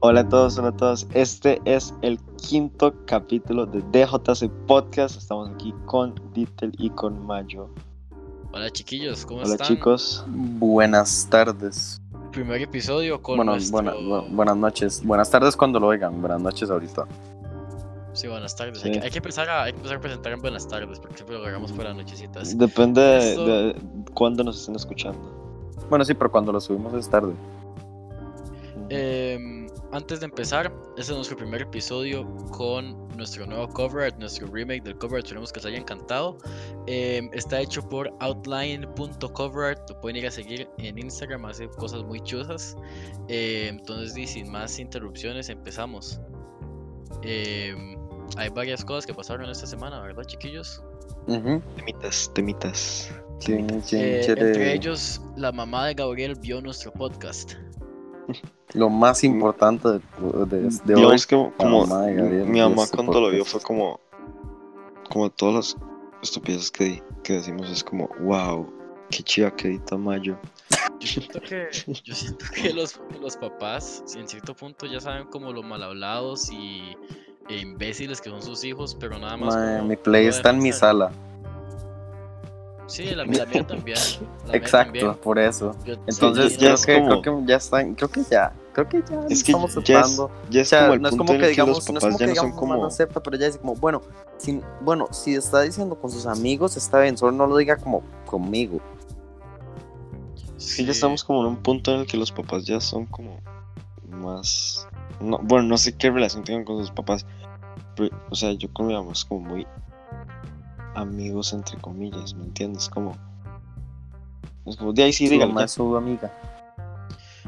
Hola 0.00 0.20
a 0.20 0.28
todos, 0.28 0.58
hola 0.58 0.68
a 0.68 0.76
todos. 0.76 1.06
Este 1.12 1.60
es 1.64 1.92
el 2.02 2.18
quinto 2.36 2.94
capítulo 3.06 3.66
de 3.66 3.80
DJC 3.80 4.48
Podcast. 4.66 5.16
Estamos 5.16 5.50
aquí 5.50 5.74
con 5.86 6.14
Dittel 6.34 6.72
y 6.78 6.90
con 6.90 7.26
Mayo. 7.26 7.68
Hola 8.52 8.70
chiquillos, 8.70 9.26
¿cómo 9.26 9.40
Hola 9.42 9.52
están? 9.54 9.66
chicos. 9.66 10.24
Buenas 10.28 11.26
tardes. 11.28 12.00
Primer 12.32 12.62
episodio 12.62 13.20
con 13.20 13.36
Bueno, 13.36 13.52
nuestro... 13.52 13.72
buena- 13.72 13.94
bu- 13.94 14.28
buenas 14.30 14.56
noches. 14.56 15.04
Buenas 15.04 15.30
tardes 15.30 15.56
cuando 15.56 15.80
lo 15.80 15.88
oigan. 15.88 16.20
Buenas 16.20 16.40
noches 16.40 16.70
ahorita. 16.70 17.04
Sí, 18.12 18.28
buenas 18.28 18.54
tardes. 18.54 18.80
Sí. 18.80 18.88
Hay, 18.88 18.92
que, 18.98 19.00
hay 19.04 19.10
que 19.10 19.18
empezar 19.18 19.48
a, 19.50 19.64
hay 19.64 19.72
que 19.72 19.78
empezar 19.78 19.98
a 19.98 20.00
presentar 20.00 20.32
en 20.32 20.40
buenas 20.40 20.66
tardes, 20.68 20.98
porque 21.00 21.16
siempre 21.16 21.36
lo 21.38 21.66
por 21.74 21.84
las 21.84 21.96
nochecitas. 21.96 22.56
Depende 22.56 23.30
Esto- 23.30 23.46
de 23.46 23.76
cuándo 24.14 24.44
nos 24.44 24.60
estén 24.60 24.76
escuchando. 24.76 25.18
Bueno, 25.90 26.04
sí, 26.04 26.14
pero 26.14 26.30
cuando 26.30 26.52
lo 26.52 26.60
subimos 26.60 26.94
es 26.94 27.08
tarde. 27.08 27.32
Em, 28.90 29.57
antes 29.92 30.20
de 30.20 30.26
empezar, 30.26 30.72
este 30.96 31.12
es 31.12 31.16
nuestro 31.16 31.36
primer 31.36 31.62
episodio 31.62 32.26
con 32.50 33.08
nuestro 33.16 33.46
nuevo 33.46 33.68
cover 33.68 34.04
art, 34.04 34.18
nuestro 34.18 34.46
remake 34.46 34.82
del 34.82 34.96
cover 34.98 35.16
art. 35.16 35.26
Esperemos 35.26 35.52
que 35.52 35.60
les 35.60 35.66
haya 35.66 35.78
encantado. 35.78 36.38
Em, 36.86 37.30
está 37.32 37.60
hecho 37.60 37.82
por 37.88 38.12
outline.coverart. 38.20 39.90
Lo 39.90 40.00
pueden 40.00 40.16
ir 40.16 40.26
a 40.26 40.30
seguir 40.30 40.68
en 40.78 40.98
Instagram, 40.98 41.44
hace 41.46 41.68
cosas 41.68 42.02
muy 42.04 42.20
chuzas. 42.20 42.76
Em, 43.28 43.78
entonces, 43.78 44.16
y 44.16 44.26
sin 44.26 44.50
más 44.50 44.78
interrupciones, 44.78 45.48
empezamos. 45.48 46.20
Em, 47.22 47.96
hay 48.36 48.50
varias 48.50 48.84
cosas 48.84 49.06
que 49.06 49.14
pasaron 49.14 49.48
esta 49.50 49.66
semana, 49.66 50.00
¿verdad, 50.00 50.24
chiquillos? 50.24 50.82
Temitas, 51.76 52.30
temitas. 52.34 53.10
Eh, 53.46 54.24
entre 54.26 54.72
ellos, 54.74 55.20
la 55.36 55.52
mamá 55.52 55.86
de 55.86 55.94
Gabriel 55.94 56.34
vio 56.34 56.60
nuestro 56.60 56.92
podcast. 56.92 57.54
Lo 58.74 58.90
más 58.90 59.24
importante 59.24 59.88
de, 59.88 60.00
de, 60.46 60.60
de 60.84 60.94
hoy. 60.94 61.00
Digamos 61.00 61.26
que 61.26 61.50
como 61.56 61.86
mamá 61.86 62.06
de 62.06 62.14
Gabriel 62.14 62.46
mi 62.46 62.60
mamá 62.60 62.84
este 62.84 62.96
cuando 62.96 63.20
lo 63.20 63.30
vio 63.30 63.44
fue 63.44 63.60
como 63.60 64.00
como 65.08 65.30
todas 65.30 65.54
las 65.54 65.76
estupideces 66.22 66.70
que, 66.70 67.02
que 67.22 67.34
decimos 67.34 67.70
es 67.70 67.82
como 67.82 68.08
wow, 68.20 68.70
qué 69.10 69.22
chiva 69.22 69.54
que 69.54 69.68
edita 69.68 69.96
Mayo. 69.96 70.38
Yo 71.00 71.06
siento 71.06 71.40
que, 71.40 71.68
yo 72.04 72.14
siento 72.14 72.44
que 72.54 72.72
los, 72.74 73.00
los 73.20 73.36
papás, 73.36 74.02
en 74.16 74.26
cierto 74.26 74.54
punto, 74.54 74.84
ya 74.86 75.00
saben 75.00 75.26
como 75.28 75.52
lo 75.52 75.62
mal 75.62 75.82
hablados 75.82 76.50
y 76.50 76.96
e 77.48 77.58
imbéciles 77.58 78.20
que 78.20 78.30
son 78.30 78.42
sus 78.42 78.64
hijos, 78.64 78.96
pero 78.98 79.18
nada 79.18 79.36
más. 79.36 79.82
Mi 79.84 79.96
play 79.96 80.24
no 80.24 80.30
está 80.30 80.50
en 80.50 80.58
mi 80.58 80.72
sala. 80.72 81.12
Sí, 82.88 83.04
la, 83.10 83.16
la 83.18 83.24
mía 83.26 83.66
también. 83.66 83.96
la 84.46 84.52
mía 84.52 84.54
Exacto, 84.54 84.92
también. 84.98 85.14
por 85.22 85.38
eso. 85.38 85.76
Yo- 85.84 85.94
Entonces, 86.06 86.54
sí, 86.54 86.58
ya 86.58 86.58
creo, 86.58 86.74
es 86.74 86.86
que, 86.86 86.94
como- 86.98 87.22
creo 87.22 87.38
que 87.40 87.46
ya 87.46 87.56
están. 87.56 87.94
Creo 87.94 88.08
que 88.10 88.22
ya. 88.28 88.52
Creo 88.72 88.88
que 88.88 89.02
ya 89.08 89.20
Es 89.28 89.42
que 89.44 89.52
estamos 89.52 89.74
ya 89.84 90.00
es, 90.00 90.16
ya 90.16 90.22
O 90.22 90.30
es 90.62 90.68
sea, 90.68 90.80
como 90.82 90.94
el 90.94 91.02
no 91.02 91.08
es 91.08 91.16
como 91.16 91.24
que 91.26 91.32
el 91.34 91.40
que 91.40 91.46
los 91.46 91.50
digamos, 91.50 91.76
no 91.76 91.80
es 91.80 91.86
papás 91.86 92.00
como 92.02 92.12
ya 92.12 92.18
que 92.18 92.26
no 92.30 92.34
son 92.36 92.46
digamos, 92.50 92.58
como 92.60 92.90
sepa, 92.90 93.22
pero 93.22 93.36
ya 93.36 93.46
dice 93.46 93.58
como, 93.58 93.74
bueno, 93.74 94.02
si, 94.38 94.60
bueno, 94.80 95.08
si 95.10 95.34
está 95.34 95.60
diciendo 95.62 96.00
con 96.00 96.10
sus 96.10 96.26
amigos, 96.26 96.76
está 96.76 97.00
bien, 97.00 97.16
solo 97.18 97.32
no 97.32 97.46
lo 97.46 97.56
diga 97.56 97.76
como 97.76 98.02
conmigo. 98.26 98.80
Es 100.56 100.76
que 100.76 100.82
ya 100.84 100.92
sí. 100.92 100.96
estamos 100.96 101.24
como 101.24 101.40
en 101.42 101.46
un 101.48 101.56
punto 101.56 101.92
en 101.94 102.00
el 102.00 102.06
que 102.06 102.16
los 102.16 102.32
papás 102.32 102.64
ya 102.64 102.80
son 102.80 103.06
como 103.06 103.40
más... 104.10 104.86
No, 105.20 105.38
bueno, 105.42 105.66
no 105.66 105.76
sé 105.78 105.96
qué 105.96 106.10
relación 106.10 106.44
tengan 106.44 106.64
con 106.64 106.78
sus 106.78 106.90
papás. 106.90 107.26
Pero, 107.96 108.16
o 108.30 108.34
sea, 108.34 108.52
yo 108.52 108.72
con 108.72 108.86
mi 108.86 108.94
mamá 108.94 109.12
es 109.12 109.24
como 109.24 109.40
muy 109.40 109.66
amigos 110.98 111.52
entre 111.52 111.78
comillas, 111.78 112.34
¿me 112.34 112.44
entiendes? 112.44 112.88
Como... 112.88 113.16
Es 114.66 114.76
como, 114.76 114.92
de 114.92 115.02
ahí 115.04 115.12
sí, 115.12 115.28
dígalo 115.28 115.58
ya. 115.58 115.68
su 115.68 115.96
amiga. 115.96 116.30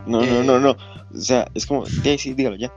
No, 0.07 0.21
no, 0.21 0.25
Eh. 0.25 0.45
no, 0.45 0.59
no. 0.59 0.71
O 0.71 1.17
sea, 1.21 1.47
es 1.55 1.67
como, 1.67 1.85
de 1.85 2.11
ahí 2.11 2.19
sí, 2.19 2.33
dígalo 2.33 2.57
ya. 2.57 2.73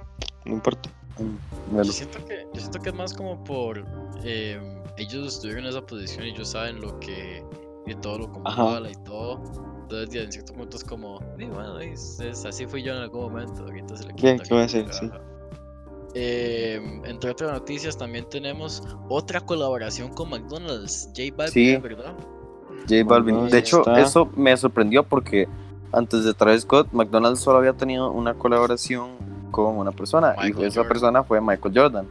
No 0.46 0.54
importa. 0.54 0.90
Mm, 1.18 1.72
bueno, 1.72 1.84
Yo 1.86 1.92
siento 1.94 2.26
que, 2.26 2.46
yo 2.54 2.60
siento 2.60 2.80
que 2.80 2.90
es 2.90 2.96
más 2.96 3.14
como 3.14 3.42
por 3.44 3.86
eh, 4.24 4.60
ellos 4.98 5.36
estuvieron 5.36 5.64
en 5.64 5.70
esa 5.70 5.82
posición 5.86 6.26
y 6.26 6.32
ellos 6.32 6.50
saben 6.50 6.82
lo 6.82 7.00
que 7.00 7.44
y 7.86 7.96
todo 7.96 8.18
lo 8.20 8.32
como 8.32 8.48
Ajá. 8.48 8.82
y 8.90 8.96
todo. 9.06 9.42
Entonces 9.84 10.10
ya 10.10 10.22
en 10.22 10.32
cierto 10.32 10.54
punto 10.54 10.78
es 10.78 10.84
como, 10.84 11.20
"Sí, 11.38 11.46
bueno, 11.46 11.80
es- 11.80 12.20
es- 12.20 12.46
así 12.46 12.66
fui 12.66 12.82
yo 12.84 12.94
en 12.94 13.00
algún 13.04 13.22
momento, 13.24 13.66
se 13.68 13.74
le 14.08 14.14
Bien, 14.14 14.38
quita. 14.38 14.44
¿qué 14.48 14.54
voy 14.54 14.64
a 14.64 14.66
hacer? 14.66 14.94
se 14.94 15.08
baja". 15.08 15.22
Eh, 16.16 17.02
entre 17.06 17.32
otras 17.32 17.52
noticias 17.52 17.98
también 17.98 18.26
tenemos 18.30 18.84
otra 19.10 19.42
colaboración 19.42 20.14
con 20.14 20.30
McDonald's, 20.30 21.08
J 21.16 21.36
Balvin, 21.36 21.54
Sí. 21.54 21.78
¿verdad? 21.78 22.14
J 22.88 23.04
Balvin. 23.06 23.36
Bueno, 23.36 23.50
De 23.50 23.58
hecho, 23.60 23.80
está. 23.80 24.00
eso 24.02 24.30
me 24.36 24.56
sorprendió 24.58 25.04
porque 25.04 25.48
antes 25.92 26.24
de 26.24 26.34
Travis 26.34 26.62
Scott, 26.64 26.88
McDonald's 26.92 27.40
solo 27.40 27.58
había 27.60 27.74
tenido 27.74 28.12
una 28.12 28.34
colaboración 28.36 29.12
con 29.52 29.78
una 29.78 29.92
persona 29.92 30.36
y 30.40 30.48
Michael 30.48 30.66
esa 30.66 30.76
Jordan. 30.82 30.90
persona 30.90 31.24
fue 31.24 31.42
Michael 31.42 31.74
Jordan. 31.78 32.08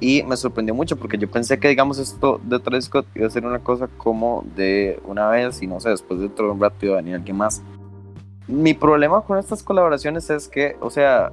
Y 0.00 0.22
me 0.24 0.36
sorprendió 0.36 0.74
mucho 0.74 0.96
porque 0.96 1.16
yo 1.16 1.30
pensé 1.30 1.58
que, 1.58 1.68
digamos, 1.68 1.98
esto 1.98 2.40
de 2.44 2.58
Travis 2.58 2.84
Scott 2.86 3.06
iba 3.14 3.26
a 3.26 3.30
ser 3.30 3.46
una 3.46 3.60
cosa 3.60 3.88
como 3.96 4.44
de 4.56 5.00
una 5.06 5.28
vez 5.28 5.62
y 5.62 5.66
no 5.66 5.80
sé, 5.80 5.90
después 5.90 6.20
dentro 6.20 6.46
de 6.46 6.52
un 6.52 6.60
rato 6.60 6.84
iba 6.84 6.94
a 6.94 6.96
venir 6.96 7.14
alguien 7.14 7.36
más. 7.36 7.62
Mi 8.46 8.74
problema 8.74 9.22
con 9.22 9.38
estas 9.38 9.62
colaboraciones 9.62 10.28
es 10.28 10.48
que, 10.48 10.76
o 10.80 10.90
sea, 10.90 11.32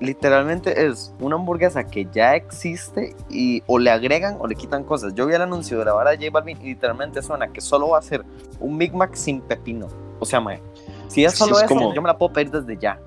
literalmente 0.00 0.86
es 0.86 1.12
una 1.20 1.36
hamburguesa 1.36 1.84
que 1.84 2.06
ya 2.12 2.34
existe 2.34 3.14
y 3.30 3.62
o 3.66 3.78
le 3.78 3.90
agregan 3.90 4.36
o 4.40 4.46
le 4.46 4.54
quitan 4.54 4.84
cosas. 4.84 5.14
Yo 5.14 5.26
vi 5.26 5.34
el 5.34 5.42
anuncio 5.42 5.78
de 5.78 5.84
la 5.84 5.92
vara 5.92 6.10
de 6.10 6.16
J 6.18 6.30
Balvin 6.30 6.60
y 6.60 6.70
literalmente 6.70 7.22
suena 7.22 7.48
que 7.48 7.60
solo 7.60 7.90
va 7.90 7.98
a 7.98 8.02
ser 8.02 8.24
un 8.60 8.76
Big 8.78 8.94
Mac 8.94 9.14
sin 9.14 9.40
pepino. 9.40 9.88
O 10.20 10.24
sea, 10.24 10.40
mae, 10.40 10.60
si 11.08 11.24
es 11.24 11.32
Sí, 11.32 11.38
solo 11.38 11.56
es 11.56 11.64
eso, 11.64 11.68
como- 11.74 11.94
yo 11.94 12.02
me 12.02 12.08
la 12.08 12.18
puedo 12.18 12.32
pedir 12.32 12.50
desde 12.50 12.76
ya. 12.76 13.00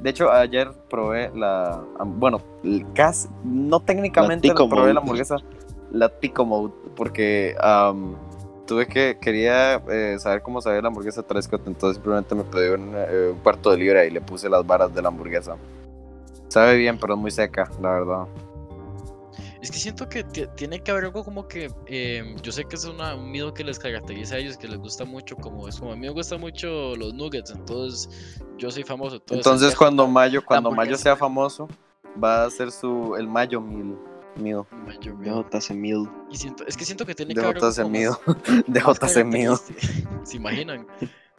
De 0.00 0.10
hecho, 0.10 0.30
ayer 0.30 0.70
probé 0.90 1.30
la, 1.34 1.80
bueno, 2.04 2.40
casi, 2.94 3.28
no 3.42 3.80
técnicamente 3.80 4.52
probé 4.52 4.92
la 4.92 5.00
hamburguesa, 5.00 5.36
la 5.92 6.08
Tico 6.10 6.44
Mode, 6.44 6.74
porque 6.94 7.54
am, 7.58 8.14
tuve 8.66 8.86
que, 8.86 9.16
quería 9.18 9.76
eh, 9.88 10.16
saber 10.18 10.42
cómo 10.42 10.60
sabía 10.60 10.82
la 10.82 10.88
hamburguesa 10.88 11.22
Trescott, 11.22 11.66
entonces 11.66 11.96
simplemente 11.96 12.34
me 12.34 12.44
pedí 12.44 12.68
un, 12.74 12.92
eh, 12.94 13.30
un 13.32 13.38
cuarto 13.38 13.70
de 13.70 13.78
libra 13.78 14.04
y 14.04 14.10
le 14.10 14.20
puse 14.20 14.48
las 14.50 14.66
varas 14.66 14.94
de 14.94 15.00
la 15.00 15.08
hamburguesa. 15.08 15.56
Sabe 16.54 16.76
bien, 16.76 16.96
pero 16.98 17.14
es 17.14 17.20
muy 17.20 17.32
seca, 17.32 17.68
la 17.82 17.90
verdad. 17.90 18.26
Es 19.60 19.70
que 19.72 19.78
siento 19.78 20.08
que 20.08 20.22
ti- 20.22 20.46
tiene 20.56 20.78
que 20.80 20.92
haber 20.92 21.06
algo 21.06 21.24
como 21.24 21.48
que. 21.48 21.68
em, 21.86 22.36
yo 22.42 22.52
sé 22.52 22.64
que 22.64 22.76
es 22.76 22.84
una- 22.84 23.16
un 23.16 23.28
miedo 23.32 23.52
que 23.52 23.64
les 23.64 23.76
caracteriza 23.78 24.36
a 24.36 24.38
ellos, 24.38 24.56
que 24.56 24.68
les 24.68 24.78
gusta 24.78 25.04
mucho. 25.04 25.34
Como 25.34 25.66
es 25.66 25.80
como 25.80 25.90
a 25.92 25.96
mí 25.96 26.02
me 26.02 26.10
gustan 26.10 26.38
mucho 26.40 26.94
los 26.94 27.12
nuggets, 27.12 27.50
entonces 27.50 28.40
yo 28.56 28.70
soy 28.70 28.84
famoso. 28.84 29.20
Entonces 29.30 29.74
cuando 29.74 30.06
Mayo, 30.06 30.44
cuando 30.44 30.70
Mayo 30.70 30.96
sea 30.96 31.16
famoso, 31.16 31.66
va 32.22 32.42
a 32.42 32.46
hacer 32.46 32.70
su 32.70 33.16
el 33.16 33.26
Mayo 33.26 33.60
Meal 33.60 33.98
mío. 34.36 34.64
Yo 35.00 35.16
veo- 35.16 35.44
JC 35.50 35.74
Mil. 35.74 36.08
y 36.30 36.36
siento, 36.36 36.64
es 36.68 36.76
que 36.76 36.84
siento 36.84 37.04
que 37.04 37.14
tiene 37.16 37.34
que 37.34 37.40
haber 37.40 37.56
algo 37.56 37.68
JC 37.68 37.82
como 37.82 37.92
mío. 37.98 38.20
más- 38.26 38.36
De 38.68 38.80
más 38.80 38.98
JC 39.00 39.24
mío. 39.24 39.56
característico. 39.58 40.10
¿Se 40.24 40.36
imaginan? 40.36 40.86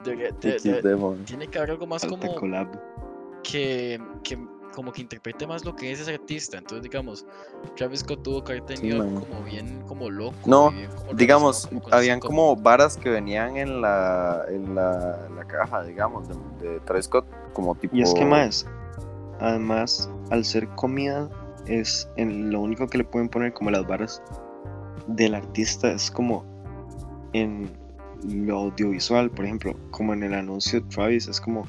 De- 0.03 0.15
de- 0.41 0.81
de- 0.81 1.15
tiene 1.25 1.47
que 1.47 1.57
haber 1.57 1.71
algo 1.71 1.85
más 1.87 2.03
Alta 2.03 2.17
como 2.17 2.35
collab. 2.35 2.67
que, 3.43 4.01
que 4.23 4.37
como 4.75 4.91
que 4.91 5.01
interprete 5.01 5.47
más 5.47 5.63
lo 5.63 5.75
que 5.75 5.91
es 5.91 6.01
ese 6.01 6.13
artista. 6.13 6.57
Entonces, 6.57 6.83
digamos, 6.83 7.25
Travis 7.77 8.01
Scott 8.01 8.21
tuvo 8.21 8.43
que 8.43 8.51
haber 8.51 8.65
tenido 8.65 8.99
como 8.99 9.43
bien 9.43 9.81
como 9.87 10.09
loco. 10.09 10.35
No, 10.45 10.71
bien 10.71 10.89
como 10.91 11.13
Digamos, 11.13 11.67
con 11.67 11.93
habían 11.93 12.19
como 12.19 12.55
varas 12.55 12.97
que 12.97 13.09
venían 13.09 13.55
en 13.55 13.81
la, 13.81 14.43
en 14.49 14.75
la, 14.75 15.27
la 15.35 15.45
caja, 15.45 15.83
digamos, 15.83 16.27
de, 16.27 16.35
de 16.59 16.79
Travis 16.81 17.05
Scott, 17.05 17.25
como 17.53 17.73
tipo... 17.75 17.95
Y 17.95 18.01
es 18.01 18.13
que 18.13 18.25
más, 18.25 18.67
además, 19.39 20.09
al 20.29 20.43
ser 20.43 20.67
comida, 20.75 21.29
es 21.67 22.09
en 22.17 22.51
lo 22.51 22.59
único 22.59 22.87
que 22.87 22.99
le 22.99 23.03
pueden 23.05 23.29
poner 23.29 23.53
como 23.53 23.71
las 23.71 23.87
varas 23.87 24.21
del 25.07 25.35
artista 25.35 25.91
es 25.91 26.11
como 26.11 26.45
en 27.33 27.71
lo 28.27 28.57
audiovisual, 28.57 29.29
por 29.29 29.45
ejemplo, 29.45 29.75
como 29.91 30.13
en 30.13 30.23
el 30.23 30.33
anuncio 30.33 30.81
de 30.81 30.87
Travis 30.87 31.27
es 31.27 31.39
como 31.39 31.65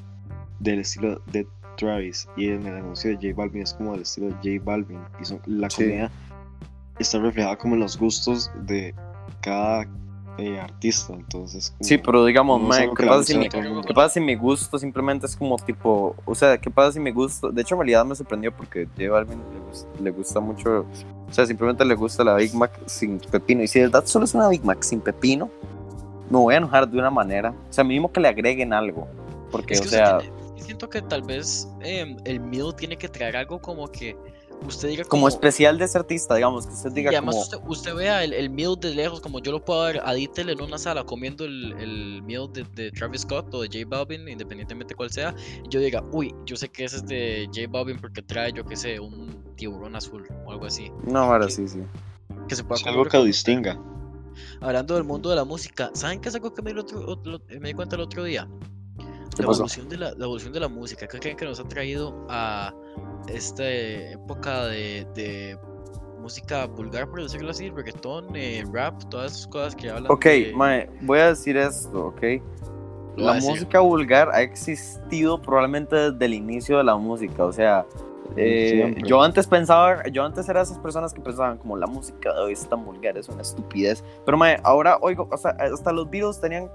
del 0.60 0.81
estilo 0.81 1.20
de 1.32 1.46
Travis 1.76 2.28
y 2.37 2.49
en 2.49 2.67
el 2.67 2.76
anuncio 2.76 3.11
de 3.11 3.17
J 3.17 3.28
Balvin 3.37 3.62
es 3.62 3.75
como 3.75 3.93
del 3.93 4.02
estilo 4.02 4.28
de 4.28 4.32
J 4.58 4.64
Balvin 4.64 5.00
y 5.20 5.25
son, 5.25 5.40
la 5.46 5.69
Sí. 5.70 5.84
comida 5.84 6.11
está 6.99 7.19
reflejada 7.19 7.56
como 7.56 7.75
en 7.75 7.81
los 7.81 7.99
gustos 7.99 8.50
de 8.62 8.94
cada 9.40 9.87
eh, 10.38 10.61
artista, 10.61 11.14
entonces 11.14 11.70
como- 11.70 11.88
Sí, 11.88 11.96
pero 11.96 12.25
digamos, 12.26 12.61
no 12.61 12.70
algo 12.70 12.94
¿qué 12.94 13.06
pasa, 13.06 13.25
si 13.25 13.34
a 13.34 13.38
mi. 13.38 13.49
¿qué 13.49 13.94
pasa 13.94 14.08
si 14.14 14.20
mi 14.20 14.34
gusto 14.34 14.78
simplemente 14.78 15.25
es 15.25 15.34
como 15.34 15.56
tipo, 15.56 16.14
o 16.26 16.34
sea, 16.34 16.58
qué 16.58 16.70
pasa 16.70 16.93
si 16.93 17.00
mi 17.00 17.11
gusto, 17.11 17.50
de 17.50 17.62
hecho 17.62 17.75
en 17.75 17.81
realidad 17.81 18.05
me 18.05 18.14
sorprendió 18.14 18.55
porque 18.55 18.87
J 18.99 19.11
Balvin 19.11 19.38
le, 19.55 19.61
gusta, 19.61 19.88
le 19.99 20.11
gusta 20.11 20.40
mucho, 20.40 20.81
o 21.26 21.32
sea, 21.32 21.46
simplemente 21.46 21.87
le 21.87 21.94
gusta 21.94 22.22
la 22.22 22.34
Big 22.34 22.55
Mac 22.55 22.70
sin 22.84 23.19
pepino, 23.19 23.62
y 23.62 23.67
si 23.67 23.79
de 23.79 23.87
verdad 23.87 24.05
solo 24.05 24.26
es 24.26 24.34
una 24.34 24.49
Big 24.50 24.62
Mac 24.62 24.82
sin 24.82 25.00
pepino, 25.00 25.49
me 26.29 26.37
voy 26.37 26.52
a 26.52 26.58
enojar 26.58 26.87
de 26.87 26.99
una 26.99 27.11
manera, 27.11 27.55
o 27.70 27.72
sea, 27.72 27.82
mínimo 27.82 28.12
que 28.12 28.20
le 28.20 28.29
agreguen 28.29 28.75
algo, 28.75 29.08
porque, 29.50 29.72
Es 29.72 29.81
que, 29.81 29.87
o 29.87 29.90
sea, 29.90 30.19
siento 30.66 30.88
que 30.90 31.02
tal 31.02 31.22
vez 31.22 31.68
em, 31.80 32.16
el 32.24 32.40
meal 32.40 32.74
tiene 32.76 32.96
que 32.96 33.08
traer 33.08 33.36
algo 33.36 33.60
como 33.60 33.88
que 33.88 34.16
usted 34.66 34.88
diga 34.88 35.04
como, 35.04 35.28
especial 35.28 35.76
de 35.78 35.84
ese 35.84 35.98
artista, 35.98 36.34
digamos, 36.34 36.66
que 36.66 36.72
usted 36.72 36.90
diga 36.92 37.12
y 37.12 37.14
además 37.14 37.34
como... 37.34 37.42
usted, 37.42 37.58
usted 37.68 37.94
vea 37.94 38.24
el, 38.24 38.32
el 38.32 38.48
meal 38.50 38.74
de 38.80 38.94
lejos, 38.94 39.20
como 39.20 39.38
yo 39.40 39.52
lo 39.52 39.64
puedo 39.64 39.82
ver 39.84 40.00
a 40.04 40.14
Dittel 40.14 40.48
en 40.50 40.60
una 40.62 40.78
sala 40.78 41.04
comiendo 41.04 41.44
el, 41.44 41.72
el 41.78 42.22
meal 42.22 42.50
de, 42.52 42.64
de 42.74 42.90
Travis 42.90 43.20
Scott 43.22 43.52
o 43.54 43.60
de 43.62 43.68
J 43.68 43.84
Balvin, 43.86 44.26
independientemente 44.28 44.94
cuál 44.94 45.10
sea, 45.10 45.34
y 45.64 45.68
yo 45.68 45.78
diga, 45.80 46.02
uy, 46.12 46.34
yo 46.46 46.56
sé 46.56 46.69
que 46.70 46.84
ese 46.84 46.96
es 46.96 47.06
de 47.06 47.46
J 47.54 47.69
Balvin 47.70 47.98
porque 47.98 48.22
trae, 48.22 48.52
yo 48.52 48.64
qué 48.64 48.76
sé, 48.76 48.98
un 48.98 49.44
tiburón 49.56 49.94
azul 49.94 50.26
o 50.46 50.52
algo 50.52 50.66
así. 50.66 50.90
No, 51.04 51.20
ahora 51.20 51.46
que- 51.46 51.52
sí, 51.52 51.69
sí. 51.69 51.82
Que 52.48 52.56
se 52.56 52.64
pueda 52.64 52.80
Es 52.80 52.86
algo 52.86 53.04
que 53.04 53.19
distinga. 53.24 53.78
Hablando 54.60 54.94
del 54.94 55.04
mundo 55.04 55.30
de 55.30 55.36
la 55.36 55.44
música, 55.44 55.90
¿saben 55.94 56.20
qué 56.20 56.28
es 56.28 56.34
algo 56.34 56.52
que 56.54 56.62
me 56.62 56.70
di, 56.70 56.72
el 56.72 56.78
otro- 56.80 57.04
otro- 57.06 57.40
me 57.60 57.69
di 57.69 57.74
cuenta 57.74 57.96
el 57.96 58.02
otro 58.02 58.24
día? 58.24 58.48
¿Qué 59.36 59.42
La 59.42 59.52
evolución, 59.52 59.88
de 59.88 59.98
la, 59.98 60.12
la 60.12 60.24
evolución 60.24 60.52
de 60.52 60.60
la 60.60 60.68
música. 60.68 61.06
¿Qué 61.06 61.18
creen 61.18 61.36
que 61.36 61.44
nos 61.44 61.60
ha 61.60 61.64
traído 61.64 62.26
a 62.28 62.74
esta 63.28 63.68
época 63.68 64.66
de, 64.66 65.06
de 65.14 65.58
música 66.20 66.66
vulgar, 66.66 67.08
por 67.08 67.22
decirlo 67.22 67.50
así? 67.50 67.70
Reggaetón, 67.70 68.34
eh, 68.34 68.64
rap, 68.72 69.02
todas 69.10 69.32
esas 69.32 69.46
cosas 69.46 69.76
que 69.76 69.90
hablan 69.90 70.10
Ok, 70.10 70.24
de... 70.24 70.52
mae, 70.56 70.90
voy 71.02 71.18
a 71.18 71.28
decir 71.28 71.56
esto, 71.56 72.06
ok. 72.06 72.22
La 73.16 73.34
música 73.34 73.80
vulgar 73.80 74.30
ha 74.32 74.42
existido 74.42 75.40
probablemente 75.40 75.96
desde 75.96 76.24
el 76.24 76.34
inicio 76.34 76.78
de 76.78 76.84
la 76.84 76.96
música, 76.96 77.44
o 77.44 77.52
sea, 77.52 77.86
eh, 78.36 78.94
yo 79.06 79.22
antes 79.22 79.46
pensaba, 79.46 80.02
yo 80.08 80.22
antes 80.22 80.48
era 80.48 80.60
de 80.60 80.64
esas 80.64 80.78
personas 80.78 81.14
que 81.14 81.20
pensaban 81.20 81.56
como 81.56 81.76
la 81.76 81.86
música 81.86 82.34
de 82.34 82.40
hoy 82.40 82.52
es 82.52 82.68
tan 82.68 82.84
vulgar, 82.84 83.16
es 83.16 83.28
una 83.28 83.40
estupidez, 83.40 84.04
pero 84.24 84.36
mae, 84.36 84.60
ahora 84.64 84.98
oigo, 85.00 85.28
o 85.30 85.36
sea, 85.36 85.52
hasta 85.52 85.92
los 85.92 86.10
Beatles 86.10 86.40
tenían, 86.40 86.70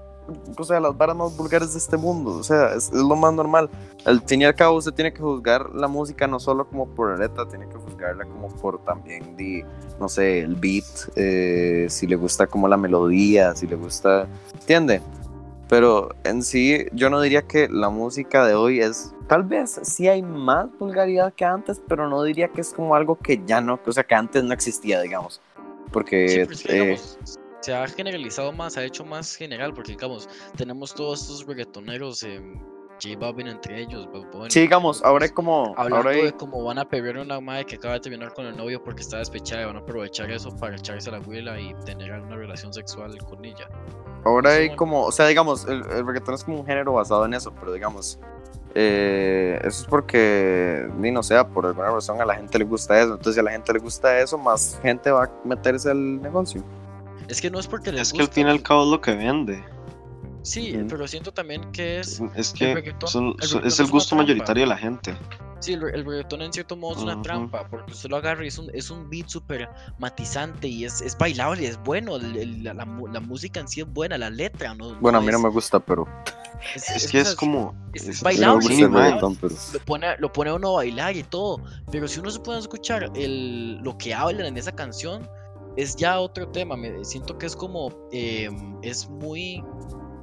o 0.56 0.64
sea, 0.64 0.80
las 0.80 0.96
varas 0.96 1.16
más 1.16 1.36
vulgares 1.36 1.72
de 1.72 1.78
este 1.78 1.96
mundo, 1.96 2.32
o 2.32 2.42
sea, 2.42 2.74
es, 2.74 2.88
es 2.88 2.92
lo 2.92 3.16
más 3.16 3.32
normal. 3.32 3.68
Al 4.04 4.20
fin 4.22 4.42
y 4.42 4.44
al 4.44 4.54
cabo, 4.54 4.76
usted 4.76 4.92
tiene 4.92 5.12
que 5.12 5.20
juzgar 5.20 5.70
la 5.74 5.88
música 5.88 6.26
no 6.26 6.40
solo 6.40 6.66
como 6.66 6.86
por 6.88 7.10
la 7.10 7.26
letra, 7.26 7.46
tiene 7.48 7.68
que 7.68 7.76
juzgarla 7.76 8.24
como 8.24 8.48
por 8.48 8.82
también, 8.84 9.36
di, 9.36 9.62
no 10.00 10.08
sé, 10.08 10.40
el 10.40 10.56
beat, 10.56 10.84
eh, 11.16 11.86
si 11.88 12.06
le 12.06 12.16
gusta 12.16 12.46
como 12.46 12.68
la 12.68 12.76
melodía, 12.76 13.54
si 13.54 13.66
le 13.66 13.76
gusta, 13.76 14.26
¿entiende? 14.54 15.00
Pero 15.72 16.10
en 16.24 16.42
sí, 16.42 16.84
yo 16.92 17.08
no 17.08 17.18
diría 17.22 17.40
que 17.40 17.66
la 17.66 17.88
música 17.88 18.46
de 18.46 18.52
hoy 18.52 18.80
es. 18.80 19.14
Tal 19.26 19.42
vez 19.42 19.80
sí 19.82 20.06
hay 20.06 20.20
más 20.20 20.68
vulgaridad 20.78 21.32
que 21.32 21.46
antes, 21.46 21.80
pero 21.88 22.10
no 22.10 22.22
diría 22.24 22.48
que 22.48 22.60
es 22.60 22.74
como 22.74 22.94
algo 22.94 23.16
que 23.16 23.40
ya 23.46 23.62
no. 23.62 23.80
O 23.86 23.92
sea, 23.92 24.04
que 24.04 24.14
antes 24.14 24.44
no 24.44 24.52
existía, 24.52 25.00
digamos. 25.00 25.40
Porque. 25.90 26.28
Sí, 26.28 26.36
pero 26.40 26.52
es 26.52 26.62
que, 26.62 26.72
eh, 26.72 26.82
digamos, 26.82 27.18
se 27.62 27.74
ha 27.74 27.86
generalizado 27.86 28.52
más, 28.52 28.74
se 28.74 28.80
ha 28.80 28.84
hecho 28.84 29.04
más 29.04 29.34
general, 29.34 29.72
porque 29.72 29.92
digamos, 29.92 30.28
tenemos 30.56 30.94
todos 30.94 31.22
estos 31.22 31.46
reggaetoneros, 31.46 32.22
eh, 32.24 32.42
J 33.02 33.18
Balvin 33.18 33.48
entre 33.48 33.80
ellos, 33.80 34.08
sí, 34.48 34.60
digamos, 34.60 35.02
ahora 35.02 35.24
hay 35.24 35.32
como. 35.32 35.74
Hablando 35.76 35.96
Ahora 35.96 36.10
hay, 36.10 36.22
de 36.26 36.32
cómo 36.32 36.62
van 36.62 36.78
a 36.78 36.88
perder 36.88 37.18
a 37.18 37.22
una 37.22 37.40
madre 37.40 37.64
que 37.64 37.74
acaba 37.76 37.94
de 37.94 38.00
terminar 38.00 38.32
con 38.32 38.46
el 38.46 38.56
novio 38.56 38.82
porque 38.82 39.02
está 39.02 39.18
despechada 39.18 39.62
y 39.62 39.64
van 39.64 39.76
a 39.76 39.80
aprovechar 39.80 40.30
eso 40.30 40.54
para 40.56 40.76
echarse 40.76 41.08
a 41.08 41.12
la 41.12 41.18
abuela 41.18 41.58
y 41.58 41.74
tener 41.84 42.12
una 42.12 42.36
relación 42.36 42.72
sexual 42.72 43.16
con 43.24 43.44
ella. 43.44 43.68
ahora 44.24 44.50
hay 44.52 44.76
como. 44.76 45.04
O 45.04 45.10
sea, 45.10 45.26
digamos, 45.26 45.64
el, 45.66 45.82
el 45.90 46.06
reggaetón 46.06 46.34
es 46.34 46.44
como 46.44 46.60
un 46.60 46.66
género 46.66 46.92
basado 46.92 47.24
en 47.24 47.34
eso, 47.34 47.52
pero 47.58 47.72
digamos. 47.72 48.20
eh, 48.74 49.58
eso 49.64 49.82
es 49.82 49.88
porque, 49.88 50.88
ni 50.96 51.10
no 51.10 51.22
sé, 51.24 51.42
por 51.46 51.66
alguna 51.66 51.90
razón 51.90 52.20
a 52.20 52.24
la 52.24 52.36
gente 52.36 52.58
le 52.58 52.64
gusta 52.64 53.00
eso. 53.00 53.12
Entonces, 53.12 53.34
si 53.34 53.40
a 53.40 53.42
la 53.42 53.50
gente 53.50 53.72
le 53.72 53.80
gusta 53.80 54.18
eso, 54.20 54.38
más 54.38 54.78
gente 54.80 55.10
va 55.10 55.24
a 55.24 55.30
meterse 55.44 55.90
al 55.90 56.22
negocio. 56.22 56.62
Es 57.32 57.40
que 57.40 57.50
no 57.50 57.58
es 57.58 57.66
porque 57.66 57.90
les 57.92 58.02
Es 58.08 58.12
que 58.12 58.20
al 58.20 58.28
fin 58.28 58.46
y 58.46 58.50
al 58.50 58.62
cabo 58.62 58.84
es 58.84 58.90
lo 58.90 59.00
que 59.00 59.14
vende. 59.14 59.64
Sí, 60.42 60.76
pero 60.88 61.06
siento 61.08 61.32
también 61.32 61.70
que 61.72 62.00
es. 62.00 62.20
Es 62.34 62.52
que 62.52 62.74
reggaetón- 62.74 63.06
son- 63.08 63.26
el 63.40 63.48
son- 63.48 63.62
reggaetón 63.62 63.66
es 63.68 63.80
el 63.80 63.86
gusto 63.86 64.08
trampa. 64.10 64.22
mayoritario 64.24 64.62
de 64.64 64.66
la 64.66 64.76
gente. 64.76 65.16
Sí, 65.60 65.72
el, 65.74 65.82
el 65.94 66.04
reggaetón 66.04 66.42
en 66.42 66.52
cierto 66.52 66.76
modo 66.76 66.96
es 66.96 67.02
una 67.04 67.22
trampa, 67.22 67.66
porque 67.68 67.92
usted 67.92 68.10
lo 68.10 68.16
agarra 68.16 68.44
y 68.44 68.48
es 68.48 68.58
un, 68.58 68.68
es 68.74 68.90
un 68.90 69.08
beat 69.08 69.28
súper 69.28 69.68
matizante 69.98 70.66
y 70.68 70.84
es, 70.84 71.00
es 71.00 71.16
bailable, 71.16 71.66
es 71.68 71.78
bueno, 71.84 72.16
el- 72.16 72.36
el- 72.36 72.64
la, 72.64 72.74
la 72.74 73.20
música 73.20 73.60
en 73.60 73.68
sí 73.68 73.80
es 73.80 73.86
buena, 73.86 74.18
la 74.18 74.28
letra, 74.28 74.74
¿no? 74.74 74.96
Bueno, 75.00 75.18
a 75.18 75.20
mí 75.20 75.28
es- 75.28 75.32
no 75.32 75.38
me 75.38 75.48
gusta, 75.48 75.78
pero. 75.80 76.06
Es, 76.74 76.90
Es 76.90 77.04
es 77.04 77.10
que 77.12 77.20
es 77.20 77.34
como. 77.36 77.74
es- 77.94 78.20
bailable, 78.22 78.66
sí, 78.74 78.84
reggaetón, 78.84 79.36
pero. 79.36 79.54
lo 79.72 79.78
pone, 79.80 80.16
lo 80.18 80.32
pone 80.32 80.50
a 80.50 80.54
uno 80.54 80.70
a 80.70 80.72
bailar 80.74 81.16
y 81.16 81.22
todo. 81.22 81.62
Pero 81.92 82.08
si 82.08 82.18
uno 82.20 82.30
se 82.30 82.40
puede 82.40 82.58
escuchar 82.58 83.10
el, 83.14 83.78
lo 83.78 83.96
que 83.96 84.12
hablan 84.12 84.46
en 84.46 84.56
esa 84.58 84.72
canción, 84.72 85.28
es 85.76 85.96
ya 85.96 86.20
otro 86.20 86.48
tema. 86.48 86.76
Me 86.76 87.04
siento 87.04 87.38
que 87.38 87.46
es 87.46 87.56
como. 87.56 87.90
eh, 88.12 88.48
es 88.82 89.08
muy. 89.08 89.62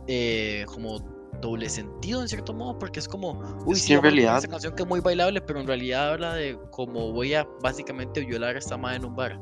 eh, 0.07 0.65
como 0.67 0.99
doble 1.41 1.69
sentido 1.69 2.21
en 2.21 2.27
cierto 2.27 2.53
modo, 2.53 2.77
porque 2.79 2.99
es 2.99 3.07
como. 3.07 3.41
Uy, 3.65 3.75
sí, 3.75 3.93
en 3.93 4.01
realidad- 4.01 4.37
esa 4.39 4.47
canción 4.47 4.75
que 4.75 4.83
es 4.83 4.89
muy 4.89 4.99
bailable, 4.99 5.39
pero 5.41 5.59
en 5.61 5.67
realidad 5.67 6.11
habla 6.13 6.33
de 6.33 6.57
cómo 6.71 7.11
voy 7.13 7.33
a 7.33 7.47
básicamente 7.61 8.25
violar 8.25 8.55
a 8.55 8.59
esta 8.59 8.77
madre 8.77 8.97
en 8.97 9.05
un 9.05 9.15
bar. 9.15 9.39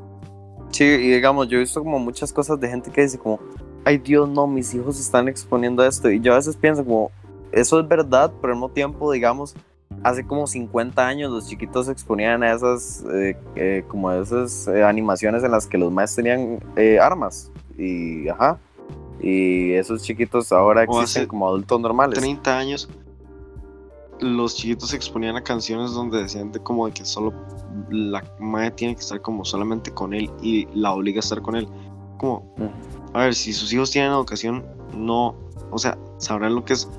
Sí, 0.71 0.83
y 0.83 1.09
digamos, 1.11 1.47
yo 1.47 1.57
he 1.57 1.61
visto 1.61 1.81
como 1.81 1.97
muchas 1.97 2.31
cosas 2.33 2.59
de 2.59 2.69
gente 2.69 2.91
que 2.91 3.01
dice 3.01 3.17
como, 3.17 3.39
ay 3.85 3.97
Dios, 3.97 4.27
no, 4.29 4.45
mis 4.47 4.73
hijos 4.73 4.97
se 4.97 5.01
están 5.01 5.27
exponiendo 5.27 5.81
a 5.81 5.87
esto. 5.87 6.11
Y 6.11 6.19
yo 6.19 6.33
a 6.33 6.35
veces 6.35 6.55
pienso 6.57 6.83
como, 6.83 7.09
eso 7.51 7.79
es 7.79 7.87
verdad, 7.87 8.31
pero 8.41 8.53
al 8.53 8.59
mismo 8.59 8.69
tiempo, 8.69 9.11
digamos, 9.11 9.55
hace 10.03 10.25
como 10.25 10.47
50 10.47 11.05
años 11.05 11.31
los 11.31 11.47
chiquitos 11.47 11.87
se 11.87 11.91
exponían 11.91 12.43
a 12.43 12.53
esas, 12.53 13.03
eh, 13.13 13.37
eh, 13.55 13.83
como 13.87 14.09
a 14.09 14.17
esas 14.17 14.67
eh, 14.67 14.83
animaciones 14.83 15.43
en 15.43 15.51
las 15.51 15.67
que 15.67 15.77
los 15.77 15.91
maestros 15.91 16.23
tenían 16.23 16.59
armas. 17.01 17.51
Y, 17.77 18.27
ajá. 18.29 18.59
Y 19.19 19.73
esos 19.73 20.03
chiquitos 20.03 20.51
ahora 20.51 20.85
O 20.87 21.01
existen 21.01 21.27
como 21.27 21.47
adultos 21.47 21.79
normales. 21.79 22.19
30 22.19 22.57
años, 22.57 22.89
los 24.19 24.55
chiquitos 24.55 24.89
se 24.89 24.95
exponían 24.95 25.35
a 25.35 25.43
canciones 25.43 25.91
donde 25.91 26.23
decían 26.23 26.51
de 26.51 26.59
como 26.59 26.87
de 26.87 26.93
que 26.93 27.05
solo 27.05 27.33
la 27.89 28.23
madre 28.39 28.71
tiene 28.71 28.95
que 28.95 29.01
estar 29.01 29.21
como 29.21 29.45
solamente 29.45 29.91
con 29.91 30.13
él 30.13 30.31
y 30.41 30.67
la 30.73 30.93
obliga 30.93 31.19
a 31.19 31.21
estar 31.21 31.41
con 31.41 31.55
él. 31.55 31.67
Como, 32.17 32.51
a 33.13 33.19
ver, 33.19 33.35
si 33.35 33.53
sus 33.53 33.71
hijos 33.73 33.91
tienen 33.91 34.11
educación, 34.11 34.65
no, 34.95 35.35
o 35.71 35.77
sea, 35.77 35.97
sabrán 36.17 36.55
lo 36.55 36.65
que 36.65 36.73
es 36.73 36.89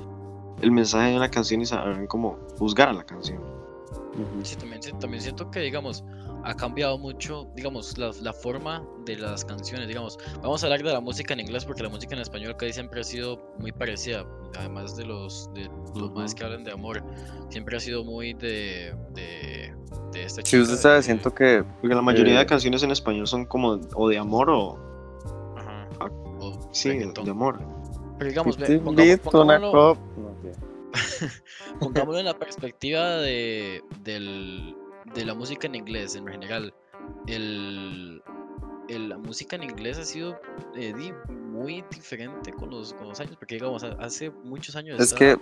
el 0.61 0.71
mensaje 0.71 1.11
de 1.11 1.17
una 1.17 1.29
canción 1.29 1.61
y 1.61 1.65
sabrán 1.65 2.07
cómo 2.07 2.37
juzgar 2.57 2.89
a 2.89 2.93
la 2.93 3.03
canción. 3.03 3.39
Sí, 4.43 4.55
también, 4.57 4.81
también 4.99 5.21
siento 5.23 5.49
que, 5.49 5.61
digamos, 5.61 6.03
ha 6.43 6.53
cambiado 6.53 6.97
mucho, 6.97 7.47
digamos, 7.55 7.97
la, 7.97 8.11
la 8.21 8.33
forma 8.33 8.83
de 9.05 9.15
las 9.17 9.45
canciones, 9.45 9.87
digamos. 9.87 10.17
Vamos 10.41 10.61
a 10.61 10.65
hablar 10.67 10.83
de 10.83 10.91
la 10.91 10.99
música 10.99 11.33
en 11.33 11.39
inglés 11.41 11.63
porque 11.63 11.83
la 11.83 11.89
música 11.89 12.15
en 12.15 12.21
español 12.21 12.55
casi 12.57 12.73
siempre 12.73 12.99
ha 12.99 13.03
sido 13.03 13.39
muy 13.59 13.71
parecida, 13.71 14.25
además 14.57 14.97
de 14.97 15.05
los, 15.05 15.49
de 15.53 15.69
los 15.95 16.11
más 16.11 16.35
que 16.35 16.43
hablan 16.43 16.63
de 16.65 16.71
amor, 16.73 17.01
siempre 17.49 17.77
ha 17.77 17.79
sido 17.79 18.03
muy 18.03 18.33
de, 18.33 18.93
de, 19.13 19.73
de 20.11 20.23
esta 20.23 20.41
Sí, 20.41 20.51
chica 20.51 20.63
usted 20.63 20.75
sabe, 20.77 20.95
de- 20.95 21.03
siento 21.03 21.33
que... 21.33 21.63
Porque 21.79 21.95
la 21.95 22.01
mayoría 22.01 22.35
Eh. 22.35 22.39
de 22.39 22.45
canciones 22.45 22.83
en 22.83 22.91
español 22.91 23.25
son 23.27 23.45
como 23.45 23.79
o 23.95 24.09
de 24.09 24.17
amor 24.17 24.49
o, 24.49 24.77
Ajá, 25.57 25.87
Ah, 26.01 26.09
o 26.39 26.69
sí, 26.73 26.89
de, 26.89 26.95
reggaetón. 26.95 27.25
de 27.25 27.31
amor. 27.31 27.59
Pero 28.17 28.29
digamos, 28.31 28.57
pongamos- 28.57 29.19
pongámoslo-. 29.23 29.97
pongámoslo 31.79 32.19
en 32.19 32.25
la 32.25 32.37
perspectiva 32.37 33.17
de, 33.17 33.83
del- 34.03 34.75
de 35.13 35.25
la 35.25 35.33
música 35.33 35.67
en 35.67 35.75
inglés 35.75 36.15
en 36.15 36.27
general. 36.27 36.73
El, 37.27 38.21
el- 38.87 39.09
la 39.09 39.17
música 39.17 39.55
en 39.55 39.63
inglés 39.63 39.97
ha 39.97 40.05
sido 40.05 40.39
eh, 40.75 40.93
muy 41.29 41.83
diferente 41.91 42.51
con 42.53 42.69
los, 42.69 42.93
con 42.93 43.09
los 43.09 43.19
años, 43.19 43.35
porque 43.37 43.55
digamos, 43.55 43.83
ha- 43.83 43.95
hace 43.99 44.29
muchos 44.29 44.75
años 44.75 44.99
Es 44.99 45.13
que 45.13 45.37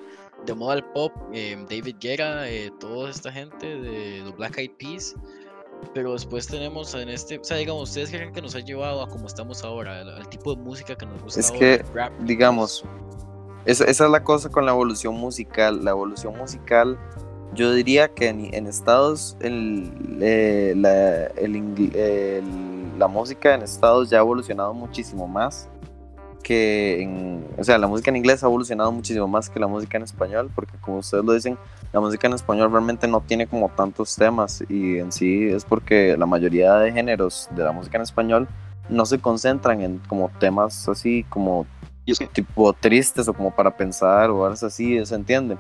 de 0.45 0.53
moda 0.53 0.75
el 0.75 0.83
pop, 0.83 1.11
eh, 1.33 1.57
David 1.69 1.95
Guetta, 1.99 2.49
eh, 2.49 2.71
toda 2.79 3.09
esta 3.09 3.31
gente 3.31 3.65
de 3.79 4.19
los 4.23 4.35
Black 4.35 4.57
Eyed 4.57 4.71
Peas. 4.77 5.15
Pero 5.93 6.13
después 6.13 6.47
tenemos 6.47 6.95
en 6.95 7.07
este, 7.07 7.37
o 7.37 7.43
sea, 7.43 7.57
digamos, 7.57 7.89
ustedes 7.89 8.09
creen 8.09 8.33
que 8.33 8.41
nos 8.41 8.55
ha 8.55 8.59
llevado 8.61 9.03
a 9.03 9.07
como 9.07 9.27
estamos 9.27 9.63
ahora, 9.63 10.01
al, 10.01 10.09
al 10.09 10.27
tipo 10.27 10.55
de 10.55 10.61
música 10.61 10.95
que 10.95 11.05
nos 11.05 11.21
gusta 11.21 11.39
Es 11.39 11.49
ahora, 11.51 11.59
que, 11.59 11.83
rap, 11.93 12.11
digamos, 12.21 12.83
eso. 13.67 13.85
Esa, 13.85 14.05
es 14.05 14.11
la 14.11 14.23
cosa 14.23 14.49
con 14.49 14.65
la 14.65 14.71
evolución 14.71 15.15
musical. 15.15 15.83
La 15.83 15.91
evolución 15.91 16.37
musical, 16.37 16.97
yo 17.53 17.73
diría 17.73 18.07
que 18.09 18.27
en, 18.29 18.67
Estados, 18.67 19.37
eh, 19.41 20.73
la, 20.75 21.25
el 21.41 22.43
la 22.97 23.07
música 23.07 23.53
en 23.53 23.61
Estados 23.61 24.09
ya 24.09 24.17
ha 24.17 24.21
evolucionado 24.21 24.73
muchísimo 24.73 25.27
más 25.27 25.69
que 26.47 27.37
o 27.57 27.63
sea, 27.65 27.77
la 27.77 27.87
música 27.87 28.09
en 28.09 28.15
inglés 28.15 28.41
ha 28.41 28.47
evolucionado 28.47 28.89
muchísimo 28.89 29.27
más 29.27 29.49
que 29.49 29.59
la 29.59 29.67
música 29.67 29.97
en 29.97 30.03
español, 30.03 30.49
porque 30.55 30.77
como 30.79 30.99
ustedes 30.99 31.25
lo 31.25 31.33
dicen, 31.33 31.57
la 31.91 31.99
música 31.99 32.25
en 32.27 32.33
español 32.33 32.71
realmente 32.71 33.05
no 33.05 33.19
tiene 33.19 33.47
como 33.47 33.67
tantos 33.67 34.15
temas 34.15 34.63
y 34.69 34.97
en 34.97 35.11
sí 35.11 35.43
es 35.43 35.65
porque 35.65 36.15
la 36.17 36.25
mayoría 36.25 36.75
de 36.75 36.93
géneros 36.93 37.49
de 37.51 37.63
la 37.63 37.73
música 37.73 37.97
en 37.97 38.03
español 38.03 38.47
no 38.87 39.05
se 39.05 39.19
concentran 39.19 39.81
en 39.81 39.97
como 40.07 40.31
temas 40.39 40.87
así 40.87 41.25
como 41.27 41.65
Y 42.07 42.13
es 42.13 42.19
que 42.19 42.25
tipo 42.25 42.71
tristes 42.71 43.27
o 43.27 43.33
como 43.33 43.53
para 43.53 43.75
pensar 43.75 44.29
o 44.29 44.45
algo 44.45 44.65
así, 44.65 45.05
¿se 45.05 45.13
entiende? 45.13 45.57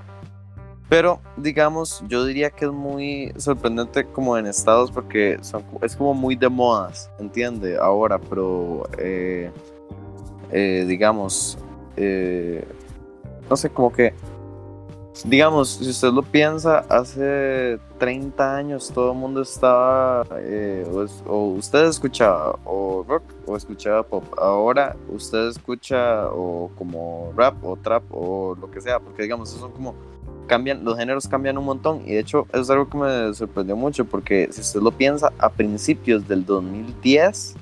Pero 0.87 1.19
digamos, 1.35 2.01
yo 2.07 2.23
diría 2.23 2.49
que 2.49 2.63
es 2.63 2.71
muy 2.71 3.33
sorprendente 3.35 4.05
como 4.05 4.37
en 4.37 4.45
Estados 4.47 4.89
porque 4.89 5.37
son, 5.41 5.65
es 5.81 5.97
como 5.97 6.13
muy 6.13 6.37
de 6.37 6.47
modas, 6.47 7.11
¿entiende? 7.19 7.77
Ahora, 7.77 8.17
pero 8.17 8.87
eh, 8.97 9.51
eh, 10.53 10.85
digamos, 10.87 11.57
eh, 11.97 12.65
no 13.49 13.57
sé, 13.57 13.69
como 13.69 13.91
que 13.91 14.13
digamos, 15.25 15.69
si 15.69 15.89
usted 15.89 16.11
lo 16.11 16.21
piensa, 16.21 16.79
hace 16.89 17.79
30 17.97 18.55
años 18.55 18.91
todo 18.93 19.11
el 19.11 19.17
mundo 19.17 19.41
estaba, 19.41 20.25
eh, 20.37 20.85
o, 21.25 21.53
usted 21.57 21.85
escuchaba 21.85 22.57
o 22.65 23.05
rock 23.07 23.23
o 23.45 23.55
escuchaba 23.55 24.03
pop. 24.03 24.23
Ahora 24.37 24.95
usted 25.09 25.47
escucha 25.47 26.27
o 26.31 26.71
como 26.77 27.33
rap 27.35 27.55
o 27.63 27.75
trap 27.77 28.03
o 28.11 28.55
lo 28.59 28.69
que 28.69 28.81
sea, 28.81 28.99
porque 28.99 29.23
digamos, 29.23 29.49
son 29.49 29.71
como, 29.71 29.95
cambian, 30.47 30.83
los 30.83 30.97
géneros 30.97 31.27
cambian 31.27 31.57
un 31.57 31.65
montón 31.65 32.01
y 32.05 32.13
de 32.13 32.19
hecho 32.19 32.47
es 32.53 32.69
algo 32.69 32.89
que 32.89 32.97
me 32.97 33.33
sorprendió 33.33 33.75
mucho 33.75 34.05
porque 34.05 34.49
si 34.51 34.61
usted 34.61 34.81
lo 34.81 34.91
piensa, 34.91 35.31
a 35.37 35.49
principios 35.49 36.27
del 36.27 36.45
2010 36.45 37.55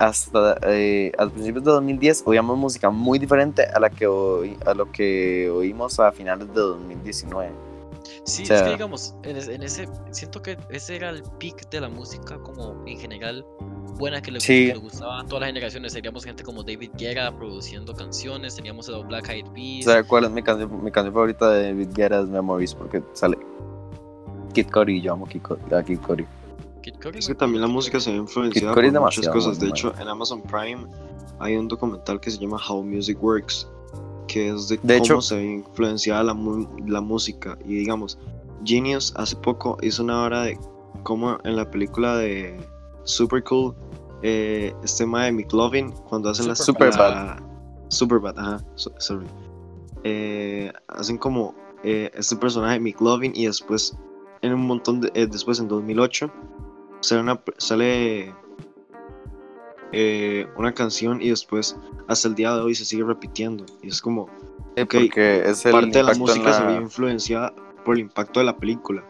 hasta 0.00 0.58
eh, 0.62 1.12
a 1.18 1.26
principios 1.28 1.62
de 1.62 1.70
2010 1.72 2.22
oíamos 2.26 2.56
música 2.56 2.88
muy 2.88 3.18
diferente 3.18 3.64
a 3.64 3.78
la 3.78 3.90
que 3.90 4.06
oí- 4.08 4.56
a 4.66 4.72
lo 4.72 4.90
que 4.90 5.50
oímos 5.50 6.00
a 6.00 6.10
finales 6.10 6.48
de 6.48 6.54
2019. 6.60 7.52
Sí, 8.24 8.40
O 8.40 8.42
es 8.44 8.48
sea- 8.48 8.64
que 8.64 8.70
digamos, 8.70 9.14
en, 9.24 9.36
es- 9.36 9.48
en 9.48 9.62
ese, 9.62 9.86
siento 10.10 10.40
que 10.40 10.56
ese 10.70 10.96
era 10.96 11.10
el 11.10 11.22
peak 11.38 11.68
de 11.70 11.82
la 11.82 11.90
música 11.90 12.38
como 12.38 12.82
en 12.86 12.98
general 12.98 13.44
buena 13.98 14.22
que 14.22 14.30
le, 14.30 14.40
Sí. 14.40 14.68
que 14.68 14.72
le 14.74 14.78
gustaba 14.80 15.20
a 15.20 15.26
todas 15.26 15.42
las 15.42 15.48
generaciones. 15.50 15.92
Teníamos 15.92 16.24
gente 16.24 16.42
como 16.42 16.62
David 16.62 16.92
Guerra 16.96 17.36
produciendo 17.36 17.92
canciones, 17.94 18.56
teníamos 18.56 18.88
a 18.88 18.96
Black 18.98 19.28
Eyed 19.28 19.46
Peas. 19.54 19.84
¿Sabe 19.84 20.04
cuál 20.04 20.24
es 20.24 20.30
mi 20.30 20.42
canción, 20.42 20.82
mi 20.82 20.90
canción 20.90 21.12
favorita 21.12 21.50
de 21.50 21.64
David 21.64 21.88
Guerra? 21.94 22.20
Es 22.20 22.26
Memories 22.26 22.74
porque 22.74 23.02
sale 23.12 23.36
Kid 24.54 24.68
Cudi 24.72 24.96
y 24.96 25.00
yo 25.02 25.12
amo 25.12 25.26
Kid 25.26 25.42
Cudi. 25.42 26.24
Kid 26.82 26.94
Es 27.14 27.26
que 27.28 27.34
también 27.34 27.60
la 27.62 27.68
música 27.68 28.00
se 28.00 28.10
ve 28.10 28.16
influenciada 28.18 28.74
por 28.74 28.82
muchas 29.00 29.28
cosas. 29.28 29.60
De 29.60 29.68
hecho, 29.68 29.92
en 30.00 30.08
Amazon 30.08 30.42
Prime 30.42 30.86
hay 31.38 31.56
un 31.56 31.68
documental 31.68 32.20
que 32.20 32.30
se 32.30 32.38
llama 32.38 32.58
How 32.68 32.82
Music 32.82 33.22
Works, 33.22 33.68
que 34.28 34.48
es 34.50 34.68
de, 34.68 34.76
De 34.82 34.94
cómo 34.98 35.04
hecho- 35.04 35.20
se 35.22 35.36
ve 35.36 35.44
influenciada 35.44 36.22
la, 36.22 36.34
mu- 36.34 36.66
la 36.86 37.00
música. 37.00 37.58
Y 37.64 37.74
digamos, 37.76 38.18
Genius 38.64 39.12
hace 39.16 39.36
poco 39.36 39.76
hizo 39.82 40.02
una 40.02 40.22
hora 40.22 40.42
de 40.42 40.58
cómo 41.02 41.38
en 41.44 41.56
la 41.56 41.70
película 41.70 42.16
de 42.16 42.56
Super 43.04 43.42
Cool, 43.44 43.74
eh, 44.22 44.74
este 44.84 45.04
tema 45.04 45.24
de 45.24 45.32
McLovin, 45.32 45.90
cuando 46.08 46.28
hacen 46.30 46.48
la 46.48 46.54
Superbad. 46.54 46.98
la- 46.98 47.42
Superbad, 47.88 48.38
ajá, 48.38 48.64
so- 48.76 48.92
sorry. 48.98 49.26
Eh, 50.04 50.72
hacen 50.88 51.18
como 51.18 51.54
eh, 51.82 52.10
este 52.14 52.36
personaje 52.36 52.78
McLovin 52.80 53.32
y 53.34 53.46
después 53.46 53.96
en 54.42 54.52
un 54.54 54.66
montón 54.66 55.00
de 55.00 55.10
eh, 55.14 55.26
después 55.26 55.58
en 55.60 55.68
2008 55.68 56.30
sale 57.00 57.20
una 57.22 57.40
sale 57.58 58.34
eh, 59.92 60.46
una 60.56 60.72
canción 60.72 61.20
y 61.20 61.30
después 61.30 61.76
hasta 62.08 62.28
el 62.28 62.34
día 62.34 62.54
de 62.54 62.60
hoy 62.60 62.74
se 62.74 62.84
sigue 62.84 63.04
repitiendo 63.04 63.64
y 63.82 63.88
es 63.88 64.00
como 64.00 64.28
Eh, 64.76 64.82
Ok, 64.84 64.94
porque 64.94 65.42
es 65.50 65.66
el 65.66 65.72
parte 65.72 65.90
de 65.98 66.02
la 66.04 66.14
música 66.14 66.52
se 66.52 66.64
ve 66.64 66.74
influenciada 66.74 67.52
por 67.84 67.96
el 67.96 68.02
impacto 68.02 68.38
de 68.40 68.46
la 68.46 68.56
película 68.56 69.04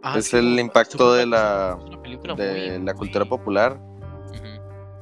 Ajá, 0.00 0.18
es 0.18 0.26
sí, 0.26 0.36
el 0.36 0.58
impacto 0.58 1.12
de 1.12 1.26
la- 1.26 1.78
de 2.36 2.78
muy- 2.78 2.84
la 2.86 2.94
cultura 2.94 3.24
muy- 3.24 3.28
popular. 3.28 3.78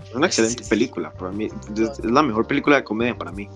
Es 0.04 0.14
una 0.14 0.26
excelente 0.26 0.59
sí, 0.59 0.64
sí. 0.64 0.70
película 0.70 1.12
para 1.12 1.30
mí 1.30 1.44
es, 1.47 1.52
es 1.78 2.04
la 2.04 2.23
mejor 2.23 2.47
película 2.47 2.76
de 2.76 2.85
comedia 2.85 3.16
para 3.16 3.30
mí 3.32 3.49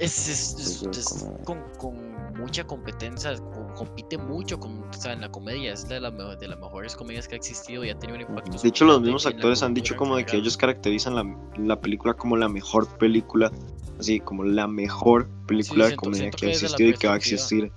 Es, 0.00 0.28
es- 0.28 0.54
es- 0.58 0.78
Sí, 0.80 0.86
es 0.90 1.04
como- 1.22 1.38
con, 1.44 1.62
con 1.78 2.13
mucha 2.44 2.64
competencia, 2.64 3.34
compite 3.74 4.18
mucho 4.18 4.60
con, 4.60 4.82
o 4.82 4.92
sea, 4.92 5.14
en 5.14 5.22
la 5.22 5.30
comedia, 5.30 5.72
es 5.72 5.88
de, 5.88 5.98
la, 5.98 6.10
de 6.10 6.46
las 6.48 6.58
mejores 6.58 6.94
comedias 6.94 7.26
que 7.26 7.34
ha 7.34 7.38
existido 7.38 7.84
y 7.84 7.90
ha 7.90 7.98
tenido 7.98 8.16
un 8.16 8.22
impacto. 8.28 8.58
De 8.62 8.68
hecho 8.68 8.84
los 8.84 9.00
mismos 9.00 9.24
actores 9.26 9.62
han 9.62 9.72
dicho 9.72 9.96
como 9.96 10.16
de 10.16 10.26
que 10.26 10.36
ellos 10.36 10.56
caracterizan 10.56 11.14
la, 11.14 11.24
la 11.56 11.80
película 11.80 12.14
como 12.14 12.36
la 12.36 12.48
mejor 12.48 12.86
película 12.98 13.50
así 13.98 14.20
como 14.20 14.44
la 14.44 14.66
mejor 14.66 15.28
película 15.46 15.84
de 15.84 15.90
siento- 15.92 16.02
comedia 16.02 16.30
siento 16.32 16.36
que 16.38 16.46
ha 16.46 16.50
que 16.50 16.52
la 16.52 16.52
existido 16.52 16.90
y 16.90 16.94
que 16.94 17.06
va 17.06 17.14
a 17.14 17.16
existir 17.16 17.72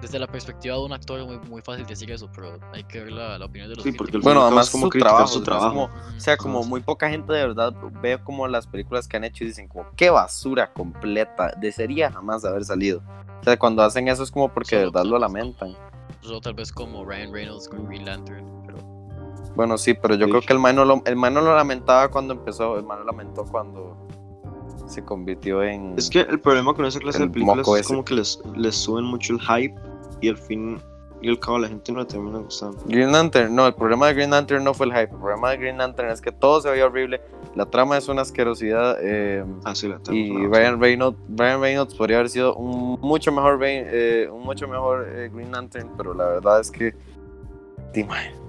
Desde 0.00 0.18
la 0.18 0.26
perspectiva 0.26 0.76
de 0.76 0.82
un 0.82 0.92
actor 0.92 1.18
es 1.20 1.26
muy, 1.26 1.38
muy 1.48 1.62
fácil 1.62 1.86
decir 1.86 2.10
eso, 2.10 2.28
pero 2.34 2.58
hay 2.72 2.84
que 2.84 3.00
ver 3.04 3.12
la, 3.12 3.38
la 3.38 3.46
opinión 3.46 3.70
de 3.70 3.76
los 3.76 3.84
Sí, 3.84 3.92
porque 3.92 4.12
críticos. 4.12 4.24
Bueno, 4.24 4.42
además 4.42 4.66
es 4.66 4.72
como 4.72 4.86
su 4.90 4.98
trabajo, 4.98 5.26
su 5.28 5.42
trabajo. 5.42 5.68
como- 5.72 5.84
o 6.16 6.20
sea, 6.20 6.36
como 6.36 6.62
muy 6.64 6.80
poca 6.82 7.08
gente 7.08 7.32
de 7.32 7.46
verdad 7.46 7.72
ve 8.02 8.18
como 8.22 8.46
las 8.46 8.66
películas 8.66 9.08
que 9.08 9.16
han 9.16 9.24
hecho 9.24 9.44
y 9.44 9.46
dicen 9.46 9.66
como 9.68 9.86
qué 9.96 10.10
basura 10.10 10.72
completa, 10.72 11.54
desearía 11.58 12.10
jamás 12.12 12.44
haber 12.44 12.64
salido. 12.64 13.02
O 13.40 13.44
sea, 13.44 13.58
cuando 13.58 13.82
hacen 13.82 14.08
eso 14.08 14.22
es 14.22 14.30
como 14.30 14.52
porque 14.52 14.76
de 14.76 14.82
Solo 14.82 14.92
verdad 14.92 15.10
lo 15.10 15.18
lamentan. 15.18 15.74
Solo 16.20 16.40
tal 16.40 16.54
vez 16.54 16.70
como 16.72 17.04
Ryan 17.04 17.32
Reynolds 17.32 17.68
con 17.68 17.86
Green 17.86 18.04
Lantern, 18.04 18.46
pero 18.66 18.78
Bueno, 19.54 19.78
sí, 19.78 19.94
pero 19.94 20.16
yo 20.16 20.24
Sí. 20.26 20.30
creo 20.32 20.42
que 20.42 20.52
el 20.52 20.58
man, 20.58 20.74
no 20.76 20.84
lo, 20.84 21.02
el 21.06 21.16
man 21.16 21.32
no 21.32 21.40
lo 21.40 21.54
lamentaba 21.54 22.08
cuando 22.10 22.34
empezó, 22.34 22.76
el 22.76 22.84
man 22.84 22.98
lo 23.00 23.04
lamentó 23.06 23.44
cuando 23.44 23.96
se 24.86 25.04
convirtió 25.04 25.62
en... 25.62 25.94
Es 25.96 26.10
que 26.10 26.20
el 26.20 26.40
problema 26.40 26.74
con 26.74 26.84
esa 26.84 26.98
clase 26.98 27.20
de 27.20 27.28
películas 27.28 27.66
es 27.68 27.80
ese. 27.80 27.88
como 27.88 28.04
que 28.04 28.14
les, 28.14 28.40
les 28.56 28.74
suben 28.74 29.04
mucho 29.04 29.34
el 29.34 29.40
hype 29.40 29.74
y 30.20 30.28
al 30.28 30.36
fin 30.36 30.80
y 31.24 31.28
al 31.30 31.40
cabo 31.40 31.58
la 31.58 31.68
gente 31.68 31.90
no 31.90 32.00
la 32.00 32.06
termina 32.06 32.38
gustando. 32.38 32.76
Green 32.84 33.10
Lantern, 33.10 33.54
no, 33.54 33.66
el 33.66 33.74
problema 33.74 34.08
de 34.08 34.14
Green 34.14 34.30
Lantern 34.30 34.62
no 34.62 34.74
fue 34.74 34.86
el 34.86 34.92
hype, 34.92 35.14
el 35.14 35.20
problema 35.20 35.50
de 35.50 35.56
Green 35.56 35.78
Lantern 35.78 36.10
es 36.10 36.20
que 36.20 36.30
todo 36.30 36.60
se 36.60 36.68
veía 36.68 36.84
horrible, 36.84 37.22
la 37.54 37.64
trama 37.64 37.96
es 37.96 38.08
una 38.08 38.22
asquerosidad 38.22 38.98
eh, 39.00 39.42
Ah, 39.64 39.74
sí, 39.74 39.88
la 39.88 39.98
trama 40.00 40.18
y 40.18 40.30
una 40.30 40.58
Ryan 40.58 40.80
Reynolds, 40.80 41.18
Ryan 41.34 41.60
Reynolds 41.62 41.94
podría 41.94 42.18
haber 42.18 42.28
sido 42.28 42.54
un 42.56 43.00
mucho 43.00 43.32
mejor, 43.32 43.58
eh, 43.62 44.28
un 44.30 44.42
mucho 44.42 44.68
mejor 44.68 45.08
eh, 45.08 45.30
Green 45.32 45.50
Lantern, 45.50 45.90
pero 45.96 46.12
la 46.12 46.26
verdad 46.26 46.60
es 46.60 46.70
que... 46.70 46.94
Dime. 47.94 48.43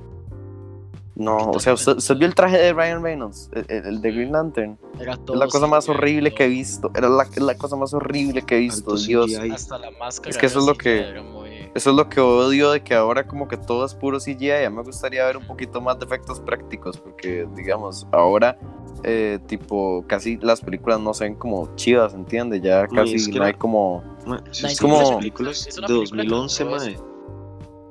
No, 1.16 1.38
o 1.52 1.60
sea, 1.60 1.74
¿usted, 1.74 1.96
usted 1.98 2.18
vio 2.18 2.28
el 2.28 2.36
traje 2.36 2.58
de 2.58 2.74
Ryan 2.74 3.02
Reynolds, 3.02 3.50
el, 3.54 3.66
el- 3.70 3.86
el 3.86 4.02
de 4.02 4.12
Green 4.12 4.32
Lantern. 4.34 4.78
era 5.00 5.16
todo 5.16 5.36
Es 5.36 5.40
la 5.40 5.48
cosa 5.48 5.66
más 5.68 5.88
horrible 5.88 6.34
que 6.34 6.44
he 6.46 6.50
visto. 6.50 6.92
Era 6.94 7.08
la, 7.08 7.24
es 7.24 7.38
la 7.42 7.56
cosa 7.58 7.76
más 7.78 7.94
horrible 7.94 8.42
que 8.42 8.58
he 8.58 8.60
visto. 8.60 8.96
Dios. 8.98 9.32
Hasta 9.52 9.78
la 9.78 9.92
máscara. 9.92 10.30
Es 10.30 10.38
que 10.38 10.46
eso 10.48 10.60
es 10.60 10.66
lo 10.66 10.76
que- 10.76 11.22
muy- 11.32 11.46
Eso 11.74 11.90
es 11.90 11.96
lo 11.96 12.08
que 12.10 12.20
odio 12.22 12.72
de 12.72 12.82
que 12.84 12.94
ahora 12.96 13.28
como 13.28 13.48
que 13.48 13.58
todo 13.58 13.86
es 13.86 13.94
puro 13.96 14.20
CGI. 14.20 14.48
Ya 14.64 14.70
me 14.70 14.82
gustaría 14.84 15.26
ver 15.26 15.36
un 15.38 15.46
poquito 15.48 15.82
más 15.82 16.00
de 16.00 16.06
efectos 16.06 16.40
prácticos 16.40 16.98
porque, 16.98 17.48
digamos, 17.56 18.08
ahora 18.12 18.58
eh, 19.04 19.40
tipo 19.46 20.04
casi 20.08 20.38
las 20.38 20.62
películas 20.62 21.00
no 21.02 21.14
se 21.14 21.26
ven 21.26 21.36
como 21.36 21.74
chivas, 21.76 22.14
¿entiendes? 22.14 22.62
Ya 22.62 22.88
casi 22.88 23.16
es 23.16 23.28
que 23.28 23.34
no 23.34 23.40
la- 23.40 23.46
hay 23.48 23.54
como... 23.54 24.04
Ma, 24.26 24.42
si 24.52 24.64
La 24.64 24.70
usted 24.70 24.82
como- 24.82 25.02
es 25.02 25.12
películas 25.12 25.66
de 25.66 25.72
película 25.72 25.88
que 25.88 25.94
2011, 26.30 26.64
logró 26.64 26.78
mae, 26.80 26.98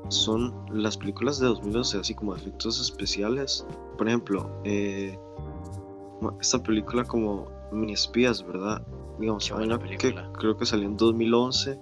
son 0.08 0.54
las 0.70 0.96
películas 0.96 1.38
de 1.38 1.46
2011, 1.46 1.98
así 1.98 2.14
como 2.14 2.34
efectos 2.34 2.80
especiales. 2.80 3.66
Por 3.98 4.06
ejemplo, 4.08 4.50
eh, 4.64 5.18
esta 6.40 6.62
película 6.62 7.04
como 7.04 7.48
Mini 7.72 7.92
Espías, 7.94 8.44
¿verdad? 8.46 8.82
Digamos, 9.18 9.50
hay 9.52 9.64
una 9.64 9.78
que 9.78 9.84
película. 9.96 10.30
creo 10.38 10.56
que 10.56 10.66
salió 10.66 10.86
en 10.86 10.96
2011. 10.96 11.78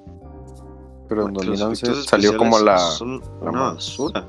Pero 1.09 1.26
en 1.29 1.33
ma, 1.33 1.41
que 1.41 1.47
los 1.47 1.59
2011 1.61 1.87
efectos 1.87 2.07
salió 2.07 2.37
como 2.37 2.59
la... 2.59 2.79
Son 2.79 3.21
la 3.21 3.50
una 3.50 3.52
más- 3.61 3.75
basura. 3.75 4.26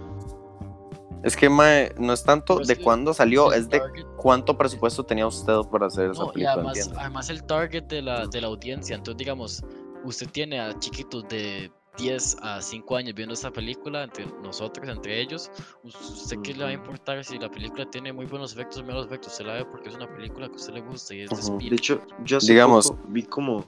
Es 1.23 1.37
que 1.37 1.47
mae, 1.49 1.93
no 1.97 2.11
es 2.11 2.21
tanto 2.23 2.55
Pero 2.55 2.61
es 2.63 2.67
de 2.67 2.75
cuándo 2.83 3.13
salió, 3.13 3.53
es 3.53 3.69
de 3.69 3.79
target- 3.81 4.05
cuánto 4.17 4.57
presupuesto 4.57 5.05
tenía 5.05 5.25
usted 5.25 5.57
para 5.71 5.85
hacer 5.87 6.11
esa 6.11 6.23
y 6.25 6.27
película, 6.31 6.51
además, 6.53 6.91
además 6.97 7.29
el 7.29 7.43
target 7.45 7.83
de 7.83 8.01
la, 8.01 8.27
de 8.27 8.41
la 8.41 8.47
audiencia. 8.47 8.97
Entonces, 8.97 9.17
digamos, 9.19 9.63
usted 10.03 10.27
tiene 10.29 10.59
a 10.59 10.77
chiquitos 10.79 11.25
de 11.29 11.71
10 11.97 12.37
a 12.41 12.61
5 12.61 12.95
años 12.95 13.13
viendo 13.13 13.33
esta 13.33 13.51
película, 13.51 14.03
entre 14.03 14.25
nosotros, 14.41 14.87
entre 14.87 15.21
ellos. 15.21 15.51
¿Usted 15.83 16.37
qué 16.43 16.53
le 16.53 16.63
va 16.63 16.69
a 16.69 16.73
importar 16.73 17.23
si 17.23 17.37
la 17.37 17.49
película 17.49 17.89
tiene 17.89 18.11
muy 18.11 18.25
buenos 18.25 18.53
efectos 18.53 18.79
o 18.79 18.83
malos 18.83 19.05
efectos? 19.05 19.33
Usted 19.33 19.45
la 19.45 19.53
ve 19.53 19.65
porque 19.65 19.89
es 19.89 19.95
una 19.95 20.07
película 20.07 20.47
que 20.47 20.53
a 20.53 20.57
usted 20.57 20.73
le 20.73 20.81
gusta 20.81 21.13
y 21.13 21.21
es 21.21 21.29
de. 21.29 21.69
De 21.69 21.75
hecho, 21.75 22.01
yo 22.23 22.37
hace 22.37 22.51
Digamos- 22.53 22.91
poco 22.91 23.03
vi 23.09 23.23
como 23.23 23.65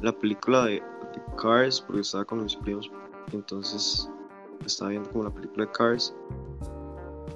la 0.00 0.12
película 0.12 0.64
de, 0.64 0.72
de 0.74 1.22
Cars, 1.40 1.80
porque 1.80 2.00
estaba 2.00 2.24
con 2.24 2.42
mis 2.42 2.56
primos, 2.56 2.90
entonces 3.32 4.08
estaba 4.66 4.90
viendo 4.90 5.08
como 5.10 5.24
la 5.24 5.30
película 5.30 5.66
de 5.66 5.72
Cars, 5.72 6.14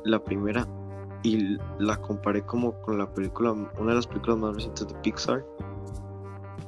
la 0.04 0.22
primera, 0.22 0.66
y 1.22 1.56
la 1.78 1.96
comparé 2.00 2.44
como 2.44 2.80
con 2.82 2.98
la 2.98 3.12
película, 3.12 3.52
una 3.52 3.90
de 3.90 3.94
las 3.94 4.06
películas 4.06 4.38
más 4.38 4.54
recientes 4.54 4.86
de 4.88 4.94
Pixar, 4.96 5.44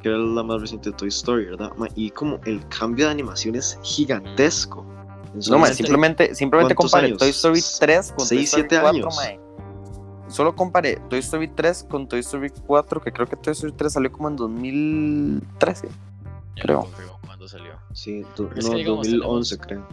que 0.03 0.09
era 0.09 0.19
la 0.19 0.43
más 0.43 0.61
reciente 0.61 0.91
de 0.91 0.97
Toy 0.97 1.09
Story, 1.09 1.47
¿verdad? 1.47 1.73
Ma, 1.77 1.89
Y 1.95 2.11
como 2.11 2.39
el 2.45 2.67
cambio 2.69 3.07
de 3.07 3.13
animación 3.13 3.55
es 3.57 3.79
gigantesco. 3.83 4.85
No, 5.35 5.43
solamente- 5.43 5.75
simplemente, 5.77 6.35
simplemente 6.35 6.75
¿cuántos 6.75 6.93
compare 6.93 7.07
años? 7.09 7.19
Toy 7.19 7.31
Story 7.31 7.61
3 7.81 8.13
con 8.13 8.27
Seis, 8.27 8.51
Toy 8.51 8.61
Story 8.61 8.63
siete 8.63 8.81
4, 8.81 8.89
años. 8.89 9.17
mae. 9.17 9.41
Solo 10.29 10.55
compare 10.55 10.97
Toy 11.09 11.19
Story 11.21 11.49
3 11.49 11.87
con 11.89 12.07
Toy 12.09 12.21
Story 12.21 12.51
4, 12.67 13.01
que 13.01 13.13
creo 13.13 13.27
que 13.27 13.37
Toy 13.37 13.53
Story 13.53 13.73
3 13.73 13.93
salió 13.93 14.13
como 14.13 14.29
en 14.29 14.37
2013. 14.37 15.89
Ya 16.57 16.63
creo. 16.63 16.89
cuándo 17.25 17.49
salió. 17.49 17.73
Sí, 17.93 18.21
es 18.21 18.41
no, 18.41 18.49
que, 18.51 18.77
digamos, 18.77 19.07
2011 19.07 19.59
creo. 19.59 19.89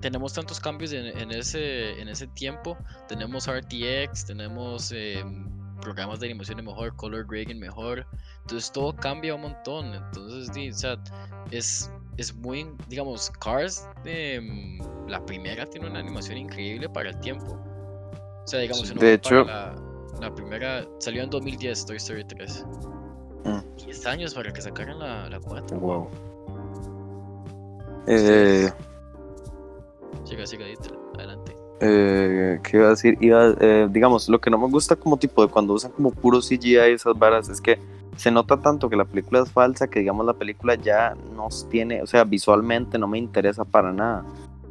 tenemos 0.00 0.32
tantos 0.32 0.60
cambios 0.60 0.92
en, 0.92 1.06
en 1.06 1.30
ese, 1.32 2.00
en 2.00 2.08
ese 2.08 2.26
tiempo. 2.28 2.76
Tenemos 3.08 3.46
RTX, 3.50 4.24
tenemos 4.26 4.92
eh, 4.92 5.22
programas 5.80 6.20
de 6.20 6.26
animación 6.26 6.64
mejor, 6.64 6.94
color 6.96 7.26
grading 7.26 7.58
mejor. 7.58 8.06
Entonces 8.42 8.70
todo 8.72 8.94
cambia 8.94 9.34
un 9.34 9.42
montón. 9.42 9.94
Entonces, 9.94 10.52
di, 10.52 10.70
o 10.70 10.74
sea, 10.74 10.96
es, 11.50 11.90
es 12.16 12.34
muy, 12.34 12.70
digamos, 12.88 13.30
Cars, 13.40 13.88
em, 14.04 14.78
la 15.08 15.24
primera 15.24 15.66
tiene 15.66 15.88
una 15.88 15.98
animación 16.00 16.38
increíble 16.38 16.88
para 16.88 17.10
el 17.10 17.18
tiempo. 17.20 17.58
O 18.44 18.46
sea, 18.46 18.60
digamos, 18.60 18.88
Sí. 18.88 18.94
De 18.94 19.14
hecho- 19.14 19.44
la, 19.44 19.74
la 20.20 20.34
primera 20.34 20.86
salió 20.98 21.22
en 21.22 21.30
2010, 21.30 21.86
Toy 21.86 21.96
Story 21.96 22.24
3. 22.24 22.64
Mm. 23.44 23.76
10 23.86 24.06
años 24.06 24.34
para 24.34 24.52
que 24.52 24.60
sacaran 24.62 24.98
la, 24.98 25.28
la 25.28 25.40
4. 25.40 25.78
Wow. 25.78 26.08
Eh, 28.06 28.70
Siga, 30.24 30.46
siga, 30.46 30.64
adelante. 31.16 31.56
Eh, 31.80 32.60
¿Qué 32.62 32.76
iba 32.78 32.86
a 32.86 32.90
decir? 32.90 33.16
Iba, 33.20 33.54
eh, 33.60 33.88
digamos, 33.90 34.28
lo 34.28 34.40
que 34.40 34.50
no 34.50 34.58
me 34.58 34.68
gusta 34.68 34.96
como 34.96 35.16
tipo 35.16 35.42
de 35.44 35.50
cuando 35.50 35.74
usan 35.74 35.92
como 35.92 36.10
puro 36.12 36.40
CGI 36.40 36.76
esas 36.92 37.18
varas 37.18 37.48
es 37.48 37.60
que 37.60 37.78
se 38.16 38.30
nota 38.30 38.60
tanto 38.60 38.88
que 38.88 38.96
la 38.96 39.04
película 39.04 39.40
es 39.42 39.50
falsa 39.50 39.88
que 39.88 39.98
digamos 39.98 40.24
la 40.24 40.34
película 40.34 40.76
ya 40.76 41.14
nos 41.34 41.68
tiene, 41.68 42.00
o 42.02 42.06
sea, 42.06 42.24
visualmente 42.24 42.96
no 42.98 43.08
me 43.08 43.18
interesa 43.18 43.64
para 43.64 43.92
nada. 43.92 44.24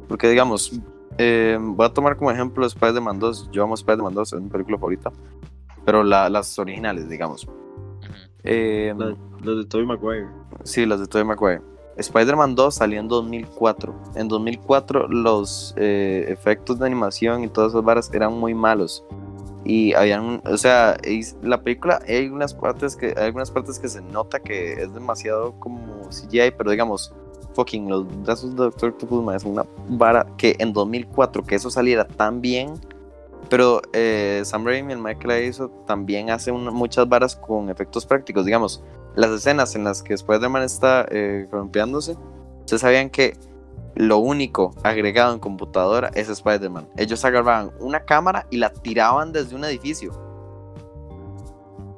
Porque 0.08 0.28
digamos, 0.28 0.72
eh, 1.18 1.58
voy 1.60 1.86
a 1.86 1.90
tomar 1.90 2.16
como 2.16 2.30
ejemplo 2.30 2.64
Spider-Man 2.66 3.18
2, 3.18 3.50
yo 3.52 3.62
amo 3.64 3.74
Spider-Man 3.74 4.14
2, 4.14 4.32
es 4.32 4.40
mi 4.40 4.48
película 4.48 4.78
favorita, 4.78 5.12
pero 5.84 6.02
la- 6.02 6.28
las 6.30 6.58
originales, 6.58 7.08
digamos. 7.08 7.46
Eh, 8.42 8.94
La- 8.96 9.14
Los 9.42 9.58
de 9.58 9.64
Tobey 9.66 9.86
Maguire. 9.86 10.26
Sí, 10.64 10.86
las 10.86 11.00
de 11.00 11.06
Tobey 11.06 11.26
Maguire. 11.26 11.60
Spider-Man 11.96 12.54
2 12.54 12.74
salió 12.74 13.00
en 13.00 13.08
2004. 13.08 13.94
En 14.16 14.28
2004 14.28 15.08
los 15.08 15.74
eh, 15.76 16.26
efectos 16.28 16.78
de 16.78 16.86
animación 16.86 17.44
y 17.44 17.48
todas 17.48 17.72
esas 17.72 17.84
varas 17.84 18.10
eran 18.12 18.32
muy 18.38 18.54
malos. 18.54 19.04
Y 19.64 19.94
habían, 19.94 20.42
o 20.44 20.58
sea, 20.58 20.96
la 21.42 21.62
película 21.62 22.00
hay 22.06 22.24
algunas 22.24 22.52
partes 22.52 22.96
que 22.96 23.12
algunas 23.12 23.50
partes 23.50 23.78
que 23.78 23.88
se 23.88 24.02
nota 24.02 24.38
que 24.40 24.74
es 24.74 24.92
demasiado 24.92 25.52
como 25.58 26.02
CGI, 26.10 26.50
pero 26.58 26.70
digamos, 26.70 27.14
fucking 27.54 27.88
los 27.88 28.06
brazos 28.24 28.50
de 28.50 28.56
Doctor 28.64 28.90
Octopus 28.90 29.34
es 29.34 29.44
una 29.44 29.64
vara 29.88 30.26
que 30.36 30.56
en 30.58 30.72
2004 30.74 31.44
que 31.44 31.54
eso 31.54 31.70
saliera 31.70 32.06
tan 32.06 32.42
bien, 32.42 32.74
pero 33.48 33.80
eh, 33.94 34.42
Sam 34.44 34.66
Raimi, 34.66 34.92
el 34.92 34.98
Michael 34.98 35.44
hizo, 35.48 35.70
también 35.86 36.28
hace 36.30 36.50
una- 36.52 36.70
muchas 36.70 37.08
varas 37.08 37.34
con 37.36 37.70
efectos 37.70 38.04
prácticos, 38.04 38.44
digamos, 38.44 38.82
las 39.16 39.30
escenas 39.30 39.74
en 39.76 39.84
las 39.84 40.02
que 40.02 40.14
Spider-Man 40.14 40.62
está 40.62 41.06
eh, 41.10 41.46
golpeándose, 41.50 42.16
ustedes 42.60 42.80
sabían 42.80 43.10
que 43.10 43.36
lo 43.94 44.18
único 44.18 44.74
agregado 44.82 45.32
en 45.34 45.38
computadora 45.38 46.10
es 46.14 46.28
Spider-Man. 46.28 46.88
Ellos 46.96 47.24
agarraban 47.24 47.70
una 47.78 48.04
cámara 48.04 48.46
y 48.50 48.56
la 48.56 48.70
tiraban 48.70 49.32
desde 49.32 49.54
un 49.54 49.64
edificio. 49.64 50.10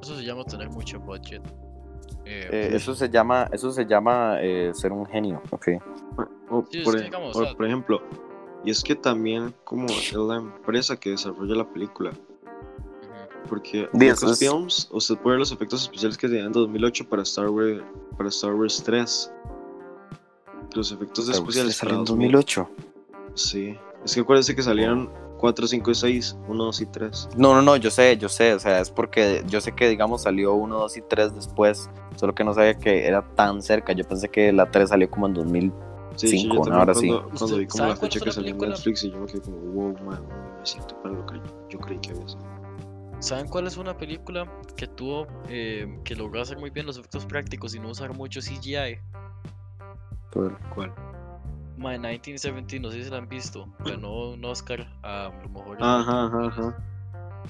Eso 0.03 0.17
se 0.17 0.23
llama 0.25 0.45
tener 0.45 0.69
mucho 0.71 1.01
budget. 1.01 1.43
Eh, 2.25 2.49
Eh, 2.53 2.71
eso 2.75 2.95
se 2.95 3.09
llama, 3.09 3.49
eso 3.53 3.71
se 3.73 3.87
llama 3.87 4.37
eh, 4.41 4.73
ser 4.75 4.93
un 4.93 5.07
genio. 5.07 5.41
Ok. 5.51 5.69
O 6.51 6.65
Sí, 6.71 6.79
es 6.79 6.85
por, 6.85 6.97
que 6.97 7.05
digamos, 7.05 7.37
o 7.37 7.41
o 7.41 7.45
sea- 7.45 7.55
por 7.55 7.67
ejemplo, 7.67 8.01
y 8.65 8.71
es 8.71 8.83
que 8.83 8.95
también 8.95 9.55
como 9.65 9.87
es 9.87 10.13
la 10.13 10.37
empresa 10.37 10.97
que 10.97 11.11
desarrolla 11.11 11.55
la 11.55 11.69
película. 11.73 12.11
Porque 13.47 13.89
es- 13.93 14.23
Lucasfilms, 14.23 14.89
usted 14.93 15.17
puede 15.17 15.35
ver 15.35 15.41
los 15.41 15.53
efectos 15.53 15.83
especiales 15.83 16.17
que 16.19 16.29
tenían 16.29 16.47
en 16.47 16.53
2008 16.53 17.09
para 17.09 17.23
Star 17.23 17.49
Wars, 17.49 17.83
para 18.17 18.29
Star 18.29 18.55
Wars 18.55 18.83
3. 18.85 19.33
Los 20.75 20.93
efectos 20.93 21.29
especiales 21.29 21.77
salió 21.77 21.91
para 21.95 22.01
en 22.01 22.05
2000 22.05 22.33
2008. 22.33 22.71
Sí, 23.35 23.77
es 24.05 24.15
que 24.15 24.21
acuérdense 24.21 24.55
que 24.55 24.63
salieron 24.63 25.11
4, 25.39 25.67
5 25.67 25.91
y 25.91 25.95
6, 25.95 26.37
1, 26.49 26.65
2 26.65 26.81
y 26.81 26.87
3. 26.87 27.29
No, 27.37 27.55
no, 27.55 27.63
no, 27.63 27.77
yo 27.77 27.91
sé, 27.91 28.17
yo 28.17 28.29
sé, 28.29 28.55
o 28.55 28.59
sea, 28.59 28.81
es 28.81 28.91
porque 28.91 29.45
yo 29.49 29.61
sé 29.61 29.73
que, 29.73 29.89
digamos, 29.89 30.23
salió 30.23 30.55
1, 30.55 30.79
2 30.79 30.97
y 30.97 31.03
3 31.03 31.35
después, 31.35 31.91
solo 32.17 32.35
que 32.35 32.45
no 32.45 32.55
sabía 32.55 32.79
que 32.79 33.07
era 33.07 33.23
tan 33.35 33.63
cerca, 33.63 33.93
yo 33.93 34.05
pensé 34.05 34.29
que 34.29 34.53
la 34.53 34.71
3 34.71 34.89
salió 34.89 35.11
como 35.11 35.27
en 35.27 35.35
2000. 35.35 35.73
Sí, 36.17 36.29
Cinco, 36.29 36.65
yo 36.65 36.71
¿no? 36.71 36.77
Ahora 36.79 36.95
sí. 36.95 37.09
cuando, 37.09 37.29
cuando 37.39 37.57
vi 37.59 37.67
como 37.67 37.77
¿Saben 37.79 37.91
la 37.91 37.97
fecha 37.97 38.21
que 38.21 38.33
salió 38.33 38.51
en? 38.55 38.59
Netflix 38.59 39.05
y 39.05 39.11
yo 39.11 39.19
me 39.19 39.27
quedé 39.27 39.41
como, 39.43 39.57
wow, 39.59 39.97
man, 40.07 40.23
me 40.59 40.65
siento 40.67 40.97
para 41.03 41.15
lo 41.15 41.27
que 41.27 41.35
yo 41.69 41.79
creí 41.79 41.99
que 41.99 42.11
había 42.13 42.27
sido. 42.27 42.56
¿Saben 43.19 43.49
cuál 43.49 43.67
es 43.67 43.77
una 43.77 43.97
película 43.97 44.47
que 44.77 44.87
tuvo, 44.87 45.27
eh, 45.49 46.01
que 46.05 46.15
logró 46.15 46.41
hacer 46.43 46.59
muy 46.59 46.71
bien 46.71 46.87
los 46.87 46.97
efectos 46.99 47.25
prácticos 47.27 47.75
y 47.75 47.81
no 47.81 47.89
usar 47.89 48.13
mucho 48.15 48.41
CGI? 48.41 48.99
¿Cuál? 50.75 50.93
My 51.79 51.99
1917, 51.99 52.81
no 52.81 52.91
sé 52.91 53.03
si 53.05 53.11
la 53.11 53.19
han 53.19 53.29
visto. 53.29 53.69
Ganó 53.85 54.31
un 54.31 54.45
Oscar 54.45 54.87
a 55.03 55.31
lo 55.43 55.49
mejor. 55.49 55.79
Ajá, 55.83 56.27
ajá, 56.27 56.47
ajá. 56.47 56.77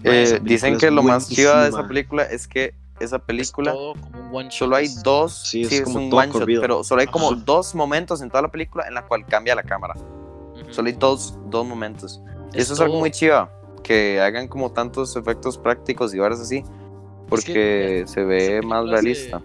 Eh, 0.04 0.40
dicen 0.42 0.78
que 0.78 0.86
es 0.86 0.92
lo 0.92 1.02
más 1.02 1.28
chiva 1.28 1.62
de 1.62 1.68
esa 1.70 1.86
película 1.86 2.22
es 2.24 2.46
que 2.46 2.74
esa 3.00 3.18
película 3.18 3.72
todo 3.72 3.94
como 3.94 4.20
un 4.20 4.34
one 4.36 4.48
shot. 4.48 4.52
solo 4.58 4.76
hay 4.76 4.86
es- 4.86 5.02
dos, 5.02 5.32
Sí, 5.32 5.64
sí, 5.64 5.74
es 5.76 5.80
es, 5.80 5.84
como 5.84 5.98
un 6.04 6.10
todo 6.10 6.20
one 6.20 6.32
shot, 6.32 6.44
pero 6.60 6.84
solo 6.84 7.00
hay 7.00 7.06
como 7.08 7.30
Ajá. 7.32 7.42
dos 7.44 7.74
momentos 7.74 8.20
en 8.22 8.28
toda 8.30 8.42
la 8.42 8.48
película 8.50 8.86
en 8.86 8.94
la 8.94 9.06
cual 9.06 9.24
cambia 9.26 9.54
la 9.54 9.62
cámara. 9.62 9.94
Ujú. 9.94 10.72
Solo 10.72 10.88
hay 10.88 10.94
dos, 10.94 11.38
dos 11.46 11.66
momentos. 11.66 12.20
Es 12.52 12.62
Eso 12.64 12.74
es 12.74 12.80
algo 12.80 12.92
todo- 12.94 13.00
muy 13.00 13.10
chiva, 13.10 13.50
que 13.86 14.20
hagan 14.20 14.48
como 14.48 14.72
tantos 14.72 15.14
efectos 15.16 15.56
prácticos 15.58 16.12
y 16.12 16.18
varas 16.18 16.40
así, 16.40 16.64
porque 17.28 18.04
se 18.06 18.24
ve 18.24 18.60
más 18.62 18.84
se- 18.84 18.90
realista. 18.90 19.42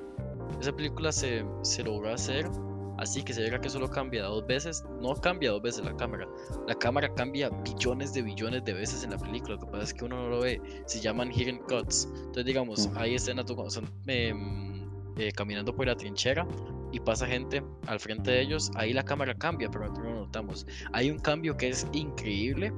Esa 0.60 0.72
película 0.76 1.12
se, 1.12 1.46
se 1.62 1.84
logró 1.84 2.12
hacer 2.14 2.48
así 2.98 3.24
que 3.24 3.34
se 3.34 3.42
vea 3.42 3.60
que 3.60 3.70
solo 3.70 3.90
cambia 3.90 4.24
dos 4.24 4.46
veces. 4.46 4.84
No 5.00 5.16
cambia 5.16 5.52
dos 5.52 5.62
veces 5.62 5.84
la 5.86 5.96
cámara. 5.96 6.28
La 6.68 6.76
cámara 6.76 7.12
cambia 7.16 7.50
billones 7.50 8.14
de 8.14 8.22
billones 8.22 8.64
de 8.64 8.74
veces 8.74 9.04
en 9.04 9.10
la 9.12 9.18
película. 9.18 9.56
Lo 9.56 9.62
que 9.62 9.66
pasa 9.68 9.84
es 9.84 9.94
que 9.94 10.06
uno 10.06 10.18
no 10.18 10.30
lo 10.30 10.40
ve. 10.42 10.62
Se 10.86 11.00
llaman 11.00 11.32
hidden 11.32 11.60
cuts. 11.68 12.08
Entonces, 12.16 12.46
digamos, 12.46 12.86
Ujú. 12.86 13.00
hay 13.00 13.16
escenas 13.16 13.46
están 13.50 13.86
em, 14.08 14.88
eh, 15.18 15.32
caminando 15.32 15.76
por 15.76 15.88
la 15.88 15.96
trinchera 15.96 16.48
y 16.92 17.00
pasa 17.00 17.26
gente 17.26 17.64
al 17.88 18.00
frente 18.00 18.30
de 18.32 18.42
ellos. 18.42 18.72
Ahí 18.76 18.94
la 18.94 19.04
cámara 19.04 19.34
cambia, 19.36 19.70
pero 19.72 19.86
nosotros 19.86 20.06
no 20.08 20.14
lo 20.14 20.26
notamos. 20.26 20.68
Hay 20.94 21.10
un 21.10 21.18
cambio 21.18 21.58
que 21.58 21.70
es 21.70 21.88
increíble. 21.94 22.72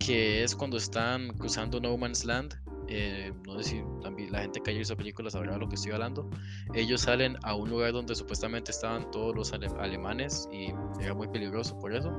Que 0.00 0.42
es 0.42 0.56
cuando 0.56 0.78
están 0.78 1.28
cruzando 1.38 1.78
No 1.80 1.96
Man's 1.96 2.24
Land. 2.24 2.54
eh, 2.88 3.32
no 3.46 3.56
sé 3.58 3.64
si 3.70 3.82
la, 4.30 4.40
gente 4.40 4.60
que 4.60 4.70
haya 4.70 4.80
visto 4.80 4.96
películas 4.96 5.34
sabrá 5.34 5.52
de 5.52 5.58
lo 5.60 5.68
que 5.68 5.76
estoy 5.76 5.92
hablando 5.92 6.28
ellos 6.74 7.02
salen 7.02 7.36
a 7.44 7.54
un 7.54 7.70
lugar 7.70 7.92
donde 7.92 8.16
supuestamente 8.16 8.72
estaban 8.72 9.08
todos 9.12 9.36
los 9.36 9.52
ale- 9.52 9.68
alemanes 9.78 10.48
y 10.50 10.72
era 11.00 11.14
muy 11.14 11.28
peligroso 11.28 11.78
por 11.78 11.94
eso. 11.94 12.12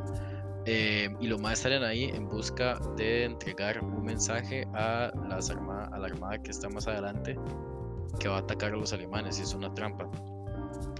Eh, 0.65 1.09
y 1.19 1.27
los 1.27 1.41
más 1.41 1.59
salen 1.59 1.83
ahí 1.83 2.03
en 2.05 2.29
busca 2.29 2.79
de 2.95 3.25
entregar 3.25 3.83
un 3.83 4.03
mensaje 4.03 4.65
a, 4.75 5.11
las 5.27 5.49
arma- 5.49 5.89
a 5.91 5.97
la 5.97 6.05
armada 6.07 6.37
que 6.41 6.51
está 6.51 6.69
más 6.69 6.87
adelante 6.87 7.35
que 8.19 8.27
va 8.27 8.35
a 8.35 8.39
atacar 8.39 8.71
a 8.73 8.77
los 8.77 8.93
alemanes 8.93 9.39
y 9.39 9.41
es 9.41 9.53
una 9.53 9.73
trampa. 9.73 10.09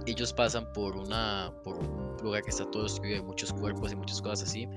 Ellos 0.06 0.32
pasan 0.32 0.66
por, 0.72 0.96
una, 0.96 1.52
por 1.62 1.76
un 1.78 2.16
lugar 2.22 2.42
que 2.42 2.50
está 2.50 2.68
todo 2.70 2.82
destruido, 2.82 3.16
hay 3.18 3.22
muchos 3.22 3.52
cuerpos 3.52 3.92
y 3.92 3.96
muchas 3.96 4.20
cosas 4.20 4.48
así. 4.48 4.68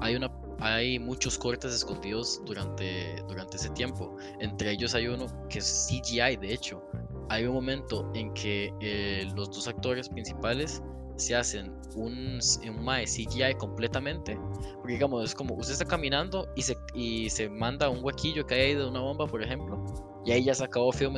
Hay, 0.00 0.16
una, 0.16 0.30
hay 0.60 0.98
muchos 0.98 1.38
cortes 1.38 1.74
escondidos 1.74 2.42
durante, 2.44 3.22
durante 3.28 3.56
ese 3.56 3.70
tiempo. 3.70 4.16
Entre 4.40 4.72
ellos 4.72 4.94
hay 4.94 5.08
uno 5.08 5.26
que 5.48 5.58
es 5.58 5.88
CGI, 5.88 6.36
de 6.36 6.52
hecho, 6.52 6.82
hay 7.28 7.46
un 7.46 7.54
momento 7.54 8.10
en 8.14 8.32
que 8.34 8.72
eh, 8.80 9.30
los 9.34 9.50
dos 9.50 9.68
actores 9.68 10.08
principales 10.08 10.82
se 11.16 11.36
hacen 11.36 11.72
un, 11.94 12.40
un 12.68 12.84
mae 12.84 13.04
CGI 13.04 13.54
completamente. 13.58 14.38
Porque 14.76 14.94
digamos, 14.94 15.24
es 15.24 15.34
como 15.34 15.54
usted 15.54 15.74
está 15.74 15.84
caminando 15.84 16.48
y 16.56 16.62
se, 16.62 16.76
y 16.94 17.30
se 17.30 17.48
manda 17.48 17.88
un 17.88 18.02
huequillo 18.02 18.46
que 18.46 18.54
hay 18.54 18.60
ahí 18.60 18.74
de 18.74 18.86
una 18.86 19.00
bomba, 19.00 19.26
por 19.26 19.42
ejemplo. 19.42 19.84
Y 20.24 20.32
ahí 20.32 20.44
ya 20.44 20.54
se 20.54 20.64
acabó 20.64 20.92
Film 20.92 21.14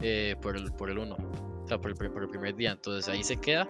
eh, 0.00 0.36
por 0.40 0.56
el 0.56 0.72
por 0.72 0.90
el 0.90 0.98
1. 0.98 1.14
O 1.14 1.68
sea, 1.68 1.78
por 1.78 1.90
el, 1.90 1.96
por 1.96 2.22
el 2.22 2.28
primer 2.28 2.56
día. 2.56 2.72
Entonces 2.72 3.08
ahí 3.12 3.22
se 3.22 3.36
queda. 3.36 3.68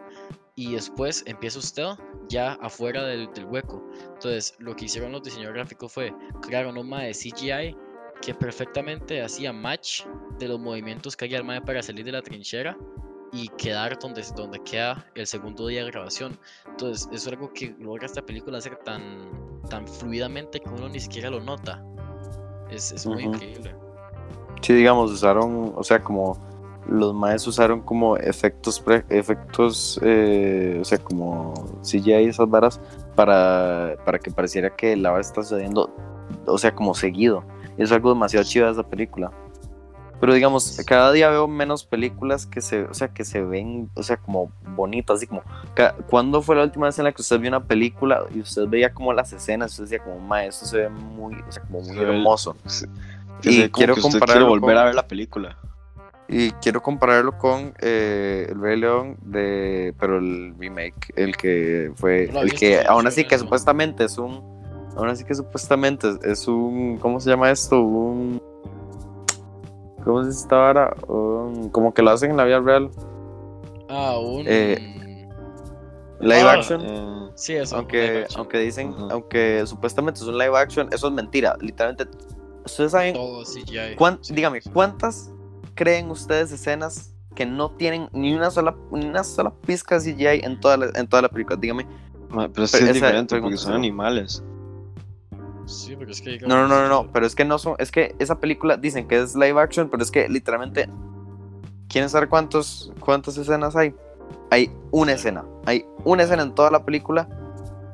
Y 0.58 0.72
después 0.72 1.22
empieza 1.26 1.60
usted 1.60 1.86
ya 2.28 2.54
afuera 2.54 3.04
del, 3.04 3.32
del 3.32 3.44
hueco. 3.44 3.80
Entonces 4.14 4.56
lo 4.58 4.74
que 4.74 4.86
hicieron 4.86 5.12
los 5.12 5.22
diseñadores 5.22 5.54
gráficos 5.54 5.92
fue 5.92 6.12
crear 6.42 6.66
un 6.66 6.88
mae 6.88 7.06
de 7.06 7.12
CGI 7.14 7.76
que 8.20 8.34
perfectamente 8.34 9.22
hacía 9.22 9.52
match 9.52 10.02
de 10.40 10.48
los 10.48 10.58
movimientos 10.58 11.16
que 11.16 11.26
hay 11.26 11.36
al 11.36 11.44
mae 11.44 11.60
para 11.60 11.80
salir 11.80 12.04
de 12.04 12.10
la 12.10 12.22
trinchera 12.22 12.76
y 13.30 13.48
quedar 13.50 14.00
donde, 14.00 14.24
donde 14.34 14.58
queda 14.64 15.06
el 15.14 15.28
segundo 15.28 15.68
día 15.68 15.84
de 15.84 15.92
grabación. 15.92 16.36
Entonces, 16.66 17.06
eso 17.12 17.14
es 17.14 17.28
algo 17.28 17.52
que 17.52 17.76
logra 17.78 18.06
esta 18.06 18.26
película 18.26 18.58
hacer 18.58 18.74
tan, 18.84 19.28
tan 19.70 19.86
fluidamente 19.86 20.58
que 20.58 20.68
uno 20.68 20.88
ni 20.88 20.98
siquiera 20.98 21.30
lo 21.30 21.40
nota. 21.40 21.80
Es, 22.68 22.90
es 22.90 23.06
muy 23.06 23.22
increíble. 23.22 23.76
Sí, 24.62 24.74
digamos, 24.74 25.12
usaron, 25.12 25.72
o 25.76 25.84
sea, 25.84 26.02
como 26.02 26.36
los 26.88 27.14
maestros 27.14 27.54
usaron 27.56 27.82
como 27.82 28.16
efectos, 28.16 28.80
pre- 28.80 29.04
efectos, 29.10 30.00
eh, 30.02 30.78
o 30.80 30.84
sea, 30.84 30.98
como 30.98 31.54
CGI 31.82 32.12
y 32.12 32.24
esas 32.28 32.48
varas 32.48 32.80
para, 33.14 33.96
para 34.04 34.18
que 34.18 34.30
pareciera 34.30 34.74
que 34.74 34.96
la 34.96 35.10
vara 35.10 35.20
está 35.20 35.42
sucediendo, 35.42 35.94
o 36.46 36.58
sea, 36.58 36.74
como 36.74 36.94
seguido. 36.94 37.44
Es 37.76 37.92
algo 37.92 38.08
demasiado 38.08 38.44
chido 38.44 38.66
de 38.66 38.72
esa 38.72 38.82
película. 38.82 39.30
Pero 40.20 40.34
digamos, 40.34 40.76
cada 40.84 41.12
día 41.12 41.30
veo 41.30 41.46
menos 41.46 41.84
películas 41.84 42.44
que 42.44 42.60
se, 42.60 42.82
o 42.82 42.94
sea, 42.94 43.06
que 43.06 43.24
se 43.24 43.40
ven, 43.40 43.88
o 43.94 44.02
sea, 44.02 44.16
como 44.16 44.50
bonitas, 44.74 45.18
así 45.18 45.28
como, 45.28 45.42
¿cuándo 46.10 46.42
fue 46.42 46.56
la 46.56 46.64
última 46.64 46.86
vez 46.86 46.98
en 46.98 47.04
la 47.04 47.12
que 47.12 47.22
usted 47.22 47.38
vio 47.38 47.50
una 47.50 47.62
película 47.62 48.24
y 48.34 48.40
usted 48.40 48.66
veía 48.66 48.92
como 48.92 49.12
las 49.12 49.32
escenas, 49.32 49.70
usted 49.70 49.84
decía 49.84 49.98
como, 50.00 50.18
ma, 50.18 50.44
esto 50.44 50.66
se 50.66 50.78
ve 50.78 50.88
muy, 50.88 51.36
o 51.36 51.52
sea, 51.52 51.62
como 51.62 51.82
muy 51.82 51.96
hermoso? 51.98 52.56
Y 53.44 53.68
quiero 53.70 53.94
compararlo 54.02 54.48
volver 54.48 54.76
a 54.76 54.84
ver 54.86 54.94
la 54.96 55.06
película. 55.06 55.56
Y 56.30 56.50
quiero 56.52 56.82
compararlo 56.82 57.38
con 57.38 57.72
eh, 57.80 58.48
El 58.50 58.60
Rey 58.60 58.78
León, 58.78 59.16
de, 59.22 59.94
pero 59.98 60.18
el 60.18 60.54
remake, 60.58 61.12
el 61.16 61.34
que 61.36 61.90
fue, 61.96 62.28
No 62.32 62.40
el 62.42 62.52
que 62.54 62.84
aún 62.86 63.02
sí 63.02 63.08
así 63.08 63.24
que 63.24 63.38
supuestamente 63.38 64.04
es 64.04 64.18
un, 64.18 64.42
aún 64.96 65.08
así 65.08 65.24
que 65.24 65.34
supuestamente 65.34 66.06
es, 66.10 66.16
es 66.24 66.46
un, 66.48 66.98
¿cómo 66.98 67.18
se 67.18 67.30
llama 67.30 67.50
esto? 67.50 67.80
Un, 67.80 68.42
¿cómo 70.04 70.22
se 70.22 70.28
dice 70.28 70.40
esta 70.42 70.56
vara? 70.56 70.94
Un- 71.06 71.70
como 71.70 71.94
que 71.94 72.02
lo 72.02 72.10
hacen 72.10 72.30
en 72.32 72.36
la 72.36 72.44
vida 72.44 72.60
real. 72.60 72.90
Ah, 73.88 74.18
un. 74.18 74.44
Eh, 74.46 75.26
live 76.20 76.42
Ah, 76.42 76.52
action. 76.52 76.82
Eh, 76.84 77.30
Sí, 77.36 77.54
eso. 77.54 77.76
aunque, 77.76 78.22
action. 78.24 78.40
aunque 78.40 78.58
dicen, 78.58 78.94
aunque 79.10 79.62
supuestamente 79.66 80.20
es 80.20 80.26
un 80.26 80.36
live 80.36 80.58
action, 80.58 80.88
eso 80.92 81.06
es 81.08 81.14
mentira. 81.14 81.56
Literalmente, 81.60 82.04
ustedes 82.66 82.92
saben, 82.92 83.14
Todo 83.14 83.44
CGI. 83.44 83.94
cuán- 83.96 84.18
sí. 84.20 84.34
dígame, 84.34 84.60
¿cuántas 84.74 85.32
creen 85.78 86.10
ustedes 86.10 86.50
escenas 86.50 87.14
que 87.36 87.46
no 87.46 87.70
tienen 87.70 88.08
ni 88.12 88.34
una 88.34 88.50
sola, 88.50 88.74
ni 88.90 89.06
una 89.06 89.22
sola 89.22 89.52
pizca 89.64 90.00
de 90.00 90.12
CGI 90.12 90.44
en 90.44 90.58
toda 90.58 90.76
la, 90.76 90.90
en 90.96 91.06
toda 91.06 91.22
la 91.22 91.28
película? 91.28 91.56
Dígame. 91.56 91.86
ma, 92.30 92.48
pero 92.48 92.64
es 92.64 92.72
Pero 92.72 92.84
que 92.84 92.90
es 92.90 92.94
diferente 92.94 93.40
porque 93.40 93.56
son 93.56 93.74
sí. 93.74 93.76
animales. 93.76 94.42
Sí, 95.66 95.94
pero 95.96 96.10
es 96.10 96.20
que. 96.20 96.40
No, 96.40 96.66
no, 96.66 96.68
no, 96.68 96.88
no, 96.88 97.12
pero 97.12 97.26
es 97.26 97.36
que 97.36 97.44
no 97.44 97.58
son, 97.58 97.76
es 97.78 97.92
que 97.92 98.16
esa 98.18 98.40
película 98.40 98.76
dicen 98.76 99.06
que 99.06 99.20
es 99.20 99.36
live 99.36 99.60
action, 99.60 99.88
pero 99.88 100.02
es 100.02 100.10
que 100.10 100.28
literalmente, 100.28 100.88
¿quieren 101.88 102.10
saber 102.10 102.28
cuántos, 102.28 102.92
cuántas 102.98 103.36
escenas 103.36 103.76
hay? 103.76 103.94
Hay 104.50 104.72
una 104.90 105.12
escena, 105.12 105.44
hay 105.64 105.84
una 106.04 106.24
escena 106.24 106.42
en 106.42 106.54
toda 106.56 106.72
la 106.72 106.84
película 106.84 107.28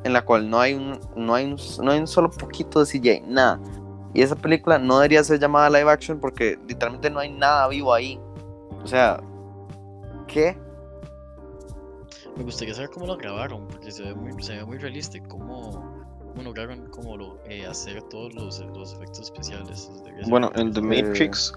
en 0.05 0.14
la 0.14 0.25
cual 0.25 0.49
no 0.49 0.59
hay 0.59 0.73
un, 0.73 0.99
no 1.16 1.35
hay 1.35 1.44
un, 1.44 1.57
no 1.83 1.90
hay 1.90 1.99
un 1.99 2.07
solo 2.07 2.31
poquito 2.31 2.83
de 2.83 2.87
CGI, 2.87 3.25
nada. 3.27 3.61
Y 4.14 4.22
esa 4.22 4.37
película 4.37 4.79
no 4.79 4.98
debería 4.98 5.22
ser 5.24 5.40
llamada 5.40 5.68
live 5.68 5.90
action 5.90 6.20
porque 6.20 6.59
literalmente 6.68 7.11
no 7.11 7.18
hay 7.18 7.31
nada 7.33 7.66
vivo 7.68 7.92
ahí. 7.92 8.20
O 8.83 8.87
sea, 8.87 9.20
¿qué? 10.29 10.57
Me 12.37 12.44
gustaría 12.44 12.74
saber 12.74 12.90
cómo 12.90 13.07
lo 13.07 13.16
grabaron, 13.16 13.66
porque 13.68 13.90
se 13.90 14.03
ve 14.05 14.14
muy, 14.14 14.40
se 14.42 14.55
ve 14.57 14.64
muy 14.64 14.79
realista. 14.79 15.18
y 15.18 15.20
Cómo, 15.22 16.05
cómo 16.18 16.42
lograron 16.42 16.87
cómo 16.90 17.16
lo, 17.16 17.38
eh, 17.44 17.66
hacer 17.66 18.03
todos 18.05 18.35
los, 18.35 18.61
los 18.61 18.94
efectos 18.94 19.20
especiales. 19.20 19.90
Bueno, 20.29 20.50
en 20.55 20.72
The. 20.72 20.81
Matrix, 20.81 21.53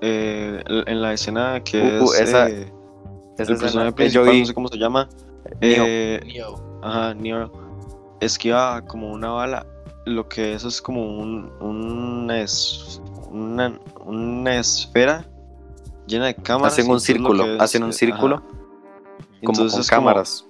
eh, 0.00 0.62
en 0.66 1.02
la 1.02 1.12
escena 1.12 1.62
que 1.64 1.82
Uh, 2.00 2.04
uh, 2.04 2.12
es 2.14 2.20
esa- 2.20 2.48
eh, 2.48 2.72
Esa 3.38 3.52
el 3.52 3.58
personaje 3.58 3.92
principal, 3.92 4.30
vi, 4.30 4.40
no 4.40 4.46
sé 4.46 4.54
cómo 4.54 4.68
se 4.68 4.78
llama, 4.78 5.08
Neo. 5.60 5.84
eh, 5.86 6.20
Neo. 6.24 6.80
ajá, 6.82 7.14
Neo, 7.14 7.50
esquiva 8.20 8.80
como 8.86 9.12
una 9.12 9.30
bala, 9.30 9.66
lo 10.06 10.28
que 10.28 10.54
eso 10.54 10.68
es 10.68 10.80
como 10.82 11.18
un, 11.18 11.50
un 11.60 12.30
es, 12.30 13.00
una, 13.30 13.78
una 14.04 14.56
esfera 14.58 15.26
llena 16.06 16.26
de 16.26 16.34
cámaras. 16.34 16.74
hacen 16.74 16.90
un 16.90 17.00
círculo, 17.00 17.54
es, 17.54 17.60
hacen 17.60 17.82
un 17.82 17.92
círculo 17.92 18.36
ajá. 18.36 18.44
como 18.46 19.40
Entonces 19.40 19.72
con 19.72 19.80
es 19.80 19.90
como 19.90 20.00
cámaras. 20.06 20.46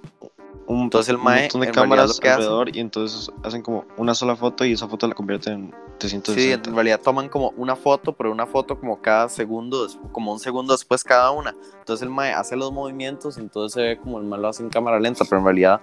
un, 0.67 0.81
Entonces 0.83 1.09
el 1.09 1.15
un 1.17 1.23
mae, 1.23 1.41
montón 1.43 1.61
de 1.61 1.71
cámaras 1.71 2.19
que 2.19 2.29
alrededor 2.29 2.75
y 2.75 2.79
entonces 2.79 3.31
hacen 3.43 3.61
como 3.61 3.85
una 3.97 4.13
sola 4.13 4.35
foto 4.35 4.65
y 4.65 4.73
esa 4.73 4.87
foto 4.87 5.07
la 5.07 5.15
convierten 5.15 5.53
en 5.53 5.85
Sí, 5.97 6.09
360. 6.19 6.69
en 6.69 6.75
realidad 6.75 6.99
toman 7.01 7.29
como 7.29 7.51
una 7.55 7.77
foto, 7.77 8.11
pero 8.11 8.29
una 8.29 8.45
foto 8.45 8.77
como 8.77 9.01
cada 9.01 9.29
segundo, 9.29 9.87
como 10.11 10.33
un 10.33 10.39
segundo 10.39 10.73
después 10.73 11.05
cada 11.05 11.31
una. 11.31 11.55
Entonces 11.79 12.03
el 12.03 12.09
mae 12.09 12.33
hace 12.33 12.57
los 12.57 12.73
movimientos, 12.73 13.37
entonces 13.37 13.73
se 13.75 13.81
ve 13.81 13.97
como 13.97 14.17
el 14.19 14.25
mae 14.25 14.41
lo 14.41 14.49
hace 14.49 14.61
en 14.61 14.69
cámara 14.69 14.99
lenta, 14.99 15.23
pero 15.23 15.37
en 15.39 15.45
realidad, 15.45 15.79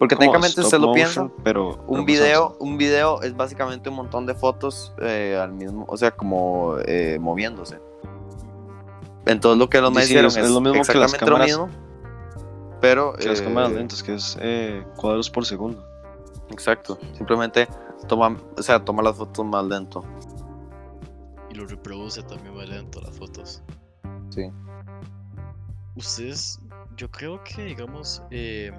porque 0.00 0.16
técnicamente 0.16 0.62
usted 0.62 0.78
lo 0.78 0.92
piensa, 0.94 1.30
pero 1.44 1.84
un 1.86 2.06
video, 2.06 2.56
un 2.58 2.78
video 2.78 3.20
es 3.22 3.36
básicamente 3.36 3.90
un 3.90 3.96
montón 3.96 4.24
de 4.24 4.34
fotos 4.34 4.94
eh, 5.00 5.38
al 5.40 5.52
mismo, 5.52 5.84
o 5.88 5.96
sea, 5.98 6.10
como 6.10 6.76
eh, 6.86 7.18
moviéndose. 7.20 7.78
Entonces 9.26 9.58
lo 9.58 9.68
que 9.68 9.80
los 9.80 9.92
maes 9.92 10.06
sí, 10.06 10.14
hicieron 10.14 10.30
es- 10.30 10.36
es, 10.38 10.50
lo 10.50 10.60
mismo 10.62 10.72
que 10.82 10.94
las 10.98 11.12
exactamente 11.12 11.26
lo 11.26 11.36
cámaras- 11.36 11.46
mismo, 11.46 11.68
pero 12.80 13.12
que 13.12 13.28
las 13.28 13.40
eh, 13.40 13.44
cámaras 13.44 13.72
lentas, 13.72 14.02
que 14.02 14.14
es 14.14 14.38
eh, 14.40 14.82
cuadros 14.96 15.28
por 15.28 15.44
segundo. 15.44 15.84
Exacto, 16.50 16.98
simplemente 17.12 17.68
toma, 18.08 18.36
o 18.56 18.62
sea, 18.62 18.82
toma 18.82 19.02
las 19.02 19.16
fotos 19.16 19.44
más 19.44 19.64
lento. 19.66 20.02
Y 21.50 21.54
lo 21.56 21.66
reproduce 21.66 22.22
también 22.22 22.54
más 22.56 22.68
lento 22.70 23.00
las 23.02 23.14
fotos. 23.18 23.62
Sí. 24.30 24.50
Ustedes, 25.96 26.58
yo 26.96 27.10
creo 27.10 27.42
que, 27.44 27.64
digamos, 27.64 28.22
eh, 28.30 28.72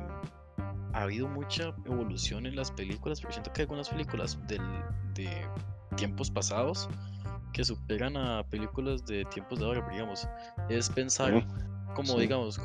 ha 0.94 1.04
habido 1.04 1.28
mucha 1.28 1.74
evolución 1.86 2.46
en 2.46 2.56
las 2.56 2.72
películas, 2.72 3.20
porque 3.22 3.34
siento 3.34 3.52
que 3.54 3.62
hay 3.62 3.66
algunas 3.66 3.90
películas 3.90 4.38
del, 4.48 4.62
de 5.14 5.30
tiempos 5.96 6.30
pasados 6.32 6.90
que 7.54 7.64
superan 7.64 8.16
a 8.18 8.44
películas 8.44 9.06
de 9.06 9.26
tiempos 9.26 9.60
de 9.60 9.66
ahora, 9.66 9.82
pero 9.82 9.94
digamos, 9.94 10.28
es 10.70 10.90
pensar 10.90 11.34
Sí, 11.34 11.48
como, 11.96 12.14
sí. 12.14 12.20
digamos, 12.22 12.60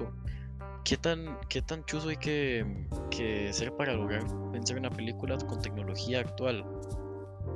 ¿qué 0.85 0.97
tan, 0.97 1.39
qué 1.49 1.63
tan 1.63 1.85
chuzo 1.85 2.09
hay 2.09 2.17
que, 2.17 2.87
que 3.11 3.53
ser 3.53 3.73
para 3.77 3.95
lograr 3.95 4.25
pensar 4.53 4.77
en 4.77 4.87
una 4.87 4.95
película 4.95 5.37
con 5.39 5.61
tecnología 5.61 6.21
actual? 6.21 6.65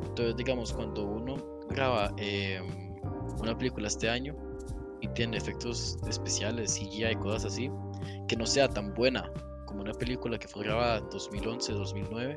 Entonces, 0.08 0.36
digamos, 0.36 0.72
cuando 0.72 1.04
uno 1.04 1.36
graba 1.68 2.12
em, 2.16 2.66
una 3.40 3.56
película 3.56 3.86
este 3.86 4.10
año 4.10 4.34
y 5.00 5.08
tiene 5.08 5.36
efectos 5.36 5.98
especiales, 6.08 6.74
CGI 6.74 7.06
y 7.12 7.16
cosas 7.16 7.52
así, 7.52 7.70
que 8.28 8.36
no 8.36 8.44
sea 8.46 8.68
tan 8.68 8.92
buena 8.94 9.30
como 9.70 9.82
una 9.82 9.94
película 9.94 10.36
que 10.38 10.48
fue 10.48 10.64
grabada 10.64 10.98
en 10.98 11.08
2011, 11.10 11.72
2009, 11.72 12.36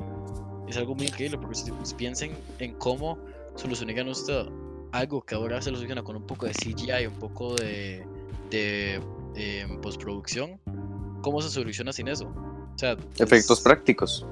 es 0.67 0.77
algo 0.77 0.93
muy 0.95 1.07
increíble 1.07 1.37
porque 1.39 1.55
si 1.55 1.95
piensen 1.95 2.37
en 2.59 2.73
cómo 2.75 3.17
solucionarían 3.55 4.07
usted 4.07 4.45
algo 4.91 5.21
que 5.23 5.33
ahora 5.33 5.59
se 5.61 5.71
soluciona 5.71 6.03
con 6.03 6.15
un 6.15 6.23
poco 6.23 6.45
de 6.45 6.51
CGI, 6.53 7.07
un 7.07 7.13
poco 7.15 7.55
de, 7.55 8.05
de 8.51 9.01
em, 9.35 9.81
postproducción, 9.81 10.59
¿cómo 11.21 11.41
se 11.41 11.49
soluciona 11.49 11.91
sin 11.91 12.07
eso? 12.07 12.27
O 12.27 12.77
sea, 12.77 12.95
Efectos 13.17 13.57
es- 13.57 13.63
prácticos. 13.63 14.25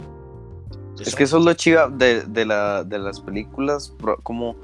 Es 1.04 1.16
que 1.16 1.24
eso 1.24 1.40
es 1.40 1.44
lo 1.46 1.54
chiva 1.56 1.90
de, 1.90 2.22
de, 2.22 2.46
la, 2.46 2.84
de 2.84 3.00
las 3.00 3.20
películas, 3.20 3.92
como 4.22 4.56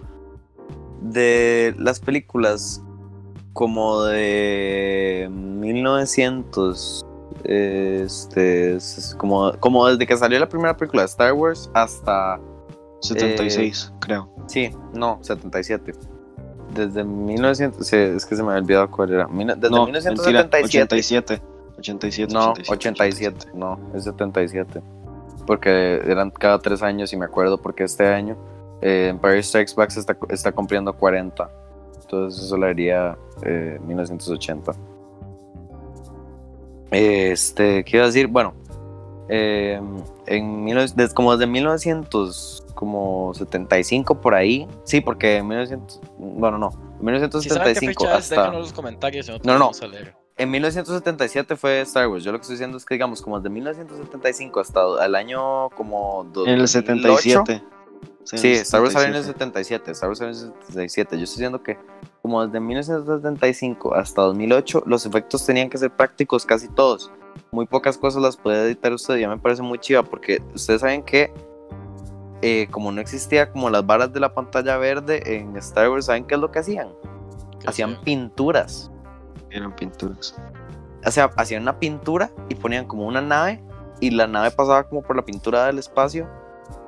de 1.02 1.74
las 1.80 2.00
películas 2.00 2.84
como 3.54 4.04
de 4.04 5.28
1900, 5.32 7.04
este, 7.44 8.76
es 8.76 9.16
como, 9.18 9.54
como 9.60 9.88
desde 9.88 10.06
que 10.06 10.18
salió 10.18 10.40
la 10.40 10.50
primera 10.50 10.76
película 10.76 11.04
de 11.04 11.08
Star 11.08 11.34
Wars 11.34 11.70
hasta, 11.74 12.40
76, 13.02 13.94
creo. 14.00 14.30
sí, 14.48 14.72
no, 14.94 15.20
77. 15.22 15.94
Desde 16.74 17.04
1900, 17.04 17.88
sí, 17.88 17.96
es 17.96 18.26
que 18.26 18.36
se 18.36 18.44
me 18.44 18.50
había 18.50 18.62
olvidado 18.62 18.92
cuál 18.92 19.14
era. 19.14 19.28
Desde 19.28 19.70
no, 19.70 19.88
mentira, 19.88 20.12
1977. 20.12 20.84
87. 20.84 21.42
87. 21.78 22.34
No, 22.34 22.52
87, 22.52 22.70
87, 22.70 23.52
no, 23.54 23.80
es 23.94 24.04
77. 24.04 24.82
Porque 25.46 26.02
eran 26.06 26.30
cada 26.32 26.60
tres 26.60 26.82
años 26.82 27.14
y 27.14 27.18
me 27.18 27.26
acuerdo 27.26 27.58
porque 27.58 27.84
este 27.84 28.06
año 28.08 28.36
eh, 28.82 29.08
Empire 29.10 29.42
Strikes 29.42 29.74
Back 29.76 29.96
está, 29.96 30.18
está 30.30 30.52
cumpliendo 30.52 30.94
40. 30.94 31.50
Entonces 32.02 32.44
eso 32.44 32.58
le 32.58 32.68
haría 32.68 33.18
eh, 33.44 33.80
1980. 33.86 34.74
Este, 36.92 37.84
¿qué 37.84 37.98
iba 37.98 38.04
a 38.04 38.08
decir? 38.08 38.28
Bueno, 38.28 38.54
eh, 39.30 39.80
en 40.26 40.66
19 40.66 40.94
des- 40.96 41.14
como 41.14 41.36
desde 41.36 41.48
1975 41.52 44.22
por 44.22 44.34
ahí, 44.36 44.68
sí, 44.84 45.02
porque 45.02 45.38
en 45.38 45.48
1900, 45.48 46.02
bueno, 46.18 46.58
no, 46.58 46.68
en 46.68 46.72
Si 47.42 47.50
saben 47.50 47.74
qué 47.74 47.80
1975 47.82 48.04
fecha 48.06 48.18
es, 48.18 48.32
hasta... 48.32 48.52
los 48.52 48.74
comentarios 48.74 49.28
nosotros 49.28 49.46
No, 49.48 49.54
no. 49.54 49.60
vamos 49.66 49.82
a 49.82 49.88
leer. 49.88 50.16
En 50.40 50.52
1977 50.52 51.56
fue 51.56 51.82
Star 51.82 52.08
Wars. 52.08 52.24
Yo 52.24 52.32
lo 52.32 52.38
que 52.38 52.44
estoy 52.44 52.54
diciendo 52.58 52.78
es 52.78 52.86
que, 52.86 52.94
digamos, 52.94 53.24
como 53.24 53.40
desde 53.40 53.50
1975 53.50 54.60
hasta 54.60 54.82
el 55.04 55.16
año 55.16 55.72
como 55.72 56.26
2008. 56.32 56.52
En 56.54 56.60
el 56.62 56.68
77. 56.68 57.64
Sí, 58.36 58.52
Star 58.54 58.82
Wars 58.82 58.94
salió 58.94 59.08
en 59.08 59.16
el 59.16 59.24
77. 59.24 59.86
77. 59.86 59.92
Star 59.92 60.10
Wars 60.10 60.20
salió 60.20 60.34
en 60.34 60.40
el 60.40 60.66
77. 60.68 61.18
Yo 61.18 61.24
estoy 61.24 61.36
diciendo 61.36 61.64
que, 61.64 61.78
como 62.22 62.46
desde 62.46 62.60
1975 62.60 63.96
hasta 63.96 64.22
2008, 64.24 64.84
los 64.86 65.06
efectos 65.06 65.46
tenían 65.46 65.70
que 65.70 65.78
ser 65.78 65.92
prácticos 65.92 66.46
casi 66.46 66.68
todos. 66.68 67.10
Muy 67.52 67.66
pocas 67.68 67.98
cosas 67.98 68.22
las 68.22 68.36
puede 68.36 68.66
editar 68.66 68.92
usted. 68.92 69.16
Ya 69.18 69.30
me 69.30 69.38
parece 69.38 69.62
muy 69.62 69.80
chiva 69.80 70.04
porque 70.04 70.42
ustedes 70.54 70.82
saben 70.82 71.04
que, 71.04 71.32
eh, 72.42 72.68
como 72.70 72.92
no 72.92 73.00
existía 73.00 73.50
como 73.50 73.70
las 73.70 73.86
varas 73.86 74.12
de 74.12 74.20
la 74.20 74.34
pantalla 74.34 74.78
verde 74.78 75.38
en 75.38 75.56
Star 75.58 75.90
Wars, 75.90 76.08
¿saben 76.08 76.26
qué 76.26 76.36
es 76.36 76.42
lo 76.42 76.52
que 76.52 76.60
Hacían 76.60 76.90
hacían? 77.66 78.02
pinturas. 78.04 78.92
Eran 79.52 79.74
pinturas. 79.74 80.36
o 81.06 81.12
sea, 81.12 81.32
hacían 81.38 81.62
una 81.62 81.80
pintura 81.80 82.30
y 82.50 82.56
ponían 82.56 82.86
como 82.86 83.08
una 83.08 83.22
nave 83.22 83.64
y 84.02 84.10
la 84.10 84.28
nave 84.28 84.52
pasaba 84.52 84.84
como 84.84 85.02
por 85.02 85.16
la 85.16 85.24
pintura 85.24 85.66
del 85.68 85.80
espacio 85.80 86.28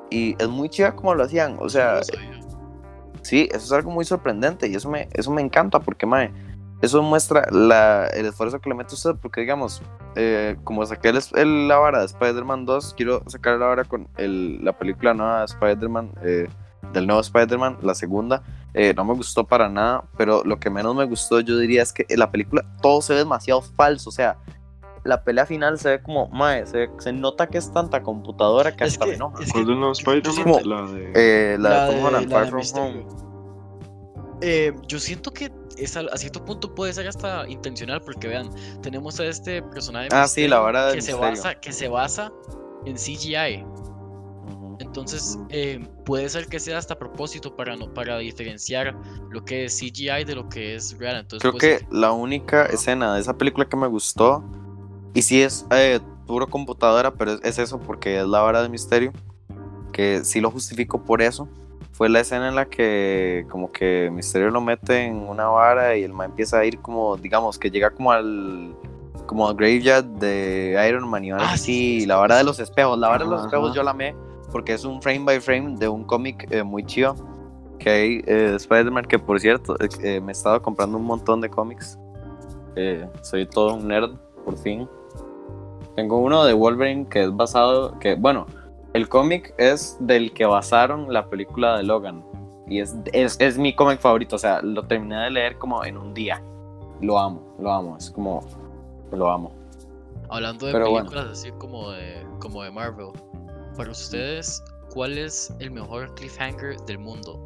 y 0.09 0.35
es 0.41 0.47
muy 0.47 0.69
chida 0.69 0.95
como 0.95 1.13
lo 1.15 1.23
hacían, 1.23 1.57
o 1.59 1.69
sea, 1.69 2.01
sí, 3.21 3.47
eso 3.51 3.65
es 3.65 3.71
algo 3.71 3.91
muy 3.91 4.05
sorprendente 4.05 4.67
y 4.67 4.75
eso 4.75 4.89
me, 4.89 5.07
eso 5.13 5.31
me 5.31 5.41
encanta 5.41 5.79
porque, 5.79 6.05
mae, 6.05 6.31
eso 6.81 7.01
muestra 7.03 7.45
la, 7.51 8.07
el 8.07 8.25
esfuerzo 8.27 8.59
que 8.59 8.69
le 8.69 8.75
mete 8.75 8.95
usted 8.95 9.15
porque, 9.21 9.41
digamos, 9.41 9.81
eh, 10.15 10.55
como 10.63 10.85
saqué 10.85 11.09
el, 11.09 11.19
el- 11.35 11.67
la 11.67 11.77
vara 11.77 11.99
de 11.99 12.05
Spider-Man 12.05 12.65
2, 12.65 12.93
quiero 12.95 13.21
sacar 13.27 13.59
la 13.59 13.65
vara 13.67 13.83
con 13.83 14.07
el- 14.17 14.63
la 14.63 14.71
película 14.77 15.13
nueva 15.13 15.39
de 15.39 15.45
Spider-Man, 15.45 16.11
eh, 16.23 16.47
del 16.93 17.05
nuevo 17.05 17.21
Spider-Man, 17.21 17.77
la 17.81 17.93
segunda, 17.93 18.41
eh, 18.73 18.93
no 18.95 19.03
me 19.03 19.13
gustó 19.13 19.45
para 19.45 19.67
nada, 19.67 20.05
pero 20.17 20.41
lo 20.45 20.59
que 20.59 20.69
menos 20.69 20.95
me 20.95 21.03
gustó 21.05 21.41
yo 21.41 21.57
diría 21.57 21.83
es 21.83 21.91
que 21.91 22.05
en 22.07 22.19
la 22.19 22.31
película 22.31 22.63
todo 22.81 23.01
se 23.01 23.13
ve 23.13 23.19
demasiado 23.19 23.61
falso, 23.61 24.09
o 24.09 24.13
sea, 24.13 24.37
la 25.03 25.23
pelea 25.23 25.45
final 25.45 25.77
se 25.79 25.89
ve 25.89 26.01
como, 26.01 26.27
mae, 26.29 26.65
se, 26.65 26.89
se 26.99 27.12
nota 27.13 27.47
que 27.47 27.57
es 27.57 27.71
tanta 27.71 28.01
computadora 28.03 28.75
que 28.75 28.83
Es 28.85 28.93
hasta 28.93 29.05
que- 29.05 29.12
me 29.12 29.15
enoja. 29.15 29.43
es 29.43 29.51
siento- 30.31 30.59
La 30.62 30.81
de. 30.91 31.12
Eh, 31.15 31.57
la, 31.59 31.69
La 31.69 31.85
de 31.85 31.91
Tom 31.91 31.95
de- 32.01 32.07
Holland, 32.07 32.25
la 32.29 32.35
Far 32.35 32.43
de 32.45 32.49
From 32.49 32.59
Mysterio. 32.59 33.07
Home. 33.07 33.29
Eh, 34.41 34.73
yo 34.88 34.99
siento 34.99 35.31
que 35.31 35.51
es 35.77 35.97
al- 35.97 36.09
a, 36.13 36.17
cierto 36.17 36.43
punto 36.45 36.73
puede 36.73 36.93
ser 36.93 37.07
hasta 37.07 37.47
intencional, 37.49 38.01
porque 38.01 38.27
vean, 38.27 38.49
tenemos 38.81 39.19
a 39.19 39.25
este 39.25 39.62
personaje 39.62 40.07
Ah, 40.12 40.27
sí, 40.27 40.47
la 40.47 40.59
vara 40.59 40.88
del 40.88 40.95
que 40.95 41.01
se 41.01 41.13
basa, 41.13 41.55
que 41.55 41.71
se 41.73 41.88
basa 41.89 42.31
en 42.85 42.95
CGI. 42.97 43.65
Entonces, 44.79 45.38
eh, 45.49 45.85
puede 46.05 46.29
ser 46.29 46.47
que 46.47 46.57
sea 46.59 46.77
hasta 46.77 46.93
a 46.93 46.97
propósito 46.99 47.53
para, 47.55 47.75
no, 47.75 47.93
para 47.93 48.17
diferenciar 48.19 48.95
lo 49.29 49.43
que 49.43 49.65
es 49.65 49.77
CGI 49.77 50.23
de 50.23 50.35
lo 50.35 50.47
que 50.47 50.75
es 50.75 50.97
real. 50.97 51.17
Entonces, 51.17 51.41
Creo 51.41 51.59
que 51.59 51.85
la 51.91 52.13
única 52.13 52.65
escena 52.65 53.13
de 53.15 53.19
esa 53.21 53.38
película 53.38 53.67
que 53.67 53.75
me 53.75 53.88
gustó, 53.88 54.41
y 55.13 55.21
sí 55.21 55.41
es 55.41 55.65
eh, 55.71 55.99
puro 56.25 56.47
computadora, 56.47 57.11
pero 57.13 57.33
es, 57.33 57.39
es 57.43 57.59
eso 57.59 57.79
porque 57.79 58.19
es 58.19 58.27
la 58.27 58.41
vara 58.41 58.61
de 58.61 58.69
misterio, 58.69 59.11
que 59.91 60.23
sí 60.23 60.39
lo 60.41 60.51
justifico 60.51 61.03
por 61.03 61.21
eso, 61.21 61.47
fue 61.91 62.07
la 62.09 62.21
escena 62.21 62.47
en 62.49 62.55
la 62.55 62.65
que 62.65 63.45
como 63.49 63.71
que 63.73 64.09
Misterio 64.13 64.51
lo 64.51 64.61
mete 64.61 65.05
en 65.05 65.15
una 65.27 65.47
vara 65.47 65.97
y 65.97 66.03
el 66.03 66.13
man 66.13 66.29
empieza 66.29 66.57
a 66.59 66.63
ir 66.65 66.79
como, 66.79 67.17
digamos, 67.17 67.59
que 67.59 67.69
llega 67.69 67.89
como 67.89 68.11
al 68.11 68.73
como 69.25 69.47
al 69.47 69.55
graveyard 69.55 70.05
de 70.05 70.81
Iron 70.87 71.07
Man 71.09 71.25
y 71.25 71.31
Ah, 71.31 71.57
sí, 71.57 71.99
sí, 72.01 72.05
la 72.05 72.15
vara 72.15 72.37
de 72.37 72.43
los 72.45 72.59
espejos, 72.59 72.97
la 72.97 73.09
vara 73.09 73.25
de 73.25 73.29
los 73.29 73.39
Ajá, 73.39 73.47
espejos 73.47 73.67
ajá. 73.71 73.75
yo 73.75 73.83
la 73.83 73.91
amé 73.91 74.15
porque 74.51 74.73
es 74.73 74.85
un 74.85 75.01
frame 75.01 75.19
by 75.25 75.39
frame 75.41 75.75
de 75.77 75.87
un 75.89 76.03
cómic 76.05 76.47
eh, 76.51 76.63
muy 76.63 76.83
chido 76.85 77.15
que 77.79 77.89
hay 77.89 78.23
eh, 78.25 78.51
de 78.51 78.55
Spider-Man, 78.55 79.05
que 79.05 79.19
por 79.19 79.39
cierto, 79.39 79.75
eh, 79.79 79.89
eh, 80.01 80.21
me 80.21 80.31
he 80.31 80.33
estado 80.33 80.61
comprando 80.61 80.97
un 80.97 81.05
montón 81.05 81.41
de 81.41 81.49
cómics. 81.49 81.97
Eh, 82.75 83.07
soy 83.23 83.45
todo 83.45 83.75
un 83.75 83.87
nerd, 83.87 84.15
por 84.45 84.57
fin. 84.57 84.87
Tengo 85.99 86.17
uno 86.19 86.45
de 86.45 86.53
Wolverine 86.53 87.09
que 87.09 87.23
es 87.23 87.35
basado, 87.35 87.99
que 87.99 88.15
bueno, 88.15 88.45
el 88.93 89.09
cómic 89.09 89.53
es 89.57 89.97
del 89.99 90.31
que 90.31 90.45
basaron 90.45 91.12
la 91.12 91.29
película 91.29 91.75
de 91.75 91.83
Logan. 91.83 92.23
Y 92.67 92.79
es, 92.79 92.95
es, 93.12 93.35
es 93.41 93.57
mi 93.57 93.75
cómic 93.75 93.99
favorito, 93.99 94.38
o 94.38 94.39
sea, 94.39 94.62
lo 94.62 94.83
terminé 94.83 95.17
de 95.23 95.31
leer 95.31 95.57
como 95.57 95.83
en 95.83 95.97
un 95.97 96.13
día. 96.13 96.41
Lo 97.01 97.19
amo, 97.19 97.53
lo 97.59 97.69
amo, 97.69 97.97
es 97.97 98.09
como, 98.12 98.41
lo 99.12 99.29
amo. 99.29 99.51
Hablando 100.29 100.67
de 100.67 100.71
Pero 100.71 100.89
bueno. 100.89 101.09
películas 101.09 101.38
así 101.38 101.51
como 101.57 101.91
de, 101.91 102.25
como 102.39 102.63
de 102.63 102.71
Marvel, 102.71 103.07
para 103.75 103.91
ustedes, 103.91 104.63
¿cuál 104.93 105.17
es 105.17 105.53
el 105.59 105.69
mejor 105.69 106.15
cliffhanger 106.15 106.77
del 106.85 106.99
mundo? 106.99 107.45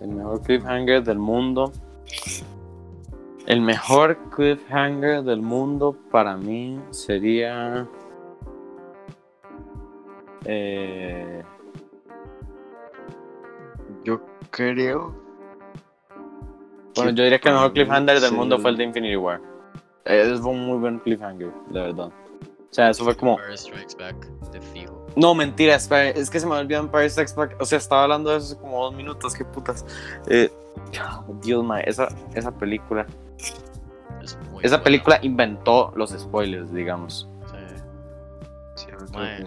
El 0.00 0.10
mejor 0.10 0.40
cliffhanger 0.42 1.02
del 1.02 1.18
mundo. 1.18 1.72
El 3.46 3.60
mejor 3.60 4.18
cliffhanger 4.30 5.22
del 5.22 5.40
mundo 5.40 5.96
para 6.10 6.36
mí 6.36 6.80
sería. 6.90 7.86
Eh, 10.44 11.42
Yo 14.04 14.20
creo. 14.50 15.14
bueno, 16.96 17.10
yo 17.10 17.22
diría 17.24 17.38
que 17.38 17.48
el 17.48 17.54
mejor 17.54 17.72
cliffhanger 17.72 18.20
del 18.20 18.32
mundo 18.32 18.58
fue 18.58 18.70
el 18.70 18.76
de 18.76 18.84
Infinity 18.84 19.16
War. 19.16 19.40
Es 20.04 20.40
un 20.40 20.66
muy 20.66 20.78
buen 20.78 20.98
cliffhanger, 21.00 21.52
de 21.70 21.80
verdad. 21.80 22.06
O 22.08 22.74
sea, 22.76 22.90
eso 22.90 23.04
fue 23.04 23.16
como. 23.16 23.38
Empire 23.38 23.56
Strikes 23.56 23.96
Back, 23.98 24.26
de 24.50 24.60
fijo. 24.60 25.06
No, 25.16 25.34
mentira, 25.34 25.76
espera, 25.76 26.10
es 26.10 26.28
que 26.30 26.38
se 26.38 26.46
me 26.46 26.54
olvidó 26.54 26.80
Empire 26.80 27.08
Strikes 27.08 27.34
Back. 27.34 27.56
O 27.60 27.64
sea, 27.64 27.78
estaba 27.78 28.04
hablando 28.04 28.30
de 28.30 28.38
eso 28.38 28.46
hace 28.54 28.60
como 28.60 28.84
dos 28.84 28.94
minutos, 28.94 29.34
qué 29.34 29.44
putas. 29.44 29.84
Eh, 30.28 30.50
Dios 31.42 31.64
mío, 31.64 31.76
esa, 31.84 32.08
esa 32.34 32.50
película. 32.50 33.06
Es 34.22 34.36
muy 34.50 34.64
Esa 34.64 34.76
buena. 34.76 34.82
película 34.82 35.18
inventó 35.22 35.92
los 35.96 36.10
spoilers, 36.10 36.72
digamos. 36.72 37.28
Sí. 38.74 38.86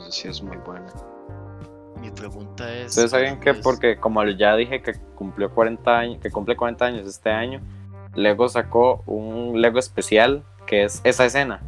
Sí, 0.10 0.28
es 0.28 0.42
muy 0.42 0.58
buena. 0.58 0.92
Mi 2.00 2.10
pregunta 2.12 2.72
es. 2.74 2.88
Ustedes 2.92 3.12
saben 3.12 3.40
que 3.40 3.50
es- 3.52 3.58
porque 3.58 3.98
como 4.00 4.24
ya 4.26 4.56
dije 4.56 4.82
que 4.82 4.94
cumplió 5.16 5.54
40 5.54 5.98
años, 6.00 6.20
que 6.22 6.32
cumple 6.32 6.56
40 6.56 6.86
años 6.86 7.06
este 7.06 7.30
año, 7.30 7.60
Lego 8.16 8.48
sacó 8.48 9.04
un 9.06 9.62
Lego 9.62 9.80
especial 9.80 10.44
que 10.66 10.84
es 10.84 11.02
esa 11.04 11.26
escena 11.26 11.62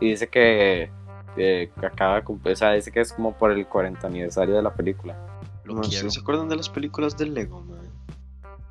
y 0.00 0.10
dice 0.10 0.28
que, 0.28 0.90
que 1.34 1.70
acaba 1.82 2.16
de 2.16 2.22
cumplir, 2.24 2.52
o 2.52 2.56
sea, 2.56 2.72
dice 2.72 2.92
que 2.92 3.00
es 3.00 3.12
como 3.12 3.32
por 3.32 3.52
el 3.52 3.66
40 3.66 4.06
aniversario 4.06 4.54
de 4.54 4.62
la 4.62 4.74
película. 4.74 5.16
Lo 5.64 5.74
No, 5.74 5.80
quiero. 5.80 5.94
¿ustedes 5.96 6.14
se 6.14 6.20
acuerdan 6.20 6.48
de 6.48 6.56
las 6.56 6.68
películas 6.68 7.16
del 7.16 7.32
Lego, 7.34 7.60
man? 7.62 7.79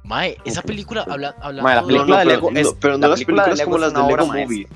Mae, 0.09 0.37
esa 0.43 0.63
película 0.63 1.05
habla, 1.07 1.35
hablando 1.39 1.61
Mae, 1.63 1.75
la 1.75 1.81
de- 1.81 1.87
película 1.87 2.17
de 2.19 2.25
pero, 2.25 2.35
Lego 2.35 2.51
no, 2.51 2.59
es- 2.59 2.73
pero 2.81 2.93
no 2.97 2.99
la 3.01 3.07
las 3.09 3.19
película 3.19 3.43
de 3.43 3.49
películas 3.51 3.59
Lego 3.59 3.69
como 3.71 3.77
las 3.77 3.93
de 3.93 3.99
Lego 3.99 4.25
Movie. 4.45 4.67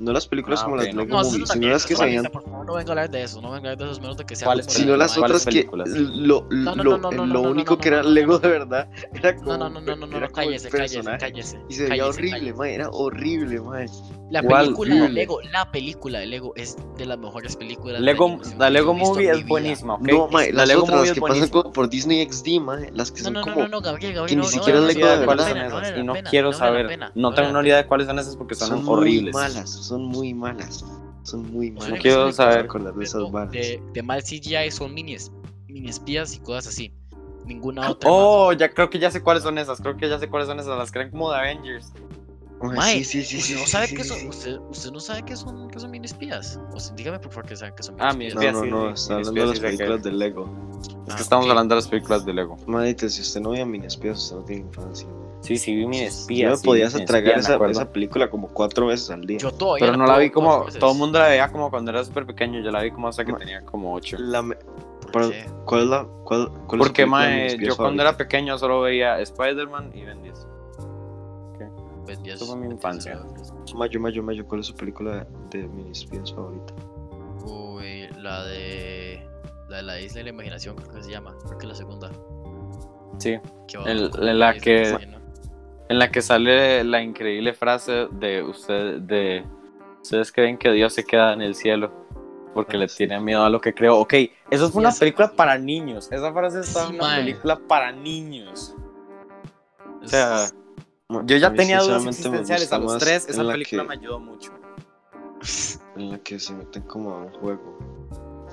No 0.00 0.12
las 0.12 0.26
películas 0.26 0.60
Ah, 0.60 0.64
como 0.64 0.74
ok, 0.74 0.78
las 0.80 0.86
de 0.86 0.92
no. 0.94 1.02
Lego 1.02 1.10
No, 1.12 1.16
Movie, 1.22 1.30
sino 1.30 1.68
las 1.68 1.86
que 1.86 1.94
mierda, 2.04 2.30
Por 2.30 2.42
favor, 2.42 2.66
no 2.66 2.74
venga 2.74 2.88
a 2.88 2.92
hablar 2.92 3.10
de 3.10 3.22
eso, 3.22 3.40
no 3.40 3.52
venga 3.52 3.68
a 3.68 3.72
hablar 3.72 3.78
de 3.78 3.84
esos 3.84 4.00
menos 4.00 4.16
que 4.16 4.34
sea 4.34 4.46
¿Cuáles 4.46 4.66
como 4.66 4.78
Sino 4.78 4.92
de- 4.92 4.98
las 4.98 5.16
¿Cuáles 5.16 5.36
otras 5.46 5.54
que 5.54 5.68
lo, 6.16 6.46
No, 6.50 6.74
no, 6.74 6.82
lo, 6.82 6.98
no, 6.98 7.10
no, 7.12 7.12
lo 7.12 7.26
no, 7.26 7.42
no, 7.44 7.50
único 7.52 7.74
no, 7.76 7.80
que 7.80 7.88
era 7.88 8.02
no, 8.02 8.08
Lego 8.10 8.32
no. 8.32 8.38
de 8.40 8.48
verdad 8.48 8.88
era 9.14 9.36
como, 9.36 9.46
No, 9.52 9.58
no, 9.58 9.70
no, 9.70 9.80
no, 9.80 9.94
no, 9.96 10.06
no, 10.08 10.18
no, 10.20 10.28
cállese, 10.32 10.68
cállese, 10.68 11.02
cállese. 11.20 11.60
Y 11.68 11.74
se 11.74 11.88
veía 11.88 12.04
horrible, 12.06 12.52
mae, 12.52 12.74
era 12.74 12.88
horrible, 12.90 13.60
mae. 13.60 13.86
La 14.32 14.42
película 14.42 14.94
de. 14.94 15.08
Lego, 15.10 15.40
la 15.42 15.70
película 15.70 16.18
de 16.20 16.26
Lego 16.26 16.52
es 16.56 16.76
de 16.96 17.04
las 17.06 17.18
mejores 17.18 17.54
películas 17.54 18.00
de 18.00 18.06
Lego, 18.06 18.26
animación 18.26 18.58
la 18.58 18.70
Lego 18.70 18.94
Movie 18.94 19.30
es 19.30 19.46
buenísima, 19.46 19.94
¿ok? 19.94 20.00
No, 20.02 20.28
mae, 20.28 20.50
la 20.52 20.58
las 20.62 20.68
Lego 20.68 20.82
otras 20.84 20.96
Movie 20.96 21.08
las 21.10 21.16
es 21.18 21.22
que 21.22 21.50
pasan 21.50 21.72
por 21.72 21.88
Disney 21.90 22.26
XD, 22.30 22.60
mae, 22.60 22.90
las 22.92 23.12
que 23.12 23.18
No, 23.20 23.24
son 23.24 23.32
no, 23.34 23.40
no, 23.40 23.44
como 23.46 23.60
no, 23.64 23.68
no, 23.68 23.80
Gabriel, 23.82 24.14
Gabriel, 24.14 24.40
que 24.40 24.46
ni 24.46 24.50
siquiera 24.50 24.80
no, 24.80 24.88
es 24.88 24.94
no, 24.96 25.00
Lego 25.00 25.06
no, 25.06 25.12
de 25.12 25.20
no, 25.20 25.26
cuáles 25.26 25.46
son 25.46 25.58
esas 25.58 25.98
y 25.98 26.02
no 26.02 26.12
pena, 26.14 26.30
quiero 26.30 26.52
saber. 26.54 26.86
pena, 26.86 27.12
No 27.14 27.34
tengo 27.34 27.60
ni 27.62 27.68
idea 27.68 27.76
de 27.76 27.86
cuáles 27.86 28.06
son 28.06 28.18
esas 28.18 28.36
porque 28.36 28.54
son, 28.54 28.82
muy 28.82 28.94
horribles. 28.94 29.34
malas, 29.34 29.68
son 29.70 30.04
muy 30.04 30.32
malas. 30.34 30.84
Son 31.24 31.52
muy 31.52 31.70
malas. 31.70 31.90
No 31.90 31.96
quiero 31.98 32.32
saber. 32.32 32.60
acordar 32.64 32.94
de 32.94 33.04
esas 33.04 33.30
varas. 33.30 33.52
De, 33.52 33.80
de 33.92 34.02
mal 34.02 34.22
CGI 34.22 34.70
son 34.70 34.94
mini, 34.94 35.14
es- 35.14 35.30
mini 35.68 35.88
espías 35.90 36.34
y 36.34 36.40
cosas 36.40 36.68
así. 36.68 36.92
Ninguna 37.44 37.90
otra. 37.90 38.10
Oh, 38.10 38.52
ya 38.52 38.68
creo 38.70 38.88
que 38.88 38.98
ya 38.98 39.10
sé 39.10 39.20
cuáles 39.22 39.42
son 39.42 39.58
esas. 39.58 39.80
Creo 39.80 39.96
que 39.96 40.08
ya 40.08 40.18
sé 40.18 40.28
cuáles 40.28 40.48
son 40.48 40.58
esas. 40.58 40.76
Las 40.78 40.90
creen 40.90 41.10
como 41.10 41.30
de 41.30 41.36
Avengers. 41.38 41.92
Mae, 42.62 43.02
sí, 43.04 43.24
sí, 43.24 43.24
sí, 43.24 43.38
¿usted 43.38 43.54
no 43.56 43.64
sí, 43.66 43.70
sabe 43.70 43.86
sí, 43.88 44.04
son? 44.04 44.18
sí. 44.18 44.28
Usted, 44.28 44.58
usted 44.70 44.90
no 44.92 45.00
sabe 45.00 45.22
qué 45.24 45.36
son, 45.36 45.68
qué 45.68 45.80
son 45.80 45.90
mini 45.90 46.06
espías? 46.06 46.60
O 46.72 46.78
sea, 46.80 46.94
dígame 46.94 47.18
por 47.18 47.32
favor 47.32 47.48
que 47.48 47.56
saben 47.56 47.74
que 47.74 47.82
son 47.82 47.96
Ah, 47.98 48.12
mini 48.12 48.26
mini 48.34 48.46
espías. 48.46 48.54
No, 48.54 48.64
no, 48.64 48.88
no, 48.90 48.96
sí, 48.96 49.02
está 49.02 49.14
Mini 49.16 49.28
hablando 49.28 49.40
de 49.40 49.46
las 49.48 49.60
películas 49.60 50.02
que- 50.02 50.10
de 50.10 50.14
Lego. 50.16 50.48
Es 51.06 51.12
Ah, 51.12 51.16
que 51.16 51.22
estamos 51.22 51.48
hablando 51.48 51.74
de 51.74 51.80
las 51.80 51.88
películas 51.88 52.24
de 52.24 52.32
Lego. 52.34 52.56
Madita, 52.66 53.08
si 53.08 53.20
usted 53.22 53.40
no 53.40 53.50
veía 53.50 53.66
Mini 53.66 53.86
Espías, 53.86 54.18
usted 54.18 54.36
no 54.36 54.42
tiene 54.44 54.62
infancia. 54.62 55.08
Sí, 55.40 55.56
sí, 55.56 55.74
vi 55.74 55.86
Mini 55.86 56.02
Yo 56.02 56.08
Espías. 56.08 56.50
me 56.52 56.56
sí, 56.58 56.64
podía 56.66 56.88
Mini 56.88 57.04
tragar 57.04 57.38
Espías, 57.38 57.48
me 57.60 57.66
esa, 57.66 57.70
esa 57.82 57.92
película 57.92 58.30
como 58.30 58.48
cuatro 58.48 58.86
veces 58.86 59.10
al 59.10 59.22
día. 59.26 59.38
Yo 59.38 59.50
todavía 59.50 59.86
Pero 59.86 59.96
no 59.98 60.06
la 60.06 60.18
vi 60.18 60.30
como. 60.30 60.66
Todo 60.78 60.92
el 60.92 60.98
mundo 60.98 61.18
la 61.18 61.28
veía 61.28 61.50
como 61.50 61.68
cuando 61.70 61.90
era 61.90 62.04
súper 62.04 62.26
pequeño. 62.26 62.60
Yo 62.60 62.70
la 62.70 62.82
vi 62.82 62.92
como 62.92 63.08
hasta 63.08 63.24
que 63.24 63.32
tenía 63.32 63.60
como 63.64 63.92
8. 63.92 64.16
La 64.20 64.40
me- 64.42 64.54
¿Por 64.54 65.10
pero, 65.12 65.30
qué? 65.30 65.44
¿Cuál 65.64 65.82
es 65.82 65.86
la 65.88 66.06
cuál, 66.24 66.48
cuál 66.68 66.80
es 66.80 66.86
Porque, 66.86 67.02
Mini 67.02 67.10
mae, 67.10 67.58
yo 67.58 67.76
cuando 67.76 68.02
era 68.02 68.16
pequeño 68.16 68.56
solo 68.56 68.80
veía 68.82 69.18
Spider-Man 69.20 69.90
y 69.94 70.04
Ben 70.04 70.22
10. 70.22 70.46
Ben 72.06 72.22
10, 72.22 72.36
Eso 72.36 72.46
fue 72.46 72.56
mi 72.56 72.62
Ben 72.62 72.70
10 72.70 72.78
infancia. 72.78 73.22
Mayo, 73.74 74.00
Mayo, 74.00 74.22
Mayo, 74.22 74.46
¿cuál 74.46 74.60
es 74.60 74.66
su 74.66 74.74
película 74.74 75.26
de 75.50 75.68
Mini 75.68 75.90
Espías 75.92 76.32
favorita? 76.32 76.72
Uy, 77.44 78.08
la 78.20 78.44
de. 78.44 79.26
La 79.68 79.78
de 79.78 79.82
la 79.84 80.00
isla 80.00 80.18
de 80.18 80.24
la 80.24 80.30
imaginación, 80.30 80.76
creo 80.76 80.92
que 80.92 81.02
se 81.02 81.10
llama. 81.10 81.34
Creo 81.46 81.58
que 81.58 81.64
es 81.66 81.68
la 81.70 81.74
segunda. 81.74 82.10
Sí. 83.18 83.38
El- 83.86 84.10
en 84.20 84.38
la 84.38 84.54
que-. 84.54 84.98
En 85.88 85.98
la 85.98 86.10
que 86.10 86.22
sale 86.22 86.84
la 86.84 87.02
increíble 87.02 87.52
frase 87.52 88.06
de 88.12 88.42
usted 88.42 89.00
de 89.00 89.44
ustedes 90.00 90.32
creen 90.32 90.56
que 90.56 90.70
Dios 90.72 90.94
se 90.94 91.04
queda 91.04 91.32
en 91.34 91.42
el 91.42 91.54
cielo 91.54 91.92
porque 92.54 92.76
Ah, 92.76 92.80
le 92.80 92.88
sí. 92.88 92.98
tiene 92.98 93.20
miedo 93.20 93.44
a 93.44 93.50
lo 93.50 93.60
que 93.60 93.74
creo. 93.74 93.98
Ok, 93.98 94.14
eso 94.50 94.70
fue 94.70 94.80
una 94.80 94.88
esa 94.88 95.00
película 95.00 95.32
para 95.32 95.58
niños. 95.58 96.10
Esa 96.10 96.32
frase 96.32 96.60
está 96.60 96.88
en 96.88 96.94
una 96.94 97.16
película 97.16 97.56
para 97.68 97.92
niños. 97.92 98.74
O 100.02 100.08
sea, 100.08 100.46
yo 101.24 101.36
ya 101.36 101.52
tenía 101.52 101.80
dudas 101.80 102.04
existenciales 102.06 102.72
a 102.72 102.78
los 102.78 102.98
tres. 102.98 103.24
en 103.26 103.30
Esa 103.32 103.42
la 103.42 103.52
película 103.52 103.82
que- 103.82 103.88
me 103.88 103.94
ayudó 103.94 104.18
mucho. 104.20 104.52
En 105.96 106.10
la 106.10 106.18
que 106.18 106.38
se 106.38 106.54
meten 106.54 106.82
como 106.84 107.12
a 107.14 107.18
un 107.18 107.32
juego. 107.34 107.78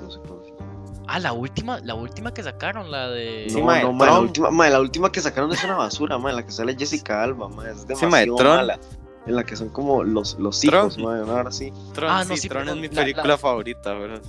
No 0.02 0.12
sé 0.12 0.20
cómo 0.28 0.44
se 0.44 0.50
llama. 0.52 0.66
Ah, 1.08 1.20
la 1.20 1.32
última, 1.34 1.80
la 1.80 1.96
última 1.96 2.34
que 2.34 2.44
sacaron, 2.44 2.92
la 2.92 3.08
de. 3.10 3.46
Sí, 3.50 3.60
no, 3.60 3.66
mae, 3.66 3.82
no, 3.82 3.94
mae, 3.94 4.08
la 4.08 4.14
Tron. 4.14 4.26
última, 4.26 4.52
mae, 4.52 4.70
la 4.70 4.80
última 4.82 5.12
que 5.12 5.22
sacaron 5.22 5.52
es 5.54 5.64
una 5.64 5.76
basura, 5.78 6.18
mae, 6.18 6.34
la 6.34 6.44
que 6.46 6.52
sale 6.52 6.76
Jessica 6.78 7.24
Alba, 7.24 7.48
mae, 7.48 7.72
es 7.72 7.80
Sí, 7.82 7.86
demasiado 7.88 8.12
mae, 8.12 8.26
Tron. 8.26 8.56
mala. 8.58 8.80
En 9.26 9.36
la 9.36 9.44
que 9.44 9.56
son 9.56 9.70
como 9.70 10.04
los, 10.04 10.38
los 10.40 10.60
Tron. 10.60 10.76
hijos, 10.88 10.98
mae, 10.98 11.24
una 11.24 11.34
hora 11.34 11.52
sí. 11.52 11.72
Tron, 11.94 12.10
Ah, 12.12 12.24
no, 12.26 12.36
sí, 12.36 12.42
sí, 12.42 12.50
Tron 12.50 12.68
es 12.70 12.76
mi 12.76 12.88
la- 12.90 12.94
la- 12.94 13.02
película 13.02 13.38
favorita, 13.38 13.94
bro. 13.94 14.20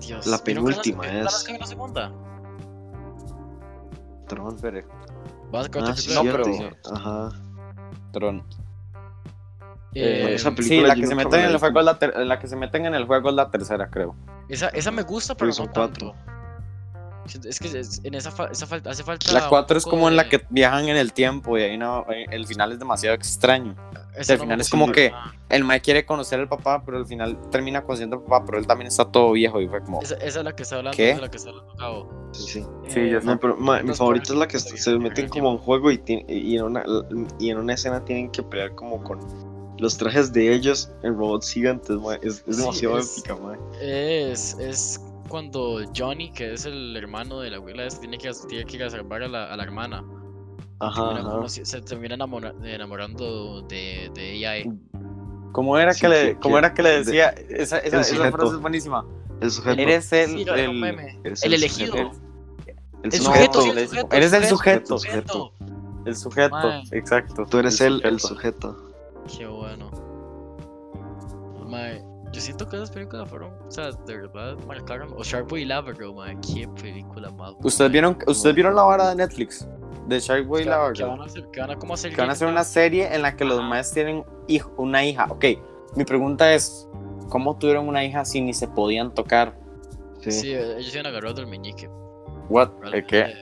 Dios. 0.00 0.26
la 0.26 0.38
¿vieron 0.38 0.64
que 0.66 0.70
penúltima 0.72 1.04
es- 1.06 1.12
van 1.46 1.56
a 1.56 1.58
la 1.58 1.66
segunda? 1.66 2.12
Tron. 4.28 4.54
Espere, 4.54 4.84
Va 5.54 5.60
a 5.62 5.64
Ah, 5.64 5.96
sí, 5.96 6.14
no, 6.14 6.22
pero- 6.22 6.44
Ajá. 6.94 7.30
Tron. 8.10 8.44
Eh, 9.92 10.34
esa 10.34 10.50
sí, 10.50 10.54
película 10.56 10.88
la 10.88 10.94
que, 10.94 11.06
se 11.06 11.14
meten 11.16 11.40
en 11.40 11.50
el 11.50 11.58
juego 11.58 11.80
es 11.80 11.84
la, 11.84 11.98
ter- 11.98 12.16
la 12.16 12.38
que 12.38 12.46
se 12.46 12.54
meten 12.56 12.86
en 12.86 12.94
el 12.94 13.06
juego 13.06 13.28
es 13.30 13.34
la 13.34 13.50
tercera, 13.50 13.88
creo. 13.90 14.14
esa, 14.48 14.68
esa 14.68 14.90
me 14.92 15.02
gusta, 15.02 15.34
Porque 15.34 15.46
pero 15.46 15.52
son 15.52 15.66
no 15.66 15.72
cuatro. 15.72 16.12
tanto. 16.12 16.14
Siento- 16.24 16.39
Es 17.44 17.60
que 17.60 17.78
es- 17.78 18.00
en 18.04 18.14
esa, 18.14 18.30
fa- 18.30 18.48
esa 18.50 18.66
falta, 18.66 18.90
hace 18.90 19.02
falta. 19.04 19.32
La 19.32 19.48
4 19.48 19.74
un 19.74 19.78
es 19.78 19.84
como 19.84 20.08
en 20.08 20.16
la 20.16 20.28
que 20.28 20.42
viajan 20.50 20.88
en 20.88 20.96
el 20.96 21.12
tiempo 21.12 21.56
y 21.58 21.62
ahí 21.62 21.78
no, 21.78 22.04
eh, 22.10 22.26
el 22.30 22.46
final 22.46 22.72
es 22.72 22.78
demasiado 22.78 23.14
extraño. 23.14 23.76
al 23.78 24.26
no 24.26 24.34
me 24.34 24.38
final 24.38 24.60
es 24.60 24.68
como 24.70 24.90
que- 24.90 25.10
nada. 25.10 25.34
El 25.48 25.64
Mike 25.64 25.80
quiere 25.80 26.06
conocer 26.06 26.38
al 26.40 26.48
papá, 26.48 26.82
pero 26.84 26.96
al 26.98 27.06
final 27.06 27.38
termina 27.50 27.82
conociendo 27.82 28.16
al 28.16 28.22
papá, 28.22 28.44
pero 28.46 28.58
él 28.58 28.66
también 28.66 28.86
está 28.88 29.04
todo 29.04 29.32
viejo 29.32 29.60
y 29.60 29.68
fue 29.68 29.80
como... 29.82 30.00
Esa, 30.02 30.14
esa 30.16 30.38
es 30.40 30.44
la 30.44 30.54
que 30.54 30.62
está 30.62 30.76
hablando, 30.76 30.96
¿Qué? 30.96 31.08
esa 31.10 31.16
es 31.16 31.22
la 31.22 31.30
que 31.30 31.36
está 31.36 31.50
hablando 31.50 31.74
Gabo. 31.76 32.28
Sí, 32.32 32.42
sí. 32.42 32.66
Sí, 32.88 33.10
ya 33.10 33.18
Eh, 33.18 33.20
sé. 33.20 33.26
No, 33.26 33.38
pero 33.40 33.56
ma, 33.56 33.80
mi 33.82 33.88
Los 33.88 33.98
favorita 33.98 34.32
es 34.32 34.38
la 34.38 34.48
que 34.48 34.58
se 34.58 34.98
meten 34.98 35.28
como 35.28 35.48
a 35.48 35.52
un 35.52 35.58
juego 35.58 35.90
y, 35.90 35.98
tiene- 35.98 36.24
y, 36.28 36.56
en 36.56 36.64
una, 36.64 36.84
y 37.38 37.50
en 37.50 37.58
una 37.58 37.74
escena 37.74 38.04
tienen 38.04 38.30
que 38.30 38.42
pelear 38.42 38.74
como 38.74 39.02
con 39.02 39.18
los 39.78 39.96
trajes 39.96 40.32
de 40.32 40.52
ellos 40.52 40.90
en 41.02 41.16
robots 41.16 41.50
gigantes, 41.50 41.96
ma. 41.96 42.14
Es, 42.16 42.44
es 42.46 42.56
Sí, 42.56 42.60
demasiado 42.60 42.98
es- 42.98 43.18
épica, 43.18 43.36
ma. 43.36 43.56
Es, 43.80 44.56
es 44.58 45.00
cuando 45.30 45.80
Johnny, 45.96 46.30
que 46.32 46.52
es 46.52 46.66
el 46.66 46.94
hermano 46.96 47.40
de 47.40 47.50
la 47.50 47.56
abuela, 47.56 47.88
tiene 47.88 48.18
que, 48.18 48.30
tiene 48.48 48.64
que 48.66 48.76
ir 48.76 48.84
a 48.84 48.90
salvar 48.90 49.22
a 49.22 49.28
la, 49.28 49.44
a 49.50 49.56
la 49.56 49.62
hermana. 49.62 50.04
Ajá, 50.80 51.14
Termina 51.14 51.36
ajá. 51.38 51.48
se 51.48 51.80
termina 51.82 52.14
enamora- 52.16 52.54
enamorando 52.64 53.62
de, 53.62 54.10
de 54.14 54.46
AI. 54.46 54.70
¿Cómo 55.52 55.78
era, 55.78 55.94
Sí, 55.94 56.00
que 56.02 56.08
le, 56.08 56.22
que- 56.34 56.36
cómo 56.40 56.58
era 56.58 56.74
que 56.74 56.82
le 56.82 56.88
de- 56.90 56.98
decía? 57.04 57.28
Esa, 57.30 57.78
esa, 57.78 58.00
esa 58.00 58.30
frase 58.32 58.54
es 58.54 58.60
buenísima. 58.60 59.04
El 59.40 59.50
sujeto. 59.50 59.80
Eres 59.80 60.12
el. 60.12 60.30
Sí, 60.30 60.44
el- 60.48 60.74
meme. 60.74 61.18
eres 61.24 61.42
El 61.42 61.54
elegido. 61.54 61.94
El 61.96 62.10
El 63.04 63.12
sujeto. 63.12 63.22
sujeto, 63.22 63.62
sí, 63.62 63.68
el 63.70 63.74
le- 63.76 63.88
sujeto, 63.88 64.16
eres 64.16 64.32
el 64.34 64.44
sujeto, 64.44 64.98
sujeto. 64.98 65.52
El 66.06 66.16
sujeto, 66.16 66.56
exacto. 66.92 67.46
Tú 67.46 67.58
eres 67.58 67.80
el, 67.80 68.00
el 68.04 68.20
sujeto. 68.20 68.72
sujeto. 68.72 69.36
Qué 69.38 69.46
bueno. 69.46 69.89
Yo 72.32 72.40
siento 72.40 72.68
que 72.68 72.76
esas 72.76 72.90
películas 72.90 73.28
fueron, 73.28 73.52
o 73.66 73.70
sea, 73.70 73.90
de 73.90 74.16
verdad 74.16 74.56
marcaron. 74.66 75.12
O 75.16 75.22
Sharkboy 75.24 75.62
y 75.62 75.64
Lava 75.64 75.92
Girl, 75.92 76.14
mae, 76.14 76.36
qué 76.40 76.68
película 76.80 77.30
más. 77.30 77.54
¿Ustedes 77.62 77.90
vieron, 77.90 78.16
¿Ustedes 78.26 78.54
vieron 78.54 78.76
la 78.76 78.82
vara 78.82 79.08
de 79.10 79.16
Netflix? 79.16 79.66
De 80.06 80.20
Sharkboy 80.20 80.60
y 80.60 80.64
que, 80.64 80.70
la 80.70 80.92
que 80.92 81.02
van 81.04 81.20
a 81.20 81.24
hacer, 81.24 81.48
que 81.50 81.60
van 81.60 81.70
a 81.70 81.76
como 81.76 81.94
hacer 81.94 82.10
Que 82.12 82.20
van 82.20 82.30
a 82.30 82.32
hacer 82.32 82.48
una 82.48 82.64
serie 82.64 83.12
en 83.14 83.22
la 83.22 83.36
que 83.36 83.44
los 83.44 83.58
Ajá. 83.58 83.68
maes 83.68 83.90
tienen 83.90 84.24
hijo, 84.46 84.72
una 84.76 85.04
hija. 85.04 85.26
Ok, 85.28 85.44
mi 85.96 86.04
pregunta 86.04 86.52
es: 86.54 86.88
¿cómo 87.28 87.56
tuvieron 87.58 87.88
una 87.88 88.04
hija 88.04 88.24
si 88.24 88.40
ni 88.40 88.54
se 88.54 88.68
podían 88.68 89.12
tocar? 89.12 89.58
Sí. 90.20 90.30
Sí, 90.30 90.54
ellos 90.54 90.92
se 90.92 91.00
han 91.00 91.06
agarrado 91.06 91.34
del 91.34 91.46
meñique. 91.46 91.88
¿What? 92.48 92.70
¿El 92.92 93.06
qué? 93.06 93.34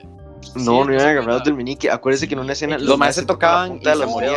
No, 0.55 0.61
Sí, 0.61 0.63
no 0.65 0.85
se 0.85 0.93
iban 0.93 1.07
agarrados 1.07 1.43
del 1.43 1.53
meñique. 1.55 1.91
Acuérdense 1.91 2.27
que 2.27 2.33
en 2.33 2.39
una 2.39 2.53
escena 2.53 2.77
Los 2.77 2.97
los 2.97 3.15
se 3.15 3.25
tocaban 3.25 3.79
y 3.81 3.85
los 3.85 3.99
se 3.99 4.05
morían. 4.05 4.33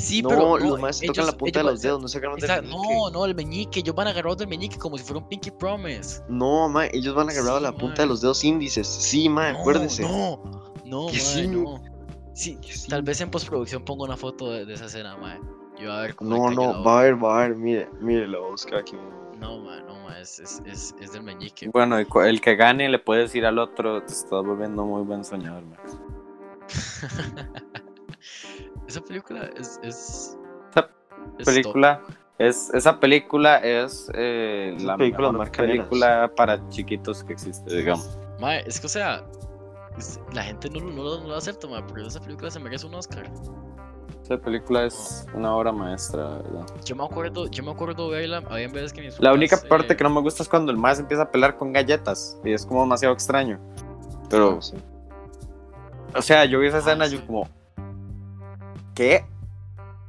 Sí, 0.00 0.22
no, 0.22 0.28
pero 0.30 0.58
los 0.58 0.96
se 0.96 1.06
tocan 1.06 1.26
la 1.26 1.32
punta 1.32 1.58
de 1.58 1.62
ellos- 1.62 1.72
los 1.72 1.82
dedos, 1.82 2.02
no 2.02 2.08
se 2.08 2.18
agarran 2.18 2.38
del 2.38 2.48
meñique. 2.62 2.76
no, 2.76 3.10
no, 3.10 3.24
el 3.26 3.34
meñique, 3.34 3.80
ellos 3.80 3.94
van 3.94 4.08
agarrados 4.08 4.38
del 4.38 4.48
meñique 4.48 4.78
como 4.78 4.96
si 4.96 5.04
fuera 5.04 5.20
un 5.20 5.28
Pinky 5.28 5.50
Promise. 5.50 6.22
No, 6.28 6.68
ma, 6.70 6.86
ellos 6.86 7.14
van 7.14 7.28
agarrados 7.28 7.60
Sí, 7.60 7.66
a 7.66 7.70
la 7.70 7.76
punta 7.76 8.02
de 8.02 8.08
los 8.08 8.20
dedos 8.22 8.42
índices. 8.42 8.86
Sí, 8.88 9.28
ma, 9.28 9.52
No, 9.52 9.58
acuérdese. 9.58 10.02
No, 10.02 10.42
no, 10.86 11.08
sí. 11.10 11.46
no. 11.46 11.82
Sí, 12.34 12.58
tal 12.88 13.02
vez 13.02 13.20
en 13.20 13.30
postproducción 13.30 13.84
pongo 13.84 14.04
una 14.04 14.16
foto 14.16 14.50
de, 14.50 14.64
de 14.64 14.72
esa 14.74 14.86
escena, 14.86 15.16
mae. 15.18 15.38
Yo 15.78 15.92
a 15.92 16.00
ver 16.02 16.14
cómo 16.14 16.30
No, 16.30 16.50
no, 16.50 16.82
va 16.82 17.00
a 17.00 17.02
ver, 17.02 17.22
va 17.22 17.38
a 17.44 17.48
ver. 17.48 17.56
Mire, 17.56 17.90
mire, 18.00 18.26
lo 18.26 18.40
voy 18.40 18.48
a 18.48 18.50
buscar 18.52 18.78
aquí. 18.80 18.96
No, 19.38 19.58
mae, 19.58 19.82
no, 19.82 20.02
mae, 20.04 20.22
es, 20.22 20.38
es, 20.40 20.62
es, 20.64 20.94
es 21.00 21.12
del 21.12 21.22
meñique. 21.22 21.68
Bueno, 21.68 21.98
el, 21.98 22.40
que 22.40 22.56
gane 22.56 22.88
le 22.88 22.98
puede 22.98 23.22
decir 23.22 23.44
al 23.44 23.58
otro: 23.58 24.02
Te 24.02 24.12
estás 24.12 24.44
volviendo 24.44 24.84
muy 24.84 25.02
buen 25.02 25.24
soñador, 25.24 25.62
Max. 25.64 25.98
Esa 28.90 29.00
película 29.00 29.48
es. 29.56 29.78
es 29.84 30.36
Esa 30.72 30.88
es 31.38 31.44
película 31.46 32.00
es 32.38 32.70
esa 32.74 32.98
película 32.98 33.58
es 33.58 34.10
eh, 34.14 34.72
Esa 34.76 34.86
la 34.86 34.96
película 34.96 35.30
mejor 35.30 35.50
película 35.52 36.32
para 36.34 36.68
chiquitos 36.70 37.22
que 37.22 37.34
existe 37.34 37.76
digamos. 37.76 38.18
Mae, 38.40 38.64
es 38.66 38.80
que, 38.80 38.86
o 38.86 38.90
sea, 38.90 39.22
es- 39.98 40.18
la 40.32 40.42
gente 40.42 40.70
no, 40.70 40.80
lo- 40.80 40.90
no, 40.90 41.02
lo- 41.04 41.20
no 41.20 41.28
lo 41.28 41.36
acepta, 41.36 41.68
mae, 41.68 41.82
pero 41.92 42.06
esa 42.06 42.18
película 42.20 42.50
se 42.50 42.58
merece 42.58 42.86
un 42.86 42.94
Oscar. 42.94 43.30
esa 44.22 44.38
película 44.38 44.84
es 44.84 45.26
una 45.34 45.54
obra 45.54 45.70
maestra 45.72 46.38
verdad 46.38 46.66
Yo 46.84 46.96
me 46.96 47.04
acuerdo, 47.04 47.46
yo 47.48 47.62
me 47.62 47.70
acuerdo 47.72 48.08
verla, 48.08 48.42
había 48.50 48.68
veces 48.68 48.92
que 48.94 49.02
mis 49.02 49.20
la 49.20 49.32
única 49.34 49.56
parte 49.68 49.92
eh, 49.92 49.96
que 49.96 50.02
no 50.04 50.10
me 50.10 50.20
gusta 50.22 50.42
es 50.42 50.48
cuando 50.48 50.72
el 50.72 50.78
más 50.78 50.98
empieza 50.98 51.24
a 51.24 51.30
pelear 51.30 51.56
con 51.58 51.72
galletas 51.72 52.38
y 52.44 52.52
es 52.52 52.64
como 52.66 52.80
demasiado 52.82 53.12
extraño 53.14 53.60
pero 54.30 54.62
sí. 54.62 54.76
o 56.16 56.22
sea 56.22 56.44
yo 56.46 56.58
vi 56.60 56.68
esa 56.68 56.78
Ah, 56.78 56.80
escena 56.80 57.06
sí. 57.06 57.16
yo 57.18 57.26
como 57.26 57.48
¿qué? 59.00 59.24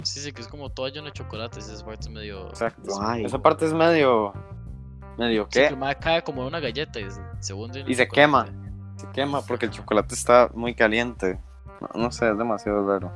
Sí, 0.03 0.19
sí, 0.19 0.31
que 0.33 0.41
es 0.41 0.47
como 0.47 0.69
toalla 0.69 0.95
lleno 0.95 1.05
de 1.07 1.13
chocolates, 1.13 1.69
esa 1.69 1.85
parte 1.85 2.07
es 2.07 2.09
medio... 2.09 2.47
exacto 2.49 2.91
Ay. 3.01 3.23
esa 3.23 3.39
parte 3.39 3.65
es 3.65 3.73
medio 3.73 4.33
medio 5.17 5.43
Sí, 5.43 5.49
que 5.51 5.59
¿qué? 5.59 5.67
el 5.67 5.77
mae 5.77 5.95
cae 5.95 6.23
como 6.23 6.41
en 6.41 6.47
una 6.47 6.59
galleta 6.59 6.99
y 6.99 7.05
se- 7.39 7.53
hunde 7.53 7.83
Y 7.87 7.93
se 7.95 8.07
chocolate. 8.07 8.09
quema. 8.09 8.45
se 8.97 9.07
quema 9.11 9.41
porque 9.43 9.65
el 9.67 9.71
chocolate 9.71 10.13
está 10.15 10.49
muy 10.53 10.73
caliente 10.73 11.39
no, 11.79 12.03
no 12.03 12.11
sé 12.11 12.29
es 12.31 12.37
demasiado 12.37 12.85
raro 12.87 13.11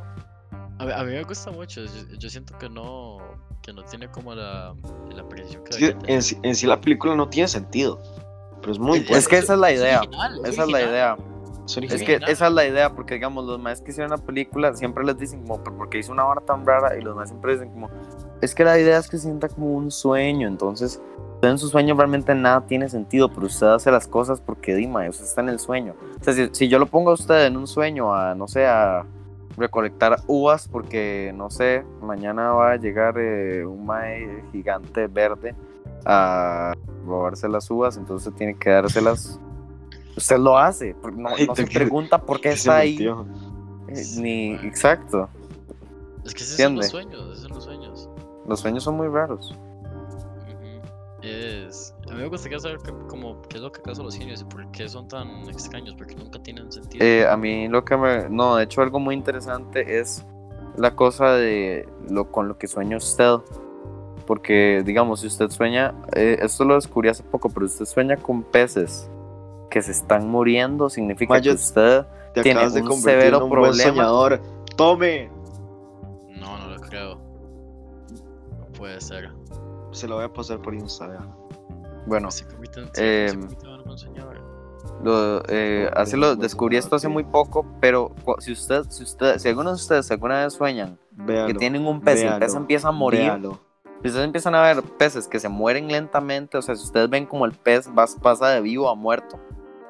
A, 0.77 0.85
mí- 0.85 0.91
a 0.91 1.03
mí 1.03 1.11
me 1.13 1.23
gusta 1.23 1.51
mucho, 1.51 1.83
yo, 1.83 1.91
yo 2.19 2.29
siento 2.29 2.57
que 2.57 2.69
no, 2.69 3.17
que 3.61 3.73
no 3.73 3.83
tiene 3.83 4.07
como 4.09 4.33
la, 4.35 4.75
la 5.13 5.27
precisión 5.27 5.63
que 5.63 5.77
que 5.77 5.91
tener. 5.93 6.09
en, 6.11 6.21
sí- 6.21 6.37
en 6.43 6.55
sí 6.55 6.67
la 6.67 6.79
película 6.79 7.15
no 7.15 7.27
tiene 7.29 7.47
sentido. 7.47 8.01
Pero 8.61 8.73
es 8.73 8.79
muy 8.79 9.05
Es- 9.09 9.27
que 9.27 9.37
esa 9.37 9.53
es 9.53 9.59
la 9.59 9.71
idea 9.71 9.99
original, 9.99 10.39
esa 10.45 10.63
es 10.63 10.69
la 10.69 10.81
idea 10.81 11.17
Es 11.95 12.03
que 12.03 12.19
esa 12.27 12.47
es 12.47 12.53
la 12.53 12.65
idea, 12.65 12.93
porque 12.93 13.15
digamos, 13.15 13.45
los 13.45 13.59
maestros 13.59 13.85
que 13.85 13.91
hicieron 13.91 14.11
la 14.11 14.17
película 14.17 14.73
siempre 14.75 15.03
les 15.03 15.17
dicen 15.17 15.41
como, 15.41 15.63
"Pero 15.63 15.77
porque 15.77 15.99
hizo 15.99 16.11
una 16.11 16.23
vara 16.23 16.41
tan 16.41 16.65
rara, 16.65 16.97
y 16.97 17.01
los 17.01 17.15
maestros 17.15 17.29
siempre 17.29 17.53
dicen 17.53 17.69
como, 17.71 17.89
es 18.41 18.53
que 18.53 18.63
la 18.63 18.79
idea 18.79 18.97
es 18.97 19.09
que 19.09 19.17
sienta 19.17 19.49
como 19.49 19.73
un 19.73 19.91
sueño, 19.91 20.47
entonces, 20.47 21.01
usted 21.35 21.49
en 21.49 21.57
su 21.57 21.67
sueño 21.69 21.95
realmente 21.95 22.33
nada 22.35 22.61
tiene 22.65 22.89
sentido, 22.89 23.29
pero 23.29 23.47
usted 23.47 23.67
hace 23.67 23.91
las 23.91 24.07
cosas 24.07 24.41
porque 24.41 24.75
Dima, 24.75 25.07
usted 25.09 25.25
está 25.25 25.41
en 25.41 25.49
el 25.49 25.59
sueño. 25.59 25.95
O 26.19 26.23
sea, 26.23 26.33
si, 26.33 26.49
si 26.51 26.67
yo 26.67 26.79
lo 26.79 26.85
pongo 26.85 27.11
a 27.11 27.13
usted 27.13 27.45
en 27.45 27.57
un 27.57 27.67
sueño 27.67 28.13
a, 28.13 28.35
no 28.35 28.47
sé, 28.47 28.65
a 28.65 29.05
recolectar 29.57 30.19
uvas, 30.27 30.67
porque, 30.67 31.33
no 31.35 31.49
sé, 31.49 31.85
mañana 32.01 32.51
va 32.51 32.71
a 32.71 32.75
llegar 32.75 33.15
eh, 33.17 33.65
un 33.65 33.85
mae 33.85 34.43
gigante 34.51 35.07
verde 35.07 35.55
a 36.05 36.73
robarse 37.05 37.47
las 37.47 37.69
uvas, 37.71 37.97
entonces 37.97 38.33
tiene 38.35 38.55
que 38.55 38.69
dárselas. 38.69 39.39
Usted 40.17 40.37
lo 40.37 40.57
hace, 40.57 40.95
no, 41.15 41.29
Ay, 41.29 41.47
no 41.47 41.55
se 41.55 41.67
pregunta 41.67 42.17
por 42.17 42.39
qué 42.39 42.49
está 42.53 42.77
ahí. 42.77 42.93
metió. 42.93 43.25
Eh, 43.89 44.03
Ni, 44.17 44.53
exacto. 44.55 45.29
Es 46.23 46.33
que 46.33 46.43
esos 46.43 46.57
son 46.57 46.75
los 46.75 46.85
¿Entiende? 46.85 46.87
sueños, 46.87 47.21
esos 47.37 47.41
son 47.41 47.51
los 47.53 47.63
sueños. 47.63 48.09
Los 48.47 48.59
sueños 48.59 48.83
son 48.83 48.95
muy 48.97 49.07
raros. 49.07 49.55
Es... 51.21 51.93
A 52.09 52.13
mí 52.13 52.21
me 52.21 52.27
gustaría 52.27 52.59
saber 52.59 52.77
qué, 52.83 52.93
como, 53.09 53.41
qué 53.43 53.57
es 53.57 53.63
lo 53.63 53.71
que 53.71 53.81
causa 53.81 54.03
los 54.03 54.15
genios 54.15 54.41
y 54.41 54.45
por 54.45 54.69
qué 54.71 54.87
son 54.87 55.07
tan 55.07 55.27
extraños, 55.49 55.95
porque 55.97 56.15
nunca 56.15 56.41
tienen 56.41 56.71
sentido. 56.71 57.03
Eh, 57.03 57.27
a 57.27 57.35
mí 57.35 57.67
lo 57.67 57.83
que 57.83 57.97
me... 57.97 58.29
No, 58.29 58.55
de 58.55 58.63
hecho 58.65 58.81
algo 58.81 58.99
muy 58.99 59.15
interesante 59.15 59.99
es 59.99 60.23
la 60.77 60.95
cosa 60.95 61.33
de 61.33 61.87
lo 62.09 62.31
con 62.31 62.47
lo 62.47 62.57
que 62.57 62.67
sueña 62.67 62.97
usted. 62.97 63.37
Porque, 64.27 64.81
digamos, 64.85 65.21
si 65.21 65.27
usted 65.27 65.49
sueña, 65.49 65.93
eh, 66.15 66.37
esto 66.41 66.63
lo 66.63 66.75
descubrí 66.75 67.09
hace 67.09 67.23
poco, 67.23 67.49
pero 67.49 67.65
usted 67.67 67.85
sueña 67.85 68.17
con 68.17 68.41
peces 68.43 69.09
que 69.69 69.81
se 69.81 69.91
están 69.91 70.27
muriendo, 70.29 70.89
significa 70.89 71.39
que 71.41 71.51
usted... 71.51 72.05
Te 72.33 72.41
Tiene 72.41 72.59
acabas 72.59 72.73
de 72.73 72.81
un 72.81 72.87
convertir 72.89 73.21
severo 73.21 73.37
en 73.37 73.43
un 73.43 73.49
buen 73.49 73.61
problema. 73.61 73.89
soñador. 73.91 74.41
¡Tome! 74.75 75.29
No, 76.37 76.57
no 76.57 76.67
lo 76.67 76.81
creo. 76.81 77.15
No 78.59 78.65
puede 78.77 78.99
ser. 78.99 79.31
Se 79.91 80.05
lo 80.05 80.15
voy 80.15 80.25
a 80.25 80.33
pasar 80.33 80.61
por 80.61 80.73
Instagram. 80.75 81.33
Bueno, 82.07 82.29
Se 82.31 82.43
eh, 82.97 83.29
se 83.29 83.35
convierten 83.37 83.69
en 83.71 83.89
un 83.89 83.97
soñador. 83.97 84.41
Lo, 85.01 85.41
eh, 85.47 85.89
así 85.95 86.17
lo 86.17 86.35
descubrí 86.35 86.75
esto 86.77 86.97
hace 86.97 87.07
muy 87.07 87.23
poco, 87.23 87.65
pero 87.79 88.11
si 88.39 88.51
usted, 88.51 88.83
si 88.89 89.03
usted, 89.03 89.37
si 89.39 89.47
alguno 89.47 89.69
de 89.69 89.75
ustedes 89.75 90.11
alguna 90.11 90.43
vez 90.43 90.53
sueñan 90.53 90.99
Véalo. 91.11 91.47
que 91.47 91.53
tienen 91.53 91.87
un 91.87 92.01
pez 92.01 92.21
y 92.21 92.25
el 92.25 92.37
pez 92.39 92.53
empieza 92.53 92.89
a 92.89 92.91
morir, 92.91 93.21
véalo. 93.21 93.59
si 94.01 94.07
ustedes 94.09 94.25
empiezan 94.25 94.55
a 94.55 94.61
ver 94.61 94.83
peces 94.83 95.27
que 95.27 95.39
se 95.39 95.47
mueren 95.49 95.87
lentamente, 95.87 96.57
o 96.57 96.61
sea, 96.61 96.75
si 96.75 96.83
ustedes 96.83 97.09
ven 97.09 97.25
como 97.25 97.45
el 97.45 97.53
pez 97.53 97.91
vas- 97.93 98.17
pasa 98.21 98.49
de 98.49 98.61
vivo 98.61 98.89
a 98.89 98.95
muerto, 98.95 99.39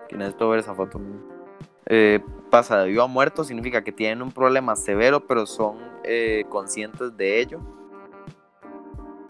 que 0.08 0.16
necesito 0.18 0.50
ver 0.50 0.60
esa 0.60 0.74
foto, 0.74 1.00
eh, 1.88 2.20
pasa 2.50 2.80
de 2.80 2.90
vivo 2.90 3.04
a 3.04 3.08
muerto 3.08 3.44
significa 3.44 3.84
que 3.84 3.92
tienen 3.92 4.22
un 4.22 4.32
problema 4.32 4.76
severo, 4.76 5.26
pero 5.28 5.46
son 5.46 5.78
eh, 6.04 6.46
conscientes 6.50 7.16
de 7.16 7.42
ello 7.42 7.60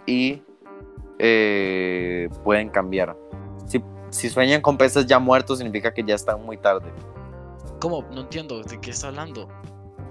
y 0.05 0.41
eh, 1.19 2.29
pueden 2.43 2.69
cambiar. 2.69 3.17
Si, 3.65 3.83
si 4.09 4.29
sueñan 4.29 4.61
con 4.61 4.77
peces 4.77 5.05
ya 5.05 5.19
muertos, 5.19 5.57
significa 5.57 5.93
que 5.93 6.03
ya 6.03 6.15
están 6.15 6.43
muy 6.43 6.57
tarde. 6.57 6.91
¿Cómo? 7.79 8.03
No 8.11 8.21
entiendo. 8.21 8.61
¿De 8.63 8.79
qué 8.79 8.91
está 8.91 9.07
hablando? 9.07 9.47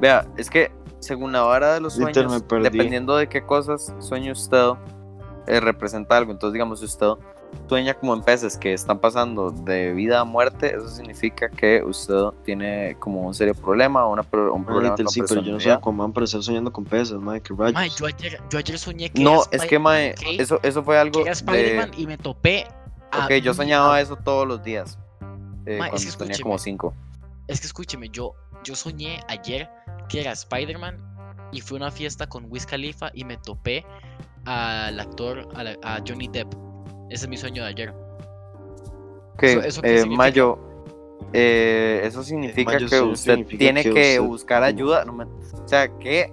Vea, 0.00 0.26
es 0.36 0.50
que 0.50 0.70
según 0.98 1.32
la 1.32 1.42
vara 1.42 1.74
de 1.74 1.80
los 1.80 1.94
sueños, 1.94 2.44
dependiendo 2.62 3.16
de 3.16 3.28
qué 3.28 3.44
cosas 3.44 3.94
sueñe 3.98 4.32
usted, 4.32 4.72
eh, 5.46 5.60
representa 5.60 6.16
algo. 6.16 6.32
Entonces, 6.32 6.54
digamos, 6.54 6.80
si 6.80 6.86
usted 6.86 7.12
sueña 7.68 7.94
como 7.94 8.14
en 8.14 8.22
peces 8.22 8.56
que 8.56 8.72
están 8.72 8.98
pasando 8.98 9.50
de 9.50 9.92
vida 9.92 10.20
a 10.20 10.24
muerte, 10.24 10.74
eso 10.76 10.88
significa 10.88 11.48
que 11.48 11.82
usted 11.82 12.14
tiene 12.44 12.96
como 12.98 13.22
un 13.26 13.34
serio 13.34 13.54
problema 13.54 14.04
o 14.06 14.12
una, 14.12 14.22
un 14.52 14.64
problema 14.64 14.96
con 14.96 15.08
sí, 15.08 15.22
pero 15.28 15.40
yo 15.42 15.52
no 15.52 15.60
soy. 15.60 15.72
Aquaman 15.72 16.12
para 16.12 16.24
estar 16.24 16.42
soñando 16.42 16.72
con 16.72 16.84
peces, 16.84 17.18
madre, 17.18 17.40
que 17.40 17.54
rayos. 17.54 17.74
Mae, 17.74 17.88
yo 17.90 18.06
ayer, 18.06 18.40
yo 18.50 18.58
ayer 18.58 18.78
soñé 18.78 19.10
que 19.10 19.22
No, 19.22 19.42
era 19.42 19.42
es 19.52 19.62
que, 19.66 19.76
¿ok? 19.78 20.40
eso, 20.40 20.60
eso 20.62 20.82
fue 20.84 20.98
algo 20.98 21.22
que 21.22 21.28
era 21.28 21.30
de... 21.30 21.32
Spider-Man 21.32 21.90
y 21.96 22.06
me 22.06 22.18
topé. 22.18 22.66
a 23.10 23.24
Ok, 23.26 23.32
yo 23.42 23.54
soñaba 23.54 24.00
eso 24.00 24.16
todos 24.16 24.46
los 24.46 24.62
días. 24.62 24.98
eh, 25.66 25.78
Ma, 25.78 25.86
es 25.86 25.90
cuando 25.90 26.10
que 26.10 26.16
tenía 26.18 26.38
como 26.42 26.58
cinco. 26.58 26.94
Es 27.48 27.60
que 27.60 27.66
escúcheme, 27.66 28.08
yo, 28.10 28.34
yo 28.64 28.74
soñé 28.74 29.20
ayer 29.28 29.68
que 30.08 30.20
era 30.20 30.32
Spider-Man 30.32 30.96
y 31.52 31.60
fui 31.60 31.76
a 31.76 31.82
una 31.82 31.90
fiesta 31.90 32.26
con 32.26 32.46
Wiz 32.50 32.66
Khalifa 32.66 33.10
y 33.14 33.24
me 33.24 33.36
topé 33.36 33.84
al 34.44 34.98
actor, 35.00 35.48
a, 35.54 35.62
la- 35.64 35.78
a 35.82 36.00
Johnny 36.06 36.28
Depp. 36.28 36.52
Ese 37.14 37.26
es 37.26 37.28
mi 37.28 37.36
sueño 37.36 37.62
de 37.62 37.68
ayer. 37.68 37.94
Ok, 39.34 39.42
Eso- 39.44 39.60
eh, 39.84 39.98
significa? 40.00 40.16
Mayo, 40.16 40.58
eh, 41.32 42.00
eso 42.02 42.24
significa 42.24 42.72
mayo 42.72 42.88
que 42.88 42.96
sí 42.98 43.02
usted 43.04 43.32
significa 43.34 43.58
tiene 43.58 43.82
que, 43.84 43.92
que 43.92 44.18
usted- 44.18 44.28
buscar 44.28 44.62
ayuda. 44.64 45.04
No 45.04 45.12
me- 45.12 45.24
o 45.24 45.68
sea, 45.68 45.86
que, 45.98 46.32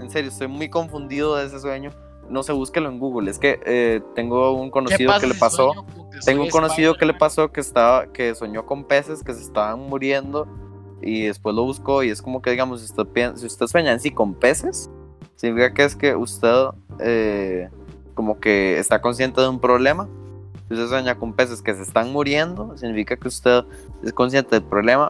en 0.00 0.10
serio, 0.10 0.30
estoy 0.30 0.48
muy 0.48 0.70
confundido 0.70 1.36
de 1.36 1.44
ese 1.44 1.60
sueño. 1.60 1.90
No 2.30 2.42
sé, 2.42 2.54
búsquelo 2.54 2.88
en 2.88 2.98
Google. 2.98 3.30
Es 3.30 3.38
que 3.38 3.60
eh, 3.66 4.00
tengo 4.14 4.52
un 4.52 4.68
¿Qué 4.68 4.70
conocido 4.70 5.12
que 5.20 5.26
le 5.26 5.34
pasó. 5.34 5.72
que 6.10 6.18
Tengo 6.24 6.44
un 6.44 6.48
conocido 6.50 6.94
que 6.96 7.04
le 7.04 7.12
pasó 7.12 7.52
que 7.52 7.60
estaba, 7.60 8.06
que 8.10 8.34
soñó 8.34 8.64
con 8.64 8.84
peces 8.84 9.22
que 9.22 9.34
se 9.34 9.42
estaban 9.42 9.80
muriendo 9.80 10.48
y 11.02 11.26
después 11.26 11.54
lo 11.54 11.62
buscó 11.64 12.02
y 12.02 12.08
es 12.08 12.22
como 12.22 12.40
que 12.40 12.50
digamos, 12.52 12.80
si 12.80 12.86
usted, 12.86 13.34
si 13.36 13.44
usted 13.44 13.66
sueña 13.66 13.92
en 13.92 14.00
sí 14.00 14.10
con 14.10 14.32
peces, 14.32 14.90
significa 15.36 15.74
que 15.74 15.84
es 15.84 15.94
que 15.94 16.16
usted 16.16 16.68
eh, 17.00 17.68
como 18.16 18.40
que 18.40 18.80
está 18.80 19.00
consciente 19.00 19.40
de 19.40 19.48
un 19.48 19.60
problema. 19.60 20.08
Si 20.66 20.74
usted 20.74 20.88
sueña 20.88 21.16
con 21.16 21.32
peces 21.32 21.62
que 21.62 21.72
se 21.74 21.82
están 21.82 22.12
muriendo, 22.12 22.76
significa 22.76 23.16
que 23.16 23.28
usted 23.28 23.62
es 24.02 24.12
consciente 24.12 24.56
del 24.58 24.64
problema 24.68 25.06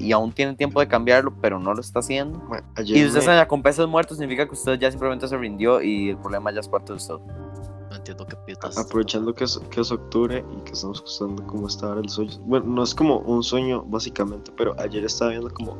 y 0.00 0.10
aún 0.10 0.32
tiene 0.32 0.54
tiempo 0.56 0.80
de 0.80 0.88
cambiarlo, 0.88 1.32
pero 1.40 1.60
no 1.60 1.72
lo 1.72 1.80
está 1.80 2.00
haciendo. 2.00 2.42
Y 2.80 2.86
si 2.86 3.04
usted 3.06 3.20
me- 3.20 3.24
sueña 3.24 3.46
con 3.46 3.62
peces 3.62 3.86
muertos, 3.86 4.16
significa 4.18 4.46
que 4.46 4.54
usted 4.54 4.80
ya 4.80 4.90
simplemente 4.90 5.28
se 5.28 5.36
rindió 5.36 5.80
y 5.80 6.10
el 6.10 6.16
problema 6.18 6.50
ya 6.50 6.58
es 6.58 6.68
parte 6.68 6.92
de 6.92 6.96
usted. 6.96 7.14
No 7.14 7.94
entiendo 7.94 8.26
qué 8.26 8.36
pitas. 8.44 8.76
aprovechando 8.76 9.32
que 9.32 9.44
es, 9.44 9.58
que 9.70 9.80
es 9.80 9.92
octubre 9.92 10.44
y 10.52 10.60
que 10.64 10.72
estamos 10.72 10.98
escuchando 10.98 11.46
cómo 11.46 11.68
está 11.68 11.86
ahora 11.86 12.00
el 12.00 12.08
sueño. 12.08 12.32
Bueno, 12.40 12.66
no 12.66 12.82
es 12.82 12.92
como 12.92 13.18
un 13.20 13.44
sueño 13.44 13.84
básicamente, 13.86 14.50
pero 14.56 14.74
ayer 14.80 15.04
estaba 15.04 15.30
viendo 15.30 15.50
como 15.54 15.76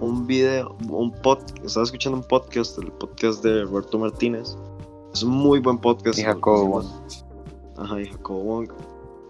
un 0.00 0.26
video, 0.26 0.74
un 0.88 1.12
podcast, 1.12 1.62
estaba 1.64 1.84
escuchando 1.84 2.18
un 2.18 2.24
podcast, 2.24 2.78
el 2.78 2.90
podcast 2.92 3.44
de 3.44 3.64
Roberto 3.64 3.98
Martínez. 3.98 4.56
Es 5.14 5.22
un 5.22 5.30
muy 5.30 5.60
buen 5.60 5.78
podcast. 5.78 6.18
Y 6.18 6.22
Jacobo 6.22 6.66
Wong. 6.66 6.86
Ajá, 7.78 8.00
y 8.00 8.06
Jacobo 8.06 8.42
Wong. 8.42 8.68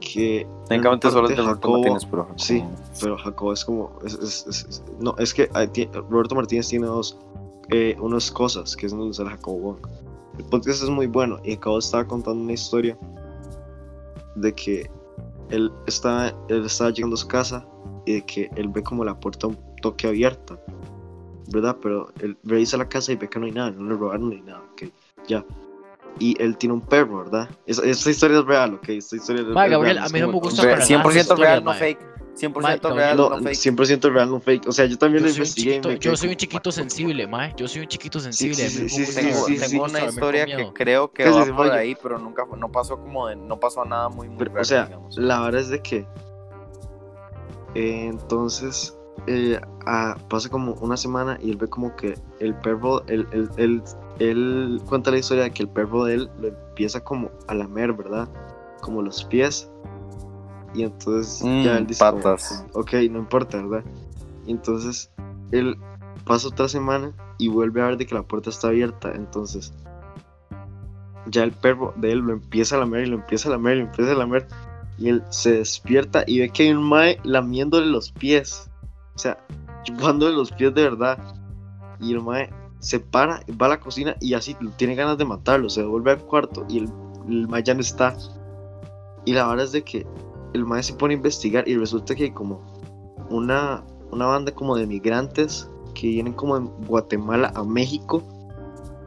Que 0.00 0.46
Técnicamente 0.68 1.06
en 1.06 1.12
solo 1.12 1.28
es 1.28 1.36
de 1.36 1.42
Roberto 1.42 1.68
Jacobo- 1.68 1.78
Martínez, 1.78 2.06
pero 2.10 2.28
sí. 2.36 2.60
Jacobo- 2.60 3.00
pero 3.00 3.18
Jacobo 3.18 3.52
es 3.52 3.64
como. 3.64 3.98
es- 4.04 4.14
es- 4.14 4.46
es- 4.48 4.82
no, 4.98 5.14
es 5.18 5.32
que 5.32 5.48
hay 5.54 5.68
Roberto 6.10 6.34
Martínez 6.34 6.68
tiene 6.68 6.86
dos. 6.86 7.18
Eh, 7.70 7.96
unas 8.00 8.30
cosas, 8.30 8.76
que 8.76 8.86
es 8.86 8.92
donde 8.92 9.14
sale 9.14 9.30
Jacobo 9.30 9.58
Wong. 9.58 9.76
El 10.38 10.44
podcast 10.46 10.82
es 10.82 10.90
muy 10.90 11.06
bueno 11.06 11.38
y 11.44 11.52
Jacobo 11.54 11.78
estaba 11.78 12.04
contando 12.06 12.42
una 12.42 12.52
historia 12.52 12.98
de 14.34 14.52
que 14.54 14.90
él 15.50 15.72
estaba, 15.86 16.28
él 16.48 16.64
estaba 16.66 16.90
llegando 16.90 17.14
a 17.14 17.18
su 17.18 17.28
casa 17.28 17.66
y 18.04 18.14
de 18.14 18.26
que 18.26 18.50
él 18.56 18.68
ve 18.68 18.82
como 18.82 19.04
la 19.04 19.18
puerta 19.18 19.46
un 19.46 19.56
toque 19.80 20.08
abierta, 20.08 20.58
¿verdad? 21.50 21.76
Pero 21.80 22.08
él 22.20 22.36
revisa 22.42 22.76
la 22.76 22.88
casa 22.88 23.12
y 23.12 23.16
ve 23.16 23.28
que 23.28 23.38
no 23.38 23.46
hay 23.46 23.52
nada, 23.52 23.70
no 23.70 23.88
le 23.88 23.94
robaron 23.96 24.28
ni 24.30 24.40
nada, 24.42 24.62
ok, 24.72 24.90
ya. 25.28 25.44
Y 26.20 26.40
él 26.40 26.56
tiene 26.56 26.74
un 26.74 26.80
perro, 26.80 27.18
¿verdad? 27.24 27.48
Esa, 27.66 27.84
esta 27.84 28.10
historia 28.10 28.38
es 28.38 28.44
real, 28.44 28.74
ok, 28.74 28.88
esta 28.90 29.16
historia 29.16 29.42
es, 29.42 29.48
Ma, 29.48 29.64
es 29.66 29.72
Gabriel, 29.72 29.96
real, 29.96 30.04
a 30.04 30.06
es 30.06 30.12
mí 30.12 30.20
no 30.20 30.28
me 30.28 30.32
gusta 30.34 30.62
Re- 30.62 30.68
para 30.70 30.86
nada 30.86 31.02
100% 31.04 31.10
esas 31.20 31.38
real, 31.38 31.64
no 31.64 31.70
mae. 31.70 31.78
fake. 31.80 31.98
100% 32.36 32.52
Mae, 32.60 32.78
real, 32.96 33.16
No, 33.16 33.30
no 33.30 33.38
fake. 33.38 33.54
100% 33.56 34.12
real, 34.12 34.30
no 34.30 34.40
fake. 34.40 34.66
O 34.68 34.72
sea, 34.72 34.86
yo 34.86 34.98
también 34.98 35.22
Yo 35.22 35.28
lo 35.28 35.32
soy, 35.32 35.40
un 35.40 35.46
investigué. 35.46 35.70
chiquito, 35.80 35.92
yo 35.92 36.16
soy 36.16 36.28
un 36.30 36.34
chiquito 36.36 36.58
"What 36.58 36.62
the 36.62 36.72
sensible, 36.72 37.26
mae. 37.28 37.54
Yo 37.56 37.68
soy 37.68 37.82
un 37.82 37.88
chiquito 37.88 38.18
sensible. 38.20 38.54
sí, 38.56 38.62
a 38.62 38.70
mí 38.70 38.82
me 38.84 38.88
sí, 38.88 39.00
gusta- 39.04 39.20
sí, 39.20 39.26
Tengo, 39.28 39.44
sí, 39.46 39.52
me 39.52 39.58
sí, 39.58 39.70
tengo 39.70 39.84
una 39.84 40.04
historia 40.04 40.46
que 40.46 40.72
creo 40.72 41.12
que 41.12 41.22
¿Qué 41.24 41.28
es 41.30 41.36
va 41.36 41.56
por 41.56 41.70
ahí, 41.72 41.96
pero 42.02 42.18
nunca 42.18 42.44
fue- 42.46 42.58
no 42.58 42.70
pasó 42.72 42.96
como 42.96 43.28
de, 43.28 43.36
no 43.36 43.58
pasó 43.60 43.84
nada 43.84 44.08
muy, 44.08 44.28
muy 44.28 44.38
Pero, 44.38 44.60
o 44.60 44.64
sea, 44.64 44.84
digamos. 44.86 45.16
La 45.16 45.40
verdad 45.42 45.60
es 45.60 45.68
de 45.68 45.80
que. 45.80 46.06
eh, 47.74 48.06
entonces. 48.06 48.96
Eh, 49.26 49.60
pasa 50.28 50.48
como 50.48 50.72
una 50.74 50.96
semana 50.96 51.38
y 51.42 51.50
él 51.50 51.56
ve 51.56 51.66
como 51.68 51.94
que 51.96 52.14
el 52.40 52.54
perro. 52.56 53.04
Él, 53.06 53.26
él, 53.32 53.48
él, 53.56 53.82
él 54.18 54.80
cuenta 54.86 55.10
la 55.10 55.18
historia 55.18 55.44
de 55.44 55.50
que 55.52 55.62
el 55.62 55.68
perro 55.68 56.04
de 56.04 56.14
él 56.14 56.30
lo 56.40 56.48
empieza 56.48 57.02
como 57.02 57.30
a 57.48 57.54
lamer, 57.54 57.92
¿verdad? 57.92 58.28
Como 58.80 59.02
los 59.02 59.24
pies. 59.24 59.70
Y 60.74 60.82
entonces 60.82 61.42
Mm, 61.44 61.62
ya 61.62 61.78
él 61.78 61.86
dice. 61.86 62.04
como, 62.04 62.22
patas. 62.22 62.64
ok, 62.74 62.92
no 63.10 63.18
importa, 63.20 63.62
¿verdad? 63.62 63.84
Y 64.46 64.52
entonces 64.52 65.10
él 65.52 65.76
pasa 66.26 66.48
otra 66.48 66.68
semana 66.68 67.12
y 67.38 67.48
vuelve 67.48 67.80
a 67.82 67.86
ver 67.86 67.96
de 67.96 68.06
que 68.06 68.14
la 68.14 68.22
puerta 68.22 68.50
está 68.50 68.68
abierta. 68.68 69.12
Entonces 69.14 69.72
ya 71.26 71.42
el 71.44 71.52
perro 71.52 71.94
de 71.96 72.12
él 72.12 72.18
lo 72.18 72.32
empieza 72.34 72.76
a 72.76 72.80
lamer 72.80 73.04
y 73.06 73.10
lo 73.10 73.16
empieza 73.16 73.48
a 73.48 73.52
lamer 73.52 73.76
y 73.76 73.80
lo 73.80 73.86
empieza 73.86 74.12
a 74.12 74.14
lamer. 74.16 74.46
Y 74.98 75.08
él 75.08 75.22
se 75.30 75.52
despierta 75.52 76.22
y 76.26 76.40
ve 76.40 76.50
que 76.50 76.64
hay 76.64 76.70
un 76.72 76.82
mae 76.88 77.18
lamiéndole 77.24 77.86
los 77.86 78.12
pies. 78.12 78.70
O 79.14 79.18
sea, 79.18 79.38
chupándole 79.84 80.34
los 80.34 80.52
pies 80.52 80.74
de 80.74 80.82
verdad. 80.82 81.18
Y 82.00 82.12
el 82.12 82.22
mae 82.22 82.50
se 82.80 83.00
para, 83.00 83.40
va 83.60 83.66
a 83.66 83.70
la 83.70 83.80
cocina 83.80 84.16
y 84.20 84.34
así 84.34 84.56
tiene 84.76 84.94
ganas 84.94 85.16
de 85.18 85.24
matarlo. 85.24 85.70
Se 85.70 85.80
devuelve 85.80 86.12
al 86.12 86.18
cuarto 86.24 86.64
y 86.68 86.78
el, 86.78 86.88
el 87.28 87.48
mae 87.48 87.62
ya 87.62 87.74
no 87.74 87.80
está. 87.80 88.16
Y 89.24 89.32
la 89.32 89.46
verdad 89.46 89.64
es 89.64 89.72
de 89.72 89.82
que 89.82 90.06
el 90.52 90.64
mae 90.64 90.82
se 90.82 90.94
pone 90.94 91.14
a 91.14 91.16
investigar 91.16 91.66
y 91.68 91.76
resulta 91.76 92.14
que 92.14 92.24
hay 92.24 92.30
como 92.30 92.60
una, 93.30 93.84
una 94.10 94.26
banda 94.26 94.52
como 94.52 94.76
de 94.76 94.86
migrantes 94.86 95.70
que 95.94 96.08
vienen 96.08 96.34
como 96.34 96.58
de 96.58 96.68
Guatemala 96.86 97.52
a 97.54 97.64
México 97.64 98.22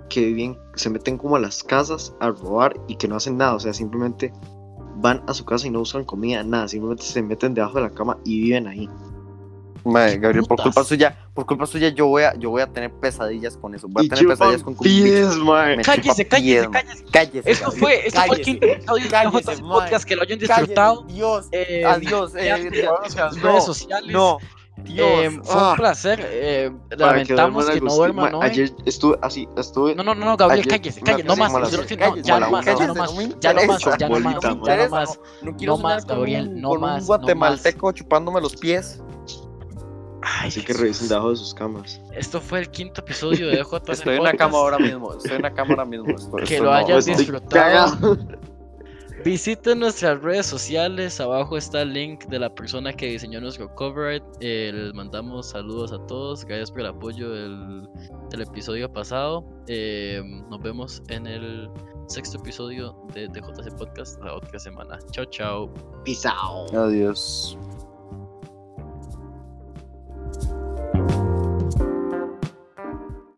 que 0.09 0.25
viven, 0.25 0.57
se 0.75 0.89
meten 0.89 1.17
como 1.17 1.35
a 1.35 1.39
las 1.39 1.63
casas 1.63 2.15
a 2.19 2.29
robar 2.29 2.79
y 2.87 2.95
que 2.95 3.07
no 3.07 3.15
hacen 3.15 3.37
nada, 3.37 3.55
o 3.55 3.59
sea, 3.59 3.73
simplemente 3.73 4.31
van 4.95 5.21
a 5.27 5.33
su 5.33 5.45
casa 5.45 5.67
y 5.67 5.69
no 5.69 5.81
usan 5.81 6.05
comida, 6.05 6.43
nada, 6.43 6.67
simplemente 6.67 7.03
se 7.03 7.21
meten 7.21 7.53
debajo 7.53 7.75
de 7.75 7.81
la 7.81 7.89
cama 7.91 8.17
y 8.23 8.41
viven 8.41 8.67
ahí. 8.67 8.89
Mae, 9.87 10.17
Gabriel, 10.17 10.45
por 10.45 10.57
putas? 10.57 10.63
culpa 10.65 10.83
suya, 10.83 11.17
por 11.33 11.45
culpa 11.45 11.65
suya 11.65 11.89
yo 11.89 12.07
voy 12.07 12.23
a, 12.23 12.35
yo 12.35 12.49
voy 12.49 12.61
a 12.61 12.67
tener 12.67 12.91
pesadillas 12.91 13.57
con 13.57 13.73
eso. 13.73 13.87
Voy 13.89 14.05
a 14.05 14.09
tener 14.09 14.27
pesadillas 14.27 14.63
con, 14.63 14.75
con 14.75 14.85
un 14.87 14.93
pies, 14.93 15.35
mae. 15.37 15.77
Me 15.77 15.83
Cállese, 15.83 16.27
cállese, 16.27 16.69
cállese. 16.69 17.05
Cállese. 17.11 17.51
Esto 17.51 17.65
Gabriel, 17.71 17.79
fue, 17.81 18.07
esto 18.07 18.21
fue 18.27 18.35
el 18.37 18.41
quinto 18.43 18.65
episodio 18.67 19.09
de. 19.09 19.57
Podcast. 19.63 20.05
Que 20.05 20.15
lo 20.15 20.21
hayan 20.23 20.39
disfrutado. 20.39 21.03
Dios, 21.03 21.47
Eh, 21.51 21.83
adiós. 21.85 22.33
eh, 22.35 22.69
nuestras 22.99 23.35
no, 23.37 23.43
redes 23.51 23.65
sociales. 23.65 24.11
No, 24.13 24.37
Dios. 24.83 25.07
Eh, 25.09 25.39
fue 25.43 25.55
ah. 25.59 25.69
un 25.71 25.75
placer. 25.77 26.19
eh, 26.23 26.71
que 26.89 26.95
lamentamos 26.97 27.67
a 27.67 27.73
que 27.73 27.79
no 27.79 27.85
gusto. 27.85 27.97
duerman 27.97 28.31
Ma, 28.33 28.37
hoy. 28.37 28.45
Ayer 28.45 28.71
estuve 28.85 29.17
así, 29.21 29.47
estuve. 29.57 29.95
No, 29.95 30.03
no, 30.03 30.13
no, 30.13 30.23
no, 30.25 30.37
Gabriel, 30.37 30.61
ayer 30.67 30.71
cállese, 30.79 31.01
cállese, 31.01 31.23
no 31.27 31.35
más, 31.35 31.51
que 31.87 31.97
no, 31.97 32.15
ya 32.17 32.39
no 32.39 32.51
más, 32.51 32.65
ya 32.65 32.73
no 32.73 32.93
más, 32.93 33.11
ya 33.39 33.53
no 33.53 33.65
más, 33.65 33.81
ya 33.81 34.07
no 34.07 34.19
más, 34.19 34.43
no 34.43 34.51
no 34.53 34.89
más, 34.89 35.19
no, 35.41 35.51
no 35.51 35.57
quiero 35.57 35.77
no 35.77 35.83
más, 35.83 36.05
con 36.05 36.15
Gabriel, 36.17 36.47
un- 36.49 36.61
no 36.61 36.69
con 36.69 36.81
más, 36.81 36.93
un 36.93 36.99
no 36.99 37.05
guatemalteco 37.07 37.91
chupándome 37.91 38.39
los 38.39 38.55
pies. 38.55 39.01
Ay, 40.21 40.47
Así 40.49 40.63
que 40.63 40.73
revisen 40.73 41.07
debajo 41.09 41.29
de 41.31 41.35
sus 41.35 41.53
camas. 41.53 42.01
Esto 42.13 42.41
fue 42.41 42.59
el 42.59 42.69
quinto 42.69 43.01
episodio 43.01 43.47
de 43.47 43.57
DJ 43.57 43.91
Estoy 43.91 44.15
en 44.17 44.23
la 44.23 44.33
cama 44.33 44.57
ahora 44.57 44.79
mismo. 44.79 45.13
Estoy 45.13 45.35
en 45.37 45.41
la 45.43 45.53
cama 45.53 45.71
ahora 45.71 45.85
mismo. 45.85 46.05
Que 46.45 46.59
lo 46.59 46.71
no- 46.71 46.97
Estoy 46.97 47.15
disfrutado. 47.15 48.17
Visiten 49.23 49.79
nuestras 49.79 50.21
redes 50.21 50.45
sociales. 50.45 51.19
Abajo 51.19 51.57
está 51.57 51.81
el 51.81 51.91
link 51.93 52.25
de 52.27 52.39
la 52.39 52.53
persona 52.53 52.93
que 52.93 53.07
diseñó 53.07 53.41
nuestro 53.41 53.73
cover. 53.75 54.15
art. 54.21 54.23
Eh, 54.39 54.71
les 54.73 54.93
mandamos 54.93 55.49
saludos 55.49 55.91
a 55.91 55.97
todos. 56.07 56.45
Gracias 56.45 56.71
por 56.71 56.81
el 56.81 56.87
apoyo 56.87 57.29
del, 57.31 57.87
del 58.29 58.41
episodio 58.41 58.91
pasado. 58.91 59.43
Eh, 59.67 60.21
nos 60.49 60.61
vemos 60.61 61.01
en 61.09 61.27
el 61.27 61.69
sexto 62.07 62.37
episodio 62.37 62.95
de, 63.13 63.27
de 63.27 63.41
JC 63.41 63.75
Podcast 63.77 64.21
la 64.23 64.35
otra 64.35 64.57
semana. 64.59 64.97
Chao, 65.11 65.25
chao. 65.25 65.73
Pisao. 66.05 66.67
Adiós. 66.75 67.57